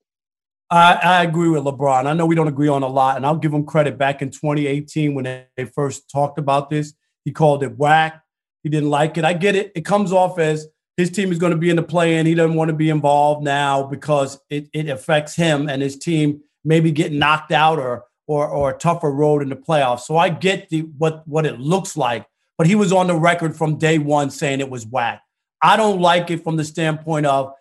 I, 0.72 0.94
I, 1.02 1.24
agree 1.24 1.50
with 1.50 1.64
LeBron. 1.64 2.06
I 2.06 2.14
know 2.14 2.26
we 2.26 2.36
don't 2.36 2.48
agree 2.48 2.68
on 2.68 2.84
a 2.84 2.88
lot, 2.88 3.18
and 3.18 3.26
I'll 3.26 3.38
give 3.38 3.54
him 3.54 3.66
credit. 3.66 3.98
Back 3.98 4.22
in 4.22 4.30
2018, 4.30 5.16
when 5.16 5.24
they 5.24 5.66
first 5.66 6.10
talked 6.12 6.38
about 6.38 6.70
this, 6.70 6.94
he 7.26 7.32
called 7.32 7.64
it 7.64 7.78
whack. 7.78 8.22
He 8.64 8.70
didn't 8.70 8.90
like 8.90 9.18
it. 9.18 9.26
I 9.26 9.34
get 9.34 9.56
it. 9.56 9.72
It 9.76 9.86
comes 9.86 10.12
off 10.12 10.40
as 10.40 10.68
his 10.98 11.10
team 11.10 11.32
is 11.32 11.40
going 11.40 11.52
to 11.52 11.58
be 11.58 11.70
in 11.70 11.78
the 11.78 11.84
play-in. 11.84 12.26
He 12.26 12.36
doesn't 12.36 12.56
want 12.56 12.70
to 12.70 12.76
be 12.76 12.90
involved 12.90 13.44
now 13.44 13.84
because 13.84 14.40
it, 14.50 14.68
it 14.74 14.90
affects 14.90 15.36
him 15.36 15.70
and 15.70 15.82
his 15.82 15.98
team 15.98 16.42
maybe 16.66 16.92
getting 16.92 17.20
knocked 17.20 17.52
out 17.52 17.80
or 17.80 18.06
or 18.28 18.48
or 18.48 18.72
a 18.72 18.78
tougher 18.78 19.12
road 19.12 19.42
in 19.42 19.50
the 19.50 19.56
playoffs. 19.56 20.02
So 20.02 20.18
I 20.18 20.30
get 20.30 20.70
the 20.70 20.82
what 20.98 21.28
what 21.28 21.46
it 21.46 21.60
looks 21.60 21.96
like, 21.98 22.26
but 22.58 22.68
he 22.68 22.76
was 22.76 22.92
on 22.92 23.08
the 23.08 23.16
record 23.16 23.56
from 23.56 23.78
day 23.78 23.98
one 23.98 24.30
saying 24.30 24.60
it 24.60 24.70
was 24.70 24.86
whack. 24.86 25.22
I 25.62 25.78
don't 25.78 26.00
like 26.00 26.30
it 26.30 26.44
from 26.44 26.58
the 26.58 26.64
standpoint 26.64 27.26
of 27.26 27.54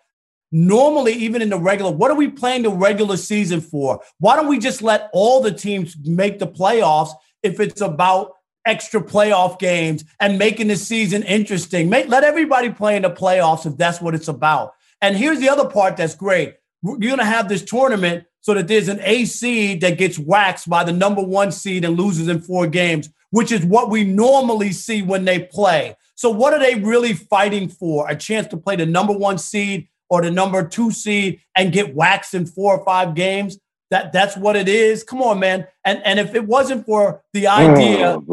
normally 0.51 1.13
even 1.13 1.41
in 1.41 1.49
the 1.49 1.59
regular 1.59 1.91
what 1.91 2.09
are 2.09 2.17
we 2.17 2.27
playing 2.27 2.63
the 2.63 2.71
regular 2.71 3.15
season 3.15 3.61
for 3.61 4.01
why 4.17 4.35
don't 4.35 4.47
we 4.47 4.57
just 4.57 4.81
let 4.81 5.07
all 5.13 5.41
the 5.41 5.51
teams 5.51 5.95
make 6.05 6.39
the 6.39 6.47
playoffs 6.47 7.11
if 7.43 7.59
it's 7.59 7.81
about 7.81 8.33
extra 8.69 9.01
playoff 9.01 9.59
games 9.59 10.03
and 10.19 10.37
making 10.37 10.67
the 10.67 10.75
season 10.75 11.23
interesting 11.23 11.89
make 11.89 12.07
let 12.07 12.23
everybody 12.23 12.69
play 12.69 12.95
in 12.95 13.01
the 13.01 13.09
playoffs 13.09 13.65
if 13.65 13.75
that's 13.77 13.99
what 13.99 14.15
it's 14.15 14.27
about 14.27 14.73
and 15.01 15.17
here's 15.17 15.39
the 15.39 15.49
other 15.49 15.67
part 15.69 15.97
that's 15.97 16.15
great 16.15 16.55
you're 16.83 16.97
going 16.97 17.17
to 17.17 17.25
have 17.25 17.49
this 17.49 17.63
tournament 17.63 18.23
so 18.41 18.53
that 18.53 18.67
there's 18.67 18.87
an 18.87 18.99
a 19.03 19.25
seed 19.25 19.81
that 19.81 19.97
gets 19.97 20.17
waxed 20.17 20.69
by 20.69 20.83
the 20.83 20.93
number 20.93 21.21
one 21.21 21.51
seed 21.51 21.83
and 21.83 21.97
loses 21.97 22.27
in 22.27 22.39
four 22.39 22.67
games 22.67 23.09
which 23.31 23.51
is 23.51 23.65
what 23.65 23.89
we 23.89 24.03
normally 24.03 24.71
see 24.71 25.01
when 25.01 25.25
they 25.25 25.39
play 25.39 25.95
so 26.15 26.29
what 26.29 26.53
are 26.53 26.59
they 26.59 26.75
really 26.75 27.13
fighting 27.13 27.67
for 27.67 28.09
a 28.09 28.15
chance 28.15 28.47
to 28.47 28.57
play 28.57 28.75
the 28.75 28.85
number 28.85 29.13
one 29.13 29.37
seed 29.37 29.87
or 30.09 30.21
the 30.21 30.31
number 30.31 30.67
two 30.67 30.91
seed 30.91 31.39
and 31.55 31.71
get 31.71 31.95
waxed 31.95 32.33
in 32.33 32.45
four 32.45 32.77
or 32.77 32.83
five 32.83 33.15
games. 33.15 33.57
That 33.91 34.11
that's 34.11 34.37
what 34.37 34.55
it 34.55 34.67
is. 34.67 35.03
Come 35.03 35.21
on, 35.21 35.39
man. 35.39 35.67
And 35.83 36.01
and 36.05 36.19
if 36.19 36.35
it 36.35 36.45
wasn't 36.45 36.85
for 36.85 37.23
the 37.33 37.47
idea 37.47 38.15
oh, 38.15 38.23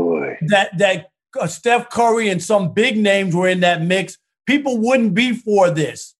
that 0.48 0.76
that 0.78 1.10
uh, 1.38 1.46
Steph 1.46 1.90
Curry 1.90 2.28
and 2.28 2.42
some 2.42 2.72
big 2.72 2.96
names 2.96 3.34
were 3.34 3.48
in 3.48 3.60
that 3.60 3.82
mix, 3.82 4.18
people 4.46 4.78
wouldn't 4.78 5.14
be 5.14 5.32
for 5.32 5.70
this. 5.70 6.14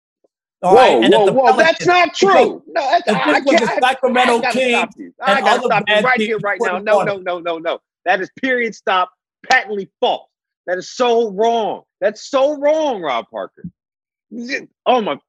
All 0.61 0.75
whoa, 0.75 0.81
right? 0.81 1.03
and 1.03 1.13
whoa, 1.13 1.31
whoa! 1.31 1.57
That's 1.57 1.85
not 1.85 2.15
true. 2.15 2.63
No, 2.67 2.81
that's, 2.81 3.07
I, 3.07 3.37
I, 3.37 3.39
was 3.39 3.59
the 3.59 3.79
Sacramento 3.81 4.41
I, 4.43 4.51
Kings. 4.51 5.13
I 5.21 5.41
got 5.41 5.61
to 5.61 5.65
stop 5.65 5.83
you 5.87 6.01
right 6.01 6.21
here, 6.21 6.39
right 6.39 6.59
now. 6.61 6.79
No, 6.79 7.03
no, 7.03 7.17
no, 7.17 7.39
no, 7.39 7.57
no. 7.57 7.79
That 8.05 8.21
is 8.21 8.29
period. 8.41 8.73
Stop. 8.75 9.11
Patently 9.49 9.89
false. 9.99 10.27
That 10.65 10.77
is 10.77 10.89
so 10.89 11.31
wrong. 11.31 11.83
That's 12.01 12.27
so 12.27 12.57
wrong, 12.57 13.01
Rob 13.01 13.25
Parker. 13.29 13.69
Oh 14.85 15.01
my 15.01 15.19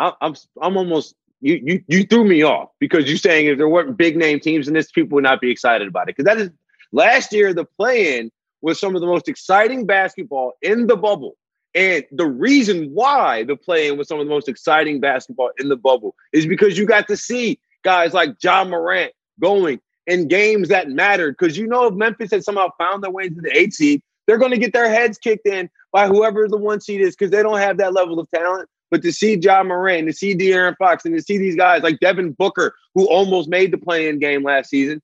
I, 0.00 0.14
I'm 0.22 0.34
I'm 0.60 0.76
almost 0.78 1.14
you 1.40 1.60
you 1.64 1.84
you 1.86 2.04
threw 2.04 2.24
me 2.24 2.42
off 2.42 2.70
because 2.78 3.08
you're 3.08 3.16
saying 3.16 3.46
if 3.46 3.58
there 3.58 3.68
weren't 3.68 3.96
big 3.96 4.16
name 4.16 4.40
teams 4.40 4.68
in 4.68 4.74
this, 4.74 4.90
people 4.90 5.16
would 5.16 5.24
not 5.24 5.40
be 5.40 5.50
excited 5.50 5.88
about 5.88 6.08
it. 6.08 6.16
Because 6.16 6.24
that 6.24 6.38
is 6.38 6.50
last 6.92 7.32
year 7.32 7.54
the 7.54 7.64
play-in 7.64 8.30
was 8.62 8.78
some 8.78 8.94
of 8.94 9.00
the 9.00 9.06
most 9.06 9.28
exciting 9.28 9.86
basketball 9.86 10.52
in 10.62 10.86
the 10.86 10.96
bubble. 10.96 11.36
And 11.74 12.04
the 12.10 12.26
reason 12.26 12.90
why 12.92 13.44
the 13.44 13.56
play-in 13.56 13.96
was 13.96 14.08
some 14.08 14.18
of 14.18 14.26
the 14.26 14.30
most 14.30 14.48
exciting 14.48 15.00
basketball 15.00 15.50
in 15.58 15.68
the 15.68 15.76
bubble 15.76 16.14
is 16.32 16.46
because 16.46 16.76
you 16.76 16.84
got 16.84 17.06
to 17.08 17.16
see 17.16 17.58
guys 17.84 18.12
like 18.12 18.30
Ja 18.42 18.64
Morant 18.64 19.12
going 19.40 19.80
in 20.06 20.28
games 20.28 20.68
that 20.68 20.90
mattered. 20.90 21.36
Because 21.38 21.56
you 21.56 21.66
know 21.66 21.86
if 21.86 21.94
Memphis 21.94 22.32
had 22.32 22.44
somehow 22.44 22.68
found 22.76 23.02
their 23.02 23.10
way 23.10 23.26
into 23.26 23.40
the 23.40 23.56
eight 23.56 23.72
seed, 23.72 24.02
they're 24.26 24.38
going 24.38 24.50
to 24.50 24.58
get 24.58 24.72
their 24.72 24.90
heads 24.90 25.16
kicked 25.16 25.46
in 25.46 25.70
by 25.92 26.06
whoever 26.06 26.48
the 26.48 26.56
one 26.56 26.80
seed 26.80 27.00
is 27.00 27.16
because 27.16 27.30
they 27.30 27.42
don't 27.42 27.58
have 27.58 27.78
that 27.78 27.92
level 27.92 28.18
of 28.18 28.28
talent. 28.30 28.68
But 28.90 29.02
to 29.02 29.12
see 29.12 29.36
Ja 29.36 29.62
Morant, 29.62 30.08
to 30.08 30.12
see 30.12 30.34
De'Aaron 30.34 30.76
Fox, 30.76 31.04
and 31.04 31.14
to 31.16 31.22
see 31.22 31.38
these 31.38 31.56
guys 31.56 31.82
like 31.82 32.00
Devin 32.00 32.32
Booker, 32.32 32.74
who 32.94 33.08
almost 33.08 33.48
made 33.48 33.72
the 33.72 33.78
play-in 33.78 34.18
game 34.18 34.42
last 34.42 34.70
season, 34.70 35.00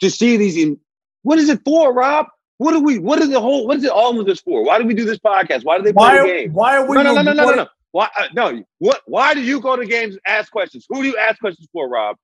to 0.00 0.10
see 0.10 0.36
these, 0.36 0.76
what 1.22 1.38
is 1.38 1.48
it 1.48 1.60
for, 1.64 1.92
Rob? 1.92 2.26
What 2.58 2.72
do 2.72 2.80
we? 2.80 2.98
What 2.98 3.20
is 3.20 3.28
the 3.28 3.40
whole? 3.40 3.66
What 3.66 3.76
is 3.76 3.84
it 3.84 3.90
all 3.90 4.18
of 4.18 4.26
this 4.26 4.40
for? 4.40 4.64
Why 4.64 4.78
do 4.78 4.86
we 4.86 4.94
do 4.94 5.04
this 5.04 5.18
podcast? 5.18 5.64
Why 5.64 5.76
do 5.76 5.84
they 5.84 5.92
play 5.92 6.02
why, 6.02 6.22
the 6.22 6.26
game? 6.26 6.52
Why 6.52 6.76
are 6.78 6.88
we? 6.88 6.96
No, 6.96 7.02
no, 7.02 7.14
no, 7.14 7.22
no, 7.22 7.32
no, 7.32 7.44
no, 7.44 7.54
no. 7.54 7.66
Why? 7.92 8.08
Uh, 8.18 8.28
no. 8.34 8.64
What? 8.78 9.02
Why 9.04 9.34
do 9.34 9.42
you 9.42 9.60
go 9.60 9.76
to 9.76 9.84
games 9.84 10.14
and 10.14 10.22
ask 10.26 10.50
questions? 10.50 10.86
Who 10.88 11.02
do 11.02 11.08
you 11.08 11.18
ask 11.18 11.38
questions 11.38 11.68
for, 11.72 11.88
Rob? 11.88 12.16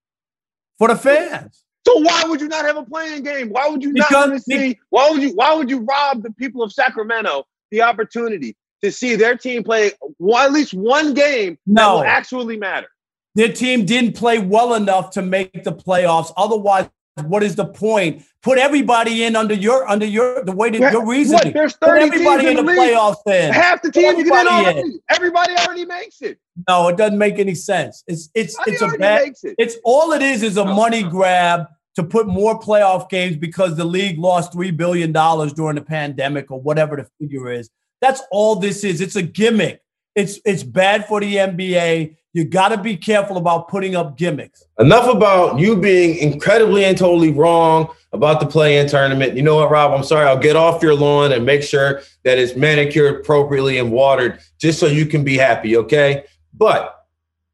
For 0.79 0.89
the 0.89 0.97
fans. 0.97 1.65
So 1.87 1.99
why 2.01 2.25
would 2.27 2.41
you 2.41 2.49
not 2.49 2.65
have 2.65 2.77
a 2.77 2.85
play-in 2.85 3.25
game? 3.25 3.51
Why 3.51 3.69
would 3.69 3.83
you 3.83 3.93
because, 3.93 4.11
not 4.11 4.29
want 4.29 4.39
to 4.39 4.41
see? 4.41 4.79
Why 4.89 5.11
would 5.11 5.23
you? 5.23 5.35
Why 5.35 5.55
would 5.55 5.69
you 5.69 5.81
rob 5.81 6.23
the 6.23 6.33
people 6.33 6.63
of 6.63 6.73
Sacramento 6.73 7.45
the 7.71 7.83
opportunity 7.83 8.57
to 8.83 8.93
see 8.93 9.17
their 9.17 9.37
team 9.37 9.63
play 9.63 9.93
one, 10.19 10.45
at 10.45 10.53
least 10.53 10.75
one 10.75 11.15
game 11.15 11.59
no. 11.67 11.83
that 11.83 11.93
will 11.95 12.05
actually 12.05 12.57
matter. 12.57 12.89
Their 13.35 13.53
team 13.53 13.87
didn't 13.87 14.15
play 14.15 14.39
well 14.39 14.75
enough 14.75 15.11
to 15.13 15.23
make 15.23 15.65
the 15.65 15.73
playoffs. 15.73 16.33
Otherwise, 16.37 16.91
what 17.25 17.43
is 17.43 17.57
the 17.57 17.67
point? 17.67 18.25
Put 18.43 18.59
everybody 18.59 19.25
in 19.25 19.37
under 19.37 19.55
your 19.55 19.89
under 19.89 20.07
your 20.07 20.45
the 20.45 20.53
way 20.53 20.71
that 20.71 20.93
your 20.93 21.07
reasoning. 21.07 21.45
What, 21.45 21.55
there's 21.55 21.77
30 21.77 21.93
Put 21.93 22.15
everybody 22.15 22.49
in 22.49 22.57
the, 22.57 22.63
the 22.63 22.73
playoffs 22.73 23.17
then. 23.25 23.53
Half 23.53 23.83
the 23.83 23.93
teams 23.93 24.25
get 24.25 24.27
in 24.27 24.49
already. 24.49 24.81
In. 24.81 25.01
Everybody 25.11 25.55
already 25.55 25.85
makes 25.85 26.23
it. 26.23 26.39
No, 26.69 26.89
it 26.89 26.97
doesn't 26.97 27.19
make 27.19 27.39
any 27.39 27.55
sense. 27.55 28.03
It's 28.07 28.31
it's 28.35 28.57
it's 28.67 28.83
a 28.83 28.89
bad 28.99 29.35
it. 29.43 29.55
it's 29.59 29.77
all 29.85 30.13
it 30.13 30.23
is 30.23 30.43
is 30.43 30.57
a 30.57 30.65
money 30.65 31.03
grab 31.03 31.67
to 31.95 32.03
put 32.03 32.27
more 32.27 32.59
playoff 32.59 33.09
games 33.11 33.37
because 33.37 33.77
the 33.77 33.85
league 33.85 34.19
lost 34.19 34.53
three 34.53 34.71
billion 34.71 35.13
dollars 35.13 35.53
during 35.53 35.77
the 35.77 35.83
pandemic 35.83 36.51
or 36.51 36.61
whatever 36.61 36.97
the 36.97 37.07
figure 37.21 37.51
is. 37.51 37.71
That's 38.03 38.21
all 38.33 38.57
this 38.57 38.83
is. 38.85 39.01
It's 39.01 39.17
a 39.17 39.23
gimmick. 39.23 39.81
It's 40.15 40.41
it's 40.45 40.65
bad 40.65 41.07
for 41.07 41.21
the 41.21 41.37
NBA. 41.37 42.17
You 42.35 42.45
got 42.45 42.71
to 42.71 42.79
be 42.79 42.97
careful 42.97 43.37
about 43.37 43.69
putting 43.69 43.95
up 43.95 44.19
gimmicks. 44.19 44.65
Enough 44.79 45.15
about 45.15 45.59
you 45.59 45.77
being 45.77 46.19
incredibly 46.19 46.85
and 46.85 46.99
totally 46.99 47.31
wrong 47.31 47.89
about 48.13 48.41
the 48.41 48.47
play-in 48.47 48.89
tournament. 48.89 49.37
You 49.37 49.43
know 49.43 49.57
what, 49.57 49.71
Rob? 49.71 49.93
I'm 49.93 50.03
sorry. 50.03 50.27
I'll 50.27 50.39
get 50.39 50.57
off 50.57 50.83
your 50.83 50.95
lawn 50.95 51.33
and 51.33 51.47
make 51.47 51.63
sure 51.63 52.03
that 52.25 52.39
it's 52.39 52.57
manicured 52.57 53.21
appropriately 53.21 53.79
and 53.79 53.93
watered, 53.93 54.41
just 54.59 54.81
so 54.81 54.87
you 54.87 55.07
can 55.07 55.25
be 55.25 55.37
happy. 55.37 55.77
Okay. 55.77 56.25
But 56.53 57.07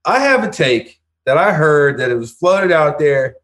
I 0.04 0.20
have 0.20 0.44
a 0.44 0.50
take 0.50 0.98
that 1.26 1.36
I 1.36 1.52
heard 1.52 1.98
that 1.98 2.10
it 2.10 2.16
was 2.16 2.32
floated 2.32 2.72
out 2.72 2.98
there. 2.98 3.36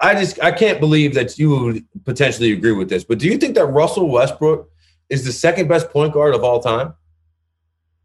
I 0.00 0.14
just 0.14 0.42
I 0.42 0.52
can't 0.52 0.80
believe 0.80 1.14
that 1.14 1.38
you 1.38 1.50
would 1.50 1.84
potentially 2.04 2.52
agree 2.52 2.72
with 2.72 2.88
this. 2.88 3.04
But 3.04 3.18
do 3.18 3.26
you 3.26 3.36
think 3.36 3.56
that 3.56 3.66
Russell 3.66 4.08
Westbrook 4.08 4.71
is 5.12 5.26
the 5.26 5.32
second 5.32 5.68
best 5.68 5.90
point 5.90 6.14
guard 6.14 6.34
of 6.34 6.42
all 6.42 6.58
time? 6.58 6.94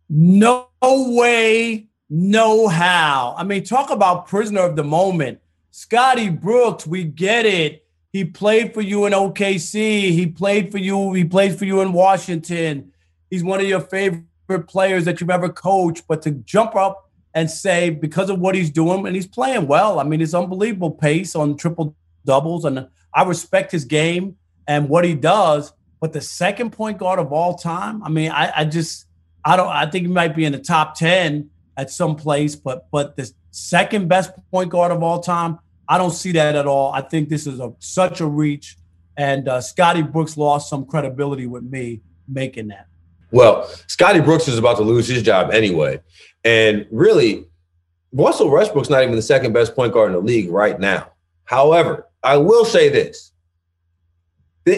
No 0.09 0.67
way, 0.81 1.87
no 2.09 2.67
how. 2.67 3.33
I 3.37 3.45
mean, 3.45 3.63
talk 3.63 3.91
about 3.91 4.27
prisoner 4.27 4.59
of 4.59 4.75
the 4.75 4.83
moment. 4.83 5.39
Scotty 5.71 6.29
Brooks, 6.29 6.85
we 6.85 7.05
get 7.05 7.45
it. 7.45 7.85
He 8.11 8.25
played 8.25 8.73
for 8.73 8.81
you 8.81 9.05
in 9.05 9.13
OKC. 9.13 10.11
He 10.11 10.27
played 10.27 10.69
for 10.69 10.79
you. 10.79 11.13
He 11.13 11.23
played 11.23 11.57
for 11.57 11.63
you 11.63 11.79
in 11.79 11.93
Washington. 11.93 12.91
He's 13.29 13.43
one 13.43 13.61
of 13.61 13.67
your 13.67 13.79
favorite 13.79 14.67
players 14.67 15.05
that 15.05 15.21
you've 15.21 15.29
ever 15.29 15.47
coached. 15.47 16.03
But 16.09 16.21
to 16.23 16.31
jump 16.31 16.75
up 16.75 17.09
and 17.33 17.49
say 17.49 17.89
because 17.89 18.29
of 18.29 18.39
what 18.39 18.53
he's 18.53 18.69
doing 18.69 19.07
and 19.07 19.15
he's 19.15 19.27
playing 19.27 19.67
well, 19.67 20.01
I 20.01 20.03
mean, 20.03 20.19
it's 20.19 20.33
unbelievable 20.33 20.91
pace 20.91 21.37
on 21.37 21.55
triple 21.55 21.95
doubles, 22.25 22.65
and 22.65 22.89
I 23.13 23.23
respect 23.23 23.71
his 23.71 23.85
game 23.85 24.35
and 24.67 24.89
what 24.89 25.05
he 25.05 25.15
does. 25.15 25.71
But 25.99 26.13
the 26.13 26.21
second 26.21 26.71
point 26.71 26.97
guard 26.97 27.19
of 27.19 27.33
all 27.33 27.55
time, 27.55 28.03
I 28.03 28.09
mean, 28.09 28.31
I, 28.31 28.51
I 28.57 28.65
just 28.65 29.07
I 29.43 29.55
don't. 29.55 29.69
I 29.69 29.89
think 29.89 30.05
he 30.05 30.11
might 30.11 30.35
be 30.35 30.45
in 30.45 30.51
the 30.51 30.59
top 30.59 30.95
ten 30.95 31.49
at 31.77 31.89
some 31.89 32.15
place, 32.15 32.55
but 32.55 32.87
but 32.91 33.15
the 33.15 33.31
second 33.51 34.07
best 34.07 34.31
point 34.51 34.69
guard 34.69 34.91
of 34.91 35.01
all 35.01 35.19
time, 35.21 35.59
I 35.87 35.97
don't 35.97 36.11
see 36.11 36.33
that 36.33 36.55
at 36.55 36.67
all. 36.67 36.91
I 36.93 37.01
think 37.01 37.29
this 37.29 37.47
is 37.47 37.59
a 37.59 37.73
such 37.79 38.19
a 38.19 38.25
reach, 38.25 38.77
and 39.15 39.47
uh, 39.47 39.61
Scotty 39.61 40.01
Brooks 40.01 40.37
lost 40.37 40.69
some 40.69 40.85
credibility 40.85 41.47
with 41.47 41.63
me 41.63 42.01
making 42.27 42.67
that. 42.67 42.87
Well, 43.31 43.69
Scotty 43.87 44.21
Brooks 44.21 44.47
is 44.47 44.57
about 44.57 44.77
to 44.77 44.83
lose 44.83 45.07
his 45.07 45.23
job 45.23 45.51
anyway, 45.51 46.01
and 46.43 46.85
really, 46.91 47.47
Russell 48.11 48.49
Westbrook's 48.49 48.89
not 48.89 49.03
even 49.03 49.15
the 49.15 49.21
second 49.21 49.53
best 49.53 49.75
point 49.75 49.93
guard 49.93 50.09
in 50.09 50.13
the 50.13 50.21
league 50.21 50.51
right 50.51 50.79
now. 50.79 51.11
However, 51.45 52.07
I 52.23 52.37
will 52.37 52.65
say 52.65 52.89
this. 52.89 53.31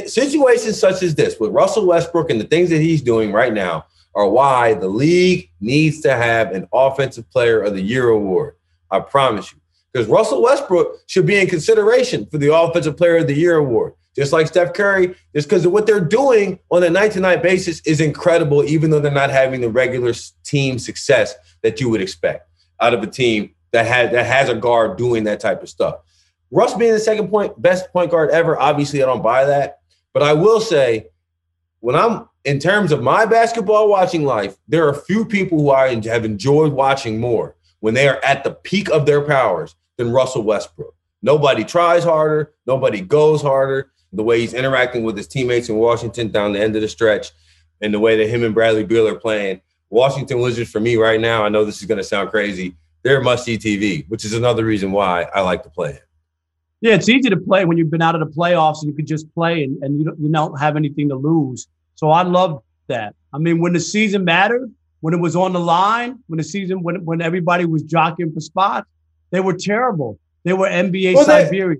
Situations 0.07 0.79
such 0.79 1.03
as 1.03 1.15
this 1.15 1.39
with 1.39 1.51
Russell 1.51 1.85
Westbrook 1.85 2.29
and 2.29 2.39
the 2.39 2.45
things 2.45 2.69
that 2.69 2.81
he's 2.81 3.01
doing 3.01 3.31
right 3.31 3.53
now, 3.53 3.85
are 4.15 4.27
why 4.27 4.73
the 4.73 4.87
league 4.87 5.49
needs 5.61 6.01
to 6.01 6.15
have 6.15 6.51
an 6.51 6.67
Offensive 6.73 7.29
Player 7.31 7.61
of 7.61 7.73
the 7.73 7.81
Year 7.81 8.09
award. 8.09 8.55
I 8.91 8.99
promise 8.99 9.51
you. 9.51 9.59
Because 9.91 10.07
Russell 10.07 10.41
Westbrook 10.41 10.99
should 11.07 11.25
be 11.25 11.39
in 11.39 11.47
consideration 11.47 12.25
for 12.25 12.37
the 12.37 12.53
Offensive 12.53 12.97
Player 12.97 13.17
of 13.17 13.27
the 13.27 13.35
Year 13.35 13.57
award. 13.57 13.93
Just 14.15 14.33
like 14.33 14.47
Steph 14.47 14.73
Curry, 14.73 15.15
just 15.33 15.47
because 15.47 15.65
of 15.65 15.71
what 15.71 15.85
they're 15.85 15.99
doing 15.99 16.59
on 16.71 16.83
a 16.83 16.89
night 16.89 17.11
to 17.13 17.19
night 17.19 17.41
basis 17.41 17.79
is 17.81 18.01
incredible, 18.01 18.63
even 18.63 18.89
though 18.89 18.99
they're 18.99 19.11
not 19.11 19.29
having 19.29 19.61
the 19.61 19.69
regular 19.69 20.13
team 20.43 20.79
success 20.79 21.35
that 21.61 21.79
you 21.79 21.89
would 21.89 22.01
expect 22.01 22.49
out 22.81 22.93
of 22.93 23.03
a 23.03 23.07
team 23.07 23.51
that 23.71 23.85
has 23.85 24.11
that 24.11 24.25
has 24.25 24.49
a 24.49 24.55
guard 24.55 24.97
doing 24.97 25.23
that 25.25 25.39
type 25.39 25.61
of 25.61 25.69
stuff. 25.69 25.99
Russ 26.51 26.73
being 26.73 26.91
the 26.91 26.99
second 26.99 27.29
point 27.29 27.59
best 27.61 27.91
point 27.93 28.11
guard 28.11 28.31
ever, 28.31 28.59
obviously 28.59 29.01
I 29.03 29.05
don't 29.05 29.21
buy 29.21 29.45
that. 29.45 29.78
But 30.13 30.23
I 30.23 30.33
will 30.33 30.59
say, 30.59 31.07
when 31.79 31.95
I'm 31.95 32.27
in 32.45 32.59
terms 32.59 32.91
of 32.91 33.03
my 33.03 33.25
basketball 33.25 33.89
watching 33.89 34.25
life, 34.25 34.57
there 34.67 34.87
are 34.87 34.93
few 34.93 35.25
people 35.25 35.59
who 35.59 35.71
I 35.71 35.93
have 36.05 36.25
enjoyed 36.25 36.73
watching 36.73 37.19
more 37.19 37.55
when 37.79 37.93
they 37.93 38.07
are 38.07 38.23
at 38.23 38.43
the 38.43 38.51
peak 38.51 38.89
of 38.89 39.05
their 39.05 39.21
powers 39.21 39.75
than 39.97 40.11
Russell 40.11 40.43
Westbrook. 40.43 40.95
Nobody 41.21 41.63
tries 41.63 42.03
harder, 42.03 42.53
nobody 42.65 43.01
goes 43.01 43.41
harder. 43.41 43.91
The 44.11 44.23
way 44.23 44.39
he's 44.39 44.55
interacting 44.55 45.03
with 45.03 45.15
his 45.15 45.27
teammates 45.27 45.69
in 45.69 45.75
Washington 45.75 46.29
down 46.29 46.53
the 46.53 46.59
end 46.59 46.75
of 46.75 46.81
the 46.81 46.87
stretch, 46.87 47.31
and 47.81 47.93
the 47.93 47.99
way 47.99 48.17
that 48.17 48.29
him 48.29 48.43
and 48.43 48.55
Bradley 48.55 48.83
Beal 48.83 49.07
are 49.07 49.13
playing. 49.13 49.61
Washington 49.91 50.39
Wizards 50.39 50.71
for 50.71 50.79
me 50.79 50.95
right 50.95 51.19
now, 51.19 51.45
I 51.45 51.49
know 51.49 51.63
this 51.63 51.79
is 51.81 51.87
going 51.87 51.99
to 51.99 52.03
sound 52.03 52.31
crazy. 52.31 52.75
They're 53.03 53.21
must 53.21 53.45
see 53.45 53.57
TV, 53.57 54.09
which 54.09 54.25
is 54.25 54.33
another 54.33 54.65
reason 54.65 54.91
why 54.91 55.23
I 55.23 55.41
like 55.41 55.61
to 55.63 55.69
play 55.69 55.91
it. 55.91 56.08
Yeah, 56.81 56.95
it's 56.95 57.09
easy 57.09 57.29
to 57.29 57.37
play 57.37 57.65
when 57.65 57.77
you've 57.77 57.89
been 57.89 58.01
out 58.01 58.15
of 58.15 58.21
the 58.21 58.33
playoffs 58.33 58.81
and 58.81 58.89
you 58.89 58.95
can 58.95 59.05
just 59.05 59.33
play 59.33 59.63
and, 59.63 59.83
and 59.83 59.99
you, 59.99 60.05
don't, 60.05 60.19
you 60.19 60.31
don't 60.31 60.57
have 60.59 60.77
anything 60.77 61.09
to 61.09 61.15
lose. 61.15 61.67
So 61.95 62.09
I 62.09 62.23
love 62.23 62.63
that. 62.87 63.15
I 63.33 63.37
mean, 63.37 63.59
when 63.59 63.73
the 63.73 63.79
season 63.79 64.23
mattered, 64.23 64.71
when 65.01 65.13
it 65.13 65.19
was 65.19 65.35
on 65.35 65.53
the 65.53 65.59
line, 65.59 66.19
when 66.27 66.37
the 66.37 66.43
season, 66.43 66.81
when 66.81 67.05
when 67.05 67.21
everybody 67.21 67.65
was 67.65 67.83
jockeying 67.83 68.33
for 68.33 68.39
spots, 68.39 68.87
they 69.31 69.39
were 69.39 69.53
terrible. 69.53 70.19
They 70.43 70.53
were 70.53 70.67
NBA 70.67 71.15
well, 71.15 71.25
Siberia. 71.25 71.77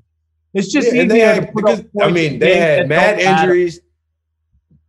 It's 0.54 0.72
just 0.72 0.94
yeah, 0.94 1.04
easier 1.04 1.26
had, 1.26 1.54
because, 1.54 1.84
I 2.02 2.10
mean, 2.10 2.40
they 2.40 2.58
had 2.58 2.88
mad 2.88 3.20
injuries. 3.20 3.82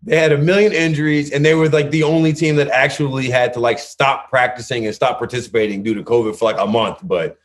They 0.03 0.17
had 0.17 0.33
a 0.33 0.39
million 0.39 0.73
injuries, 0.73 1.31
and 1.31 1.45
they 1.45 1.55
were 1.55 1.69
like 1.69 1.91
the 1.91 2.05
only 2.05 2.33
team 2.33 2.57
that 2.57 2.69
actually 2.69 3.29
had 3.29 3.53
to 3.55 3.61
like 3.61 3.79
stop 3.79 4.31
practicing 4.31 4.87
and 4.87 4.95
stop 4.95 5.19
participating 5.19 5.83
due 5.83 5.95
to 5.95 6.03
COVID 6.03 6.37
for 6.37 6.47
like 6.47 6.59
a 6.59 6.67
month. 6.67 7.01
But 7.03 7.39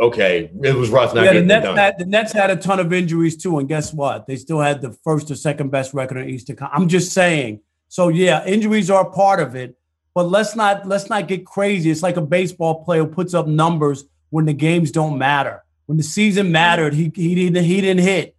okay, 0.00 0.50
it 0.62 0.74
was 0.74 0.90
rough 0.90 1.14
not 1.14 1.24
yeah, 1.24 1.32
getting 1.32 1.48
the 1.48 1.54
Nets, 1.54 1.64
done. 1.64 1.76
Had, 1.76 1.98
the 1.98 2.06
Nets 2.06 2.32
had 2.32 2.50
a 2.50 2.56
ton 2.56 2.80
of 2.80 2.92
injuries 2.92 3.36
too, 3.36 3.58
and 3.58 3.68
guess 3.68 3.92
what? 3.92 4.26
They 4.26 4.36
still 4.36 4.60
had 4.60 4.80
the 4.80 4.92
first 5.04 5.30
or 5.30 5.34
second 5.34 5.70
best 5.70 5.94
record 5.94 6.18
in 6.18 6.28
Eastern. 6.28 6.56
Conference. 6.56 6.82
I'm 6.82 6.88
just 6.88 7.12
saying. 7.12 7.60
So 7.88 8.08
yeah, 8.08 8.44
injuries 8.44 8.90
are 8.90 9.06
a 9.06 9.10
part 9.10 9.40
of 9.40 9.54
it, 9.54 9.76
but 10.14 10.24
let's 10.24 10.54
not 10.54 10.86
let's 10.86 11.08
not 11.08 11.28
get 11.28 11.46
crazy. 11.46 11.90
It's 11.90 12.02
like 12.02 12.16
a 12.16 12.22
baseball 12.22 12.84
player 12.84 13.04
who 13.04 13.08
puts 13.08 13.34
up 13.34 13.46
numbers 13.46 14.04
when 14.30 14.44
the 14.44 14.52
games 14.52 14.90
don't 14.90 15.18
matter. 15.18 15.64
When 15.86 15.96
the 15.96 16.04
season 16.04 16.52
mattered, 16.52 16.94
he 16.94 17.10
he 17.14 17.34
didn't 17.34 17.64
he 17.64 17.80
didn't 17.80 18.02
hit. 18.02 18.36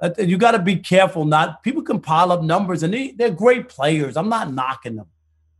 Uh, 0.00 0.10
you 0.18 0.36
got 0.36 0.52
to 0.52 0.58
be 0.58 0.76
careful. 0.76 1.24
Not 1.24 1.62
people 1.62 1.82
can 1.82 2.00
pile 2.00 2.32
up 2.32 2.42
numbers, 2.42 2.82
and 2.82 2.92
they, 2.92 3.12
they're 3.12 3.30
great 3.30 3.68
players. 3.68 4.16
I'm 4.16 4.28
not 4.28 4.52
knocking 4.52 4.96
them 4.96 5.06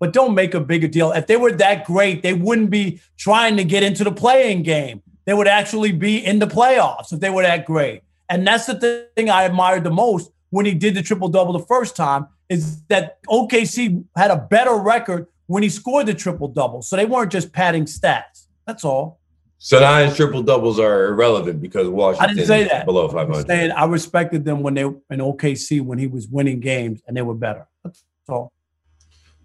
but 0.01 0.13
don't 0.13 0.35
make 0.35 0.53
a 0.53 0.59
bigger 0.59 0.89
deal. 0.89 1.13
If 1.13 1.29
they 1.29 1.37
were 1.37 1.53
that 1.53 1.85
great, 1.85 2.25
they 2.25 2.35
wouldn't 2.35 2.71
be 2.71 3.01
trying 3.17 3.57
to 3.57 3.63
get 3.63 3.85
into 3.85 4.03
the 4.03 4.11
playing 4.11 4.65
game 4.65 5.01
they 5.25 5.35
would 5.35 5.49
actually 5.49 5.93
be 5.93 6.25
in 6.25 6.39
the 6.39 6.47
playoffs 6.47 7.13
if 7.13 7.21
they 7.21 7.31
were 7.31 7.43
that 7.43 7.65
great. 7.65 8.03
And 8.29 8.47
that's 8.47 8.67
the 8.67 9.09
thing 9.15 9.31
I 9.31 9.45
admired 9.45 9.85
the 9.85 9.91
most 9.91 10.31
when 10.51 10.67
he 10.67 10.75
did 10.75 10.95
the 10.95 11.03
triple 11.03 11.29
double 11.29 11.53
the 11.53 11.67
first 11.67 11.97
time 11.97 12.27
is 12.49 12.83
that 12.85 13.23
OKC 13.25 14.05
had 14.17 14.31
a 14.31 14.37
better 14.37 14.77
record 14.77 15.27
when 15.47 15.63
he 15.63 15.69
scored 15.69 16.07
the 16.07 16.15
triple 16.15 16.49
double. 16.49 16.83
So 16.83 16.97
they 16.97 17.07
weren't 17.07 17.33
just 17.33 17.53
padding 17.53 17.85
stats. 17.85 18.47
That's 18.67 18.85
all. 18.85 19.21
So 19.59 19.79
now 19.79 20.05
his 20.05 20.17
triple 20.17 20.43
doubles 20.43 20.81
are 20.81 21.07
irrelevant 21.07 21.63
because 21.63 21.89
Washington 21.89 22.31
I 22.31 22.35
didn't 22.35 22.47
say 22.49 22.65
that. 22.65 22.85
below 22.85 23.09
500. 23.09 23.47
Saying 23.47 23.71
I 23.71 23.85
respected 23.85 24.45
them 24.45 24.61
when 24.61 24.75
they 24.75 24.85
were 24.85 24.97
in 25.11 25.21
OKC 25.21 25.81
when 25.81 25.99
he 25.99 26.09
was 26.09 26.27
winning 26.27 26.59
games 26.59 27.01
and 27.07 27.17
they 27.17 27.23
were 27.23 27.35
better. 27.35 27.67
That's 27.85 28.03
all. 28.29 28.53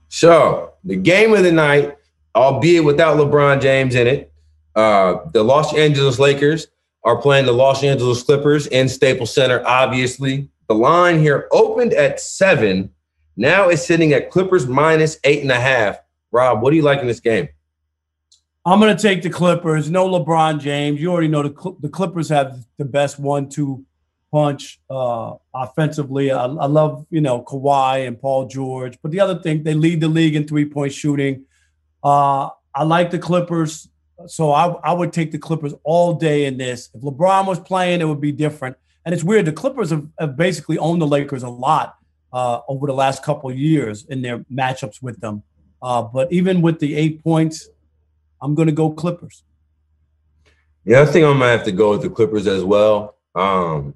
So 0.10 0.74
the 0.84 0.96
game 0.96 1.34
of 1.34 1.44
the 1.44 1.52
night, 1.52 1.98
albeit 2.36 2.84
without 2.84 3.18
LeBron 3.18 3.62
James 3.62 3.94
in 3.94 4.08
it, 4.08 4.34
uh, 4.78 5.28
the 5.34 5.44
Los 5.44 5.76
Angeles 5.76 6.20
Lakers 6.20 6.68
are 7.04 7.20
playing 7.20 7.48
the 7.48 7.52
Los 7.52 7.84
Angeles 7.84 8.22
Clippers 8.22 8.68
in 8.68 8.88
Staples 8.88 9.34
Center. 9.34 9.66
Obviously, 9.66 10.50
the 10.68 10.76
line 10.76 11.20
here 11.20 11.48
opened 11.52 11.94
at 11.94 12.20
seven. 12.20 12.92
Now 13.36 13.70
it's 13.70 13.86
sitting 13.86 14.14
at 14.14 14.30
Clippers 14.30 14.68
minus 14.68 15.18
eight 15.24 15.42
and 15.42 15.52
a 15.52 15.60
half. 15.60 16.00
Rob, 16.32 16.62
what 16.62 16.70
do 16.70 16.76
you 16.76 16.84
like 16.84 17.00
in 17.00 17.08
this 17.08 17.20
game? 17.20 17.50
I'm 18.66 18.80
going 18.80 18.96
to 18.96 19.02
take 19.02 19.24
the 19.24 19.30
Clippers. 19.30 19.90
No 19.90 20.08
LeBron 20.08 20.60
James. 20.60 21.02
You 21.02 21.12
already 21.12 21.30
know 21.30 21.42
the, 21.42 21.76
the 21.80 21.90
Clippers 21.90 22.30
have 22.30 22.64
the 22.78 22.86
best 22.86 23.18
one-two 23.18 23.84
punch 24.32 24.80
uh, 24.90 25.36
offensively. 25.56 26.32
I, 26.32 26.46
I, 26.46 26.66
love 26.66 27.08
you 27.10 27.22
know 27.22 27.42
Kawhi 27.42 28.06
and 28.06 28.20
Paul 28.20 28.48
George, 28.48 29.00
but 29.02 29.12
the 29.12 29.22
other 29.22 29.40
thing 29.40 29.64
they 29.64 29.74
lead 29.74 30.02
the 30.02 30.08
league 30.08 30.36
in 30.36 30.46
three-point 30.46 30.94
shooting. 30.94 31.46
Uh, 32.04 32.50
I 32.76 32.84
like 32.84 33.10
the 33.10 33.20
Clippers. 33.20 33.90
So 34.26 34.52
I, 34.52 34.68
I 34.84 34.94
would 34.94 35.14
take 35.14 35.32
the 35.32 35.38
Clippers 35.38 35.74
all 35.84 36.14
day 36.14 36.46
in 36.46 36.58
this. 36.58 36.90
If 36.94 37.02
LeBron 37.02 37.46
was 37.46 37.60
playing, 37.60 38.02
it 38.02 38.06
would 38.06 38.22
be 38.22 38.32
different. 38.32 38.76
And 39.06 39.14
it's 39.14 39.24
weird. 39.24 39.46
The 39.46 39.54
Clippers 39.54 39.92
have, 39.92 40.08
have 40.20 40.36
basically 40.36 40.78
owned 40.80 41.02
the 41.02 41.08
Lakers 41.08 41.44
a 41.44 41.50
lot 41.50 41.98
uh, 42.34 42.62
over 42.68 42.88
the 42.88 42.94
last 42.94 43.24
couple 43.24 43.52
years 43.52 44.06
in 44.06 44.22
their 44.22 44.40
matchups 44.52 45.02
with 45.02 45.22
them. 45.22 45.44
Uh, 45.82 46.02
but 46.02 46.32
even 46.32 46.62
with 46.62 46.80
the 46.80 46.96
eight 46.96 47.24
points, 47.24 47.70
I'm 48.42 48.56
going 48.56 48.68
to 48.68 48.74
go 48.74 48.90
Clippers. 48.90 49.44
Yeah, 50.84 51.02
I 51.02 51.06
think 51.06 51.26
I'm 51.26 51.40
gonna 51.40 51.52
have 51.52 51.66
to 51.66 51.72
go 51.74 51.92
with 51.92 52.02
the 52.02 52.10
Clippers 52.10 52.48
as 52.48 52.64
well. 52.64 53.18
Um, 53.36 53.94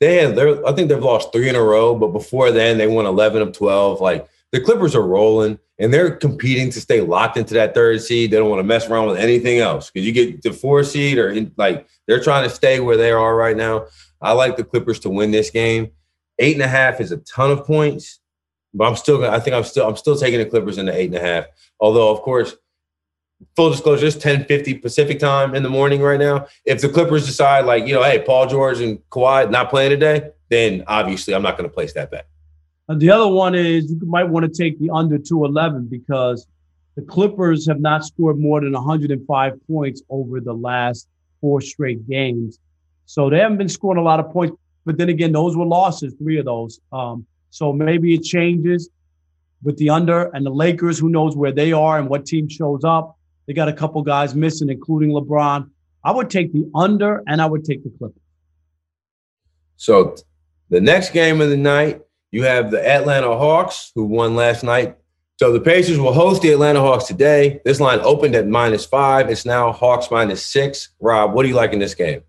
they 0.00 0.16
had, 0.16 0.38
I 0.38 0.72
think 0.72 0.88
they've 0.88 0.98
lost 0.98 1.32
three 1.32 1.50
in 1.50 1.54
a 1.54 1.62
row, 1.62 1.94
but 1.94 2.08
before 2.08 2.50
then 2.50 2.78
they 2.78 2.86
won 2.86 3.04
11 3.04 3.42
of 3.42 3.52
12. 3.52 4.00
Like 4.00 4.26
the 4.52 4.60
Clippers 4.60 4.94
are 4.94 5.02
rolling 5.02 5.58
and 5.78 5.92
they're 5.92 6.14
competing 6.14 6.70
to 6.70 6.80
stay 6.80 7.00
locked 7.00 7.38
into 7.38 7.54
that 7.54 7.74
third 7.74 8.00
seed. 8.02 8.30
They 8.30 8.36
don't 8.36 8.50
want 8.50 8.60
to 8.60 8.64
mess 8.64 8.88
around 8.88 9.08
with 9.08 9.18
anything 9.18 9.58
else 9.58 9.90
because 9.90 10.06
you 10.06 10.12
get 10.12 10.42
the 10.42 10.52
four 10.52 10.84
seed 10.84 11.18
or 11.18 11.30
in, 11.30 11.52
like 11.56 11.88
they're 12.06 12.22
trying 12.22 12.48
to 12.48 12.54
stay 12.54 12.78
where 12.78 12.98
they 12.98 13.10
are 13.10 13.34
right 13.34 13.56
now. 13.56 13.86
I 14.20 14.32
like 14.32 14.56
the 14.56 14.64
Clippers 14.64 15.00
to 15.00 15.10
win 15.10 15.30
this 15.30 15.50
game. 15.50 15.90
Eight 16.38 16.54
and 16.54 16.62
a 16.62 16.68
half 16.68 17.00
is 17.00 17.12
a 17.12 17.16
ton 17.18 17.50
of 17.50 17.64
points, 17.64 18.20
but 18.74 18.86
I'm 18.86 18.96
still 18.96 19.18
gonna. 19.18 19.34
I 19.34 19.40
think 19.40 19.56
I'm 19.56 19.64
still 19.64 19.88
I'm 19.88 19.96
still 19.96 20.16
taking 20.16 20.38
the 20.38 20.46
Clippers 20.46 20.78
in 20.78 20.86
the 20.86 20.96
eight 20.96 21.06
and 21.06 21.16
a 21.16 21.20
half. 21.20 21.46
Although 21.80 22.10
of 22.10 22.20
course, 22.20 22.54
full 23.56 23.70
disclosure, 23.70 24.06
it's 24.06 24.16
10:50 24.16 24.80
Pacific 24.82 25.18
time 25.18 25.54
in 25.54 25.62
the 25.62 25.70
morning 25.70 26.00
right 26.00 26.20
now. 26.20 26.46
If 26.64 26.80
the 26.80 26.88
Clippers 26.88 27.26
decide 27.26 27.64
like 27.64 27.86
you 27.86 27.94
know, 27.94 28.02
hey, 28.02 28.22
Paul 28.24 28.46
George 28.46 28.80
and 28.80 28.98
Kawhi 29.10 29.50
not 29.50 29.70
playing 29.70 29.90
today, 29.90 30.30
then 30.48 30.84
obviously 30.86 31.34
I'm 31.34 31.42
not 31.42 31.56
going 31.56 31.68
to 31.68 31.74
place 31.74 31.92
that 31.94 32.10
bet. 32.10 32.28
And 32.88 33.00
the 33.00 33.10
other 33.10 33.28
one 33.28 33.54
is 33.54 33.90
you 33.90 34.00
might 34.06 34.24
want 34.24 34.44
to 34.44 34.62
take 34.62 34.78
the 34.78 34.90
under 34.90 35.18
211 35.18 35.86
because 35.86 36.46
the 36.96 37.02
Clippers 37.02 37.66
have 37.66 37.80
not 37.80 38.04
scored 38.04 38.38
more 38.38 38.60
than 38.60 38.72
105 38.72 39.66
points 39.66 40.02
over 40.10 40.40
the 40.40 40.52
last 40.52 41.08
four 41.40 41.60
straight 41.60 42.06
games. 42.08 42.58
So 43.06 43.30
they 43.30 43.38
haven't 43.38 43.58
been 43.58 43.68
scoring 43.68 43.98
a 43.98 44.04
lot 44.04 44.20
of 44.20 44.30
points. 44.32 44.56
But 44.84 44.98
then 44.98 45.08
again, 45.08 45.32
those 45.32 45.56
were 45.56 45.64
losses, 45.64 46.14
three 46.18 46.38
of 46.38 46.44
those. 46.44 46.80
Um, 46.92 47.24
so 47.50 47.72
maybe 47.72 48.14
it 48.14 48.24
changes 48.24 48.90
with 49.62 49.76
the 49.76 49.90
under 49.90 50.24
and 50.34 50.44
the 50.44 50.50
Lakers. 50.50 50.98
Who 50.98 51.08
knows 51.08 51.36
where 51.36 51.52
they 51.52 51.72
are 51.72 51.98
and 51.98 52.08
what 52.08 52.26
team 52.26 52.48
shows 52.48 52.82
up? 52.84 53.16
They 53.46 53.52
got 53.52 53.68
a 53.68 53.72
couple 53.72 54.02
guys 54.02 54.34
missing, 54.34 54.68
including 54.68 55.10
LeBron. 55.10 55.68
I 56.04 56.10
would 56.10 56.30
take 56.30 56.52
the 56.52 56.68
under 56.74 57.22
and 57.26 57.40
I 57.40 57.46
would 57.46 57.64
take 57.64 57.84
the 57.84 57.90
Clippers. 57.90 58.18
So 59.76 60.16
the 60.68 60.80
next 60.80 61.10
game 61.10 61.40
of 61.40 61.48
the 61.48 61.56
night 61.56 62.02
you 62.32 62.44
have 62.44 62.70
the 62.70 62.84
Atlanta 62.84 63.28
Hawks, 63.28 63.92
who 63.94 64.04
won 64.04 64.34
last 64.34 64.64
night. 64.64 64.96
So 65.38 65.52
the 65.52 65.60
Pacers 65.60 65.98
will 65.98 66.12
host 66.12 66.42
the 66.42 66.50
Atlanta 66.50 66.80
Hawks 66.80 67.04
today. 67.04 67.60
This 67.64 67.78
line 67.78 68.00
opened 68.00 68.34
at 68.34 68.48
minus 68.48 68.84
five. 68.84 69.30
It's 69.30 69.44
now 69.44 69.70
Hawks 69.70 70.10
minus 70.10 70.44
six. 70.44 70.90
Rob, 70.98 71.34
what 71.34 71.42
do 71.42 71.48
you 71.48 71.54
like 71.54 71.72
in 71.72 71.78
this 71.78 71.94
game? 71.94 72.22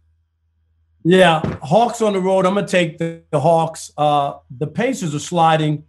Yeah, 1.03 1.41
Hawks 1.61 2.01
on 2.01 2.13
the 2.13 2.19
road. 2.19 2.45
I'm 2.45 2.53
gonna 2.53 2.67
take 2.67 2.97
the, 2.97 3.21
the 3.29 3.39
Hawks. 3.39 3.91
Uh, 3.97 4.35
the 4.57 4.67
Pacers 4.67 5.15
are 5.15 5.19
sliding 5.19 5.83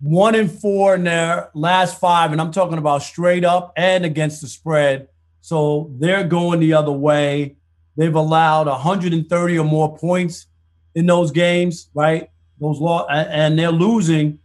one 0.00 0.34
and 0.34 0.50
four 0.50 0.96
in 0.96 1.04
their 1.04 1.50
last 1.54 2.00
five, 2.00 2.32
and 2.32 2.40
I'm 2.40 2.50
talking 2.50 2.78
about 2.78 3.02
straight 3.02 3.44
up 3.44 3.72
and 3.76 4.04
against 4.04 4.40
the 4.40 4.48
spread. 4.48 5.08
So 5.40 5.92
they're 5.98 6.24
going 6.24 6.60
the 6.60 6.74
other 6.74 6.92
way. 6.92 7.56
They've 7.96 8.14
allowed 8.14 8.66
130 8.66 9.58
or 9.58 9.64
more 9.64 9.96
points 9.96 10.46
in 10.94 11.06
those 11.06 11.30
games, 11.30 11.88
right? 11.94 12.28
Those 12.62 12.80
law 12.80 13.06
and 13.08 13.58
they're 13.58 13.72
losing 13.72 14.38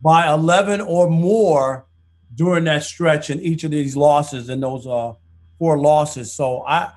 by 0.00 0.32
11 0.32 0.80
or 0.80 1.08
more 1.08 1.86
during 2.34 2.64
that 2.64 2.82
stretch 2.82 3.30
in 3.30 3.40
each 3.40 3.64
of 3.64 3.70
these 3.70 3.96
losses 3.96 4.48
and 4.48 4.62
those 4.62 4.86
uh 4.86 5.12
four 5.58 5.78
losses. 5.78 6.32
So 6.32 6.62
I 6.66 6.92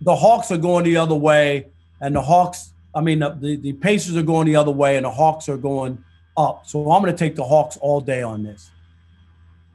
the 0.00 0.14
Hawks 0.14 0.50
are 0.50 0.58
going 0.58 0.84
the 0.84 0.96
other 0.96 1.14
way 1.14 1.68
and 2.00 2.14
the 2.14 2.22
Hawks 2.22 2.72
I 2.94 3.00
mean 3.00 3.20
the, 3.20 3.58
the 3.60 3.72
Pacers 3.74 4.16
are 4.16 4.22
going 4.22 4.46
the 4.46 4.56
other 4.56 4.70
way 4.70 4.96
and 4.96 5.04
the 5.04 5.10
Hawks 5.10 5.48
are 5.48 5.56
going 5.56 6.02
up. 6.36 6.66
So 6.66 6.90
I'm 6.90 7.02
going 7.02 7.14
to 7.14 7.18
take 7.18 7.36
the 7.36 7.44
Hawks 7.44 7.76
all 7.78 8.00
day 8.00 8.22
on 8.22 8.42
this. 8.42 8.70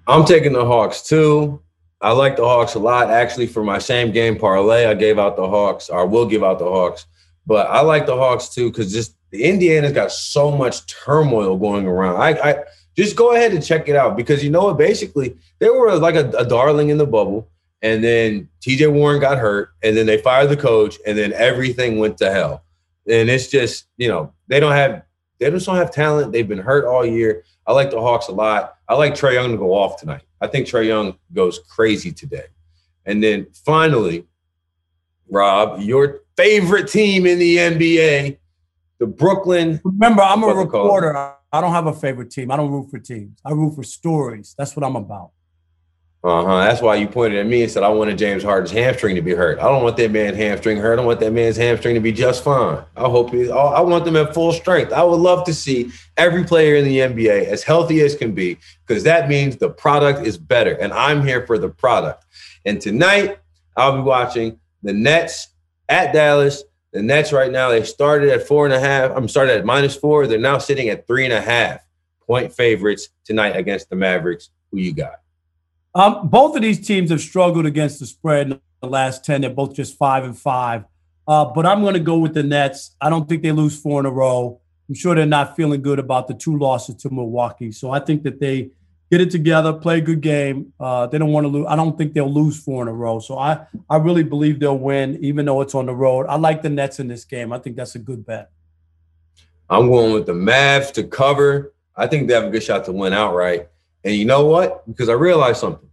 I'm 0.07 0.25
taking 0.25 0.53
the 0.53 0.65
Hawks 0.65 1.01
too. 1.01 1.61
I 2.01 2.11
like 2.11 2.35
the 2.35 2.43
Hawks 2.43 2.73
a 2.73 2.79
lot. 2.79 3.11
Actually, 3.11 3.47
for 3.47 3.63
my 3.63 3.77
same 3.77 4.11
game 4.11 4.37
parlay, 4.37 4.85
I 4.85 4.95
gave 4.95 5.19
out 5.19 5.35
the 5.35 5.47
Hawks, 5.47 5.89
or 5.89 6.07
will 6.07 6.25
give 6.25 6.43
out 6.43 6.57
the 6.57 6.65
Hawks. 6.65 7.05
But 7.45 7.67
I 7.67 7.81
like 7.81 8.07
the 8.07 8.15
Hawks 8.15 8.49
too 8.49 8.71
because 8.71 8.91
just 8.91 9.15
the 9.31 9.43
Indiana's 9.43 9.93
got 9.93 10.11
so 10.11 10.51
much 10.51 10.85
turmoil 10.85 11.57
going 11.57 11.87
around. 11.87 12.17
I, 12.17 12.51
I 12.51 12.63
just 12.95 13.15
go 13.15 13.33
ahead 13.33 13.53
and 13.53 13.65
check 13.65 13.87
it 13.87 13.95
out 13.95 14.17
because 14.17 14.43
you 14.43 14.49
know 14.49 14.65
what? 14.65 14.77
Basically, 14.77 15.35
they 15.59 15.69
were 15.69 15.95
like 15.97 16.15
a, 16.15 16.29
a 16.31 16.45
darling 16.45 16.89
in 16.89 16.97
the 16.97 17.07
bubble, 17.07 17.49
and 17.81 18.03
then 18.03 18.49
TJ 18.61 18.91
Warren 18.91 19.19
got 19.19 19.37
hurt, 19.37 19.69
and 19.81 19.95
then 19.95 20.05
they 20.05 20.17
fired 20.17 20.49
the 20.49 20.57
coach, 20.57 20.97
and 21.07 21.17
then 21.17 21.33
everything 21.33 21.97
went 21.97 22.17
to 22.17 22.31
hell. 22.31 22.63
And 23.07 23.29
it's 23.29 23.47
just 23.47 23.85
you 23.97 24.07
know 24.07 24.33
they 24.47 24.59
don't 24.59 24.73
have 24.73 25.03
they 25.39 25.49
just 25.49 25.65
don't 25.65 25.77
have 25.77 25.91
talent. 25.91 26.31
They've 26.31 26.47
been 26.47 26.59
hurt 26.59 26.85
all 26.85 27.05
year. 27.05 27.43
I 27.65 27.73
like 27.73 27.89
the 27.89 28.01
Hawks 28.01 28.27
a 28.27 28.31
lot. 28.31 28.75
I 28.87 28.95
like 28.95 29.13
Trae 29.13 29.33
Young 29.33 29.51
to 29.51 29.57
go 29.57 29.73
off 29.73 29.99
tonight. 29.99 30.21
I 30.39 30.47
think 30.47 30.67
Trae 30.67 30.85
Young 30.85 31.17
goes 31.33 31.59
crazy 31.69 32.11
today. 32.11 32.45
And 33.05 33.23
then 33.23 33.47
finally, 33.65 34.27
Rob, 35.29 35.79
your 35.81 36.21
favorite 36.37 36.89
team 36.89 37.25
in 37.25 37.39
the 37.39 37.57
NBA, 37.57 38.37
the 39.01 39.07
Brooklyn. 39.07 39.81
Remember, 39.83 40.21
I'm 40.21 40.43
a 40.43 40.53
reporter. 40.53 41.17
I 41.17 41.59
don't 41.59 41.73
have 41.73 41.87
a 41.87 41.93
favorite 41.93 42.29
team. 42.29 42.51
I 42.51 42.55
don't 42.55 42.69
root 42.69 42.91
for 42.91 42.99
teams. 42.99 43.41
I 43.43 43.51
root 43.51 43.75
for 43.75 43.83
stories. 43.83 44.53
That's 44.57 44.75
what 44.75 44.85
I'm 44.85 44.95
about. 44.95 45.31
Uh 46.23 46.45
huh. 46.45 46.59
That's 46.59 46.83
why 46.83 46.97
you 46.97 47.07
pointed 47.07 47.39
at 47.39 47.47
me 47.47 47.63
and 47.63 47.71
said 47.71 47.81
I 47.81 47.89
wanted 47.89 48.19
James 48.19 48.43
Harden's 48.43 48.69
hamstring 48.69 49.15
to 49.15 49.23
be 49.23 49.33
hurt. 49.33 49.57
I 49.57 49.63
don't 49.63 49.81
want 49.81 49.97
that 49.97 50.11
man's 50.11 50.37
hamstring 50.37 50.77
hurt. 50.77 50.99
I 50.99 51.03
want 51.03 51.19
that 51.19 51.33
man's 51.33 51.57
hamstring 51.57 51.95
to 51.95 51.99
be 51.99 52.11
just 52.11 52.43
fine. 52.43 52.77
I 52.95 53.09
hope 53.09 53.31
he. 53.31 53.49
I 53.49 53.81
want 53.81 54.05
them 54.05 54.15
at 54.15 54.35
full 54.35 54.51
strength. 54.51 54.93
I 54.93 55.03
would 55.03 55.19
love 55.19 55.45
to 55.45 55.53
see 55.53 55.91
every 56.15 56.43
player 56.43 56.75
in 56.75 56.85
the 56.85 56.99
NBA 56.99 57.45
as 57.45 57.63
healthy 57.63 58.01
as 58.01 58.15
can 58.15 58.35
be 58.35 58.59
because 58.85 59.01
that 59.05 59.27
means 59.27 59.57
the 59.57 59.71
product 59.71 60.27
is 60.27 60.37
better, 60.37 60.73
and 60.73 60.93
I'm 60.93 61.25
here 61.25 61.47
for 61.47 61.57
the 61.57 61.69
product. 61.69 62.23
And 62.65 62.79
tonight 62.79 63.39
I'll 63.75 63.95
be 63.95 64.03
watching 64.03 64.59
the 64.83 64.93
Nets 64.93 65.47
at 65.89 66.13
Dallas 66.13 66.63
the 66.91 67.01
Nets 67.01 67.31
right 67.31 67.51
now, 67.51 67.69
they 67.69 67.83
started 67.83 68.29
at 68.29 68.47
four 68.47 68.65
and 68.65 68.73
a 68.73 68.79
half. 68.79 69.11
I'm 69.15 69.27
started 69.27 69.57
at 69.57 69.65
minus 69.65 69.95
four. 69.95 70.27
They're 70.27 70.37
now 70.37 70.57
sitting 70.57 70.89
at 70.89 71.07
three 71.07 71.23
and 71.25 71.33
a 71.33 71.41
half 71.41 71.81
point 72.27 72.53
favorites 72.53 73.09
tonight 73.23 73.55
against 73.55 73.89
the 73.89 73.95
Mavericks. 73.95 74.49
Who 74.71 74.79
you 74.79 74.93
got? 74.93 75.21
Um, 75.93 76.29
both 76.29 76.55
of 76.55 76.61
these 76.61 76.85
teams 76.85 77.09
have 77.09 77.21
struggled 77.21 77.65
against 77.65 77.99
the 77.99 78.05
spread 78.05 78.51
in 78.51 78.61
the 78.81 78.87
last 78.87 79.25
10. 79.25 79.41
They're 79.41 79.49
both 79.49 79.73
just 79.75 79.97
five 79.97 80.23
and 80.23 80.37
five. 80.37 80.85
Uh, 81.27 81.45
but 81.45 81.65
I'm 81.65 81.81
going 81.81 81.93
to 81.93 81.99
go 81.99 82.17
with 82.17 82.33
the 82.33 82.43
Nets. 82.43 82.95
I 82.99 83.09
don't 83.09 83.27
think 83.27 83.43
they 83.43 83.51
lose 83.51 83.79
four 83.79 83.99
in 83.99 84.05
a 84.05 84.11
row. 84.11 84.59
I'm 84.89 84.95
sure 84.95 85.15
they're 85.15 85.25
not 85.25 85.55
feeling 85.55 85.81
good 85.81 85.99
about 85.99 86.27
the 86.27 86.33
two 86.33 86.57
losses 86.57 86.95
to 86.95 87.09
Milwaukee. 87.09 87.71
So 87.71 87.91
I 87.91 87.99
think 87.99 88.23
that 88.23 88.39
they 88.39 88.71
get 89.11 89.19
it 89.19 89.29
together, 89.29 89.73
play 89.73 89.97
a 89.97 90.01
good 90.01 90.21
game. 90.21 90.71
Uh, 90.79 91.05
they 91.05 91.17
don't 91.17 91.33
want 91.33 91.43
to 91.43 91.49
lose. 91.49 91.65
I 91.67 91.75
don't 91.75 91.97
think 91.97 92.13
they'll 92.13 92.33
lose 92.33 92.57
four 92.57 92.81
in 92.81 92.87
a 92.87 92.93
row. 92.93 93.19
So 93.19 93.37
I, 93.37 93.67
I 93.89 93.97
really 93.97 94.23
believe 94.23 94.59
they'll 94.61 94.77
win, 94.77 95.17
even 95.21 95.45
though 95.45 95.59
it's 95.59 95.75
on 95.75 95.85
the 95.85 95.93
road. 95.93 96.27
I 96.27 96.37
like 96.37 96.61
the 96.61 96.69
Nets 96.69 97.01
in 97.01 97.09
this 97.09 97.25
game. 97.25 97.51
I 97.51 97.59
think 97.59 97.75
that's 97.75 97.95
a 97.95 97.99
good 97.99 98.25
bet. 98.25 98.49
I'm 99.69 99.89
going 99.89 100.13
with 100.13 100.25
the 100.25 100.33
Mavs 100.33 100.93
to 100.93 101.03
cover. 101.03 101.73
I 101.95 102.07
think 102.07 102.27
they 102.29 102.33
have 102.33 102.45
a 102.45 102.49
good 102.49 102.63
shot 102.63 102.85
to 102.85 102.93
win 102.93 103.11
outright. 103.11 103.67
And 104.05 104.15
you 104.15 104.23
know 104.23 104.45
what? 104.45 104.87
Because 104.87 105.09
I 105.09 105.13
realized 105.13 105.59
something. 105.59 105.89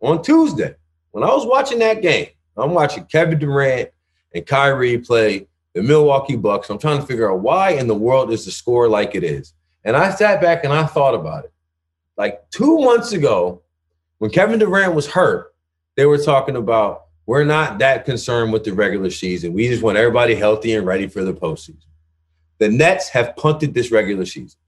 On 0.00 0.22
Tuesday, 0.22 0.76
when 1.10 1.24
I 1.24 1.34
was 1.34 1.44
watching 1.46 1.80
that 1.80 2.02
game, 2.02 2.28
I'm 2.56 2.72
watching 2.72 3.04
Kevin 3.06 3.38
Durant 3.38 3.90
and 4.32 4.46
Kyrie 4.46 4.98
play 4.98 5.48
the 5.72 5.82
Milwaukee 5.82 6.36
Bucks. 6.36 6.70
I'm 6.70 6.78
trying 6.78 7.00
to 7.00 7.06
figure 7.06 7.32
out 7.32 7.40
why 7.40 7.70
in 7.70 7.88
the 7.88 7.94
world 7.94 8.30
is 8.30 8.44
the 8.44 8.52
score 8.52 8.88
like 8.88 9.16
it 9.16 9.24
is. 9.24 9.54
And 9.82 9.96
I 9.96 10.10
sat 10.10 10.40
back 10.40 10.62
and 10.62 10.72
I 10.72 10.86
thought 10.86 11.14
about 11.14 11.44
it 11.44 11.53
like 12.16 12.48
two 12.50 12.78
months 12.78 13.12
ago, 13.12 13.62
when 14.18 14.30
Kevin 14.30 14.58
Durant 14.58 14.94
was 14.94 15.06
hurt, 15.06 15.54
they 15.96 16.06
were 16.06 16.18
talking 16.18 16.56
about 16.56 17.04
we're 17.26 17.44
not 17.44 17.78
that 17.78 18.04
concerned 18.04 18.52
with 18.52 18.64
the 18.64 18.72
regular 18.72 19.10
season. 19.10 19.52
We 19.52 19.68
just 19.68 19.82
want 19.82 19.96
everybody 19.96 20.34
healthy 20.34 20.74
and 20.74 20.86
ready 20.86 21.08
for 21.08 21.24
the 21.24 21.32
postseason. 21.32 21.84
The 22.58 22.68
Nets 22.68 23.08
have 23.08 23.34
punted 23.36 23.74
this 23.74 23.90
regular 23.90 24.26
season. 24.26 24.58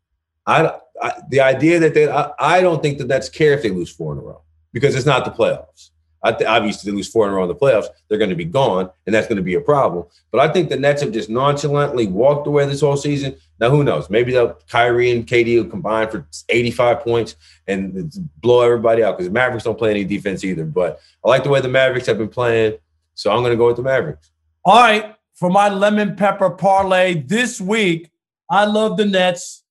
I, 0.46 0.72
I 1.02 1.12
the 1.28 1.40
idea 1.40 1.78
that 1.80 1.94
they 1.94 2.08
I, 2.08 2.30
I, 2.38 2.60
don't 2.60 2.82
think 2.82 2.98
the 2.98 3.04
Nets 3.04 3.28
care 3.28 3.52
if 3.52 3.62
they 3.62 3.70
lose 3.70 3.90
four 3.90 4.12
in 4.12 4.18
a 4.18 4.22
row 4.22 4.42
because 4.72 4.94
it's 4.94 5.06
not 5.06 5.24
the 5.24 5.30
playoffs. 5.30 5.90
I 6.26 6.32
th- 6.32 6.48
obviously, 6.48 6.90
they 6.90 6.96
lose 6.96 7.06
four 7.06 7.24
in 7.26 7.32
a 7.32 7.36
row 7.36 7.44
in 7.44 7.48
the 7.48 7.54
playoffs, 7.54 7.86
they're 8.08 8.18
going 8.18 8.30
to 8.30 8.36
be 8.36 8.44
gone, 8.44 8.90
and 9.06 9.14
that's 9.14 9.28
going 9.28 9.36
to 9.36 9.42
be 9.42 9.54
a 9.54 9.60
problem. 9.60 10.06
But 10.32 10.40
I 10.40 10.52
think 10.52 10.68
the 10.68 10.76
Nets 10.76 11.00
have 11.02 11.12
just 11.12 11.30
nonchalantly 11.30 12.08
walked 12.08 12.48
away 12.48 12.66
this 12.66 12.80
whole 12.80 12.96
season. 12.96 13.36
Now, 13.60 13.70
who 13.70 13.84
knows? 13.84 14.10
Maybe 14.10 14.32
the 14.32 14.56
Kyrie 14.68 15.12
and 15.12 15.24
KD 15.24 15.62
will 15.62 15.70
combine 15.70 16.10
for 16.10 16.26
85 16.48 17.00
points 17.00 17.36
and 17.68 18.12
blow 18.38 18.60
everybody 18.62 19.04
out 19.04 19.12
because 19.12 19.28
the 19.28 19.32
Mavericks 19.32 19.64
don't 19.64 19.78
play 19.78 19.90
any 19.90 20.04
defense 20.04 20.42
either. 20.42 20.64
But 20.64 20.98
I 21.24 21.28
like 21.28 21.44
the 21.44 21.50
way 21.50 21.60
the 21.60 21.68
Mavericks 21.68 22.06
have 22.08 22.18
been 22.18 22.28
playing, 22.28 22.76
so 23.14 23.30
I'm 23.30 23.42
going 23.42 23.52
to 23.52 23.56
go 23.56 23.68
with 23.68 23.76
the 23.76 23.82
Mavericks. 23.82 24.30
All 24.64 24.82
right, 24.82 25.14
for 25.34 25.48
my 25.48 25.68
lemon 25.68 26.16
pepper 26.16 26.50
parlay 26.50 27.22
this 27.22 27.60
week, 27.60 28.10
I 28.50 28.64
love 28.64 28.96
the 28.96 29.04
Nets 29.04 29.62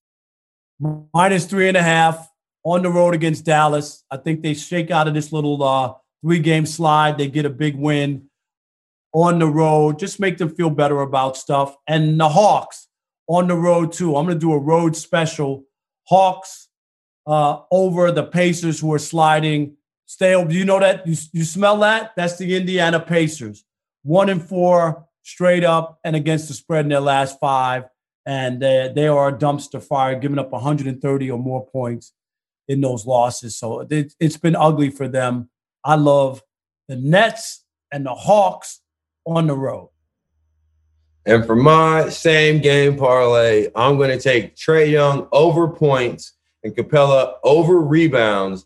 minus 1.13 1.45
three 1.45 1.67
and 1.67 1.75
a 1.75 1.83
half 1.83 2.31
on 2.63 2.81
the 2.81 2.89
road 2.89 3.13
against 3.13 3.43
Dallas. 3.43 4.05
I 4.09 4.17
think 4.17 4.41
they 4.41 4.53
shake 4.53 4.89
out 4.89 5.09
of 5.09 5.13
this 5.13 5.33
little 5.33 5.61
uh, 5.61 5.93
three 6.25 6.39
game 6.39 6.65
slide. 6.65 7.19
They 7.19 7.27
get 7.27 7.45
a 7.45 7.51
big 7.51 7.75
win 7.75 8.29
on 9.13 9.39
the 9.39 9.47
road, 9.47 9.99
just 9.99 10.19
make 10.19 10.37
them 10.37 10.49
feel 10.49 10.69
better 10.69 10.99
about 10.99 11.37
stuff. 11.37 11.75
And 11.87 12.19
the 12.19 12.27
Hawks 12.27 12.89
on 13.27 13.47
the 13.47 13.55
road 13.55 13.93
too. 13.93 14.15
I'm 14.15 14.25
going 14.25 14.35
to 14.35 14.39
do 14.39 14.51
a 14.51 14.57
road 14.57 14.95
special. 14.95 15.65
Hawks 16.07 16.67
uh, 17.27 17.59
over 17.71 18.11
the 18.11 18.23
Pacers 18.23 18.79
who 18.79 18.91
are 18.93 18.99
sliding. 18.99 19.77
Stay 20.05 20.33
over. 20.33 20.51
You 20.51 20.65
know 20.65 20.79
that? 20.79 21.07
You, 21.07 21.15
you 21.31 21.43
smell 21.45 21.77
that? 21.77 22.11
That's 22.17 22.37
the 22.37 22.55
Indiana 22.55 22.99
Pacers. 22.99 23.63
One 24.03 24.29
and 24.29 24.43
four 24.43 25.05
straight 25.23 25.63
up 25.63 25.99
and 26.03 26.15
against 26.15 26.47
the 26.47 26.53
spread 26.53 26.85
in 26.85 26.89
their 26.89 26.99
last 26.99 27.39
five. 27.39 27.85
And 28.25 28.61
they, 28.61 28.91
they 28.93 29.07
are 29.07 29.29
a 29.29 29.33
dumpster 29.33 29.81
fire, 29.81 30.19
giving 30.19 30.39
up 30.39 30.51
130 30.51 31.31
or 31.31 31.39
more 31.39 31.65
points 31.67 32.11
in 32.67 32.81
those 32.81 33.05
losses. 33.05 33.55
So 33.55 33.81
it, 33.81 34.13
it's 34.19 34.37
been 34.37 34.55
ugly 34.55 34.89
for 34.89 35.07
them. 35.07 35.49
I 35.85 35.95
love 35.95 36.43
the 36.89 36.97
Nets 36.97 37.63
and 37.91 38.05
the 38.05 38.13
Hawks 38.13 38.81
on 39.25 39.47
the 39.47 39.55
road. 39.55 39.91
And 41.25 41.45
for 41.45 41.55
my 41.55 42.09
same 42.09 42.61
game 42.61 42.97
parlay, 42.97 43.69
I'm 43.75 43.97
going 43.97 44.09
to 44.09 44.21
take 44.21 44.55
Trae 44.55 44.91
Young 44.91 45.27
over 45.31 45.67
points 45.69 46.33
and 46.63 46.75
Capela 46.75 47.35
over 47.43 47.79
rebounds 47.79 48.65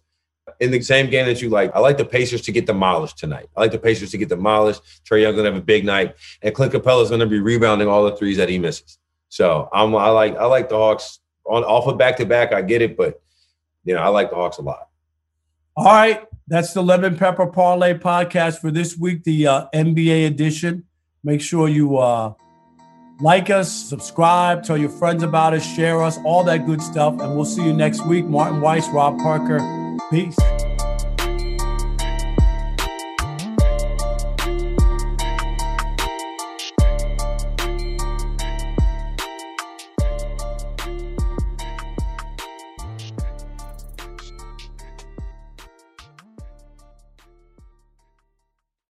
in 0.59 0.71
the 0.71 0.81
same 0.81 1.09
game 1.09 1.25
that 1.25 1.41
you 1.41 1.49
like. 1.49 1.73
I 1.75 1.79
like 1.79 1.97
the 1.97 2.05
Pacers 2.05 2.41
to 2.41 2.51
get 2.51 2.65
demolished 2.65 3.17
tonight. 3.17 3.49
I 3.55 3.61
like 3.61 3.71
the 3.71 3.79
Pacers 3.79 4.11
to 4.11 4.17
get 4.17 4.29
demolished. 4.29 4.81
Trae 5.05 5.21
Young's 5.21 5.35
gonna 5.35 5.49
have 5.49 5.57
a 5.57 5.65
big 5.65 5.85
night, 5.85 6.15
and 6.41 6.53
Clint 6.53 6.73
Capela's 6.73 7.09
gonna 7.09 7.25
be 7.25 7.39
rebounding 7.39 7.87
all 7.87 8.03
the 8.03 8.15
threes 8.15 8.37
that 8.37 8.49
he 8.49 8.59
misses. 8.59 8.97
So 9.29 9.69
I'm 9.71 9.95
I 9.95 10.09
like 10.09 10.35
I 10.37 10.45
like 10.45 10.69
the 10.69 10.75
Hawks 10.75 11.19
on 11.45 11.63
off 11.63 11.87
of 11.87 11.97
back 11.97 12.17
to 12.17 12.25
back. 12.25 12.51
I 12.51 12.61
get 12.61 12.81
it, 12.81 12.97
but 12.97 13.21
you 13.85 13.93
know 13.93 14.01
I 14.01 14.09
like 14.09 14.31
the 14.31 14.35
Hawks 14.35 14.57
a 14.57 14.61
lot. 14.61 14.89
All 15.77 15.85
right, 15.85 16.25
that's 16.49 16.73
the 16.73 16.81
Lemon 16.81 17.15
Pepper 17.15 17.47
Parlay 17.47 17.93
podcast 17.93 18.59
for 18.59 18.71
this 18.71 18.97
week, 18.97 19.23
the 19.23 19.47
uh, 19.47 19.67
NBA 19.73 20.25
edition. 20.27 20.85
Make 21.23 21.41
sure 21.41 21.69
you 21.69 21.97
uh, 21.97 22.33
like 23.21 23.49
us, 23.49 23.71
subscribe, 23.71 24.63
tell 24.63 24.77
your 24.77 24.89
friends 24.89 25.23
about 25.23 25.53
us, 25.53 25.65
share 25.75 26.01
us, 26.01 26.17
all 26.25 26.43
that 26.45 26.65
good 26.65 26.81
stuff. 26.81 27.19
And 27.21 27.35
we'll 27.35 27.45
see 27.45 27.63
you 27.63 27.73
next 27.73 28.05
week. 28.05 28.25
Martin 28.25 28.61
Weiss, 28.61 28.87
Rob 28.89 29.19
Parker. 29.19 29.59
Peace. 30.09 30.37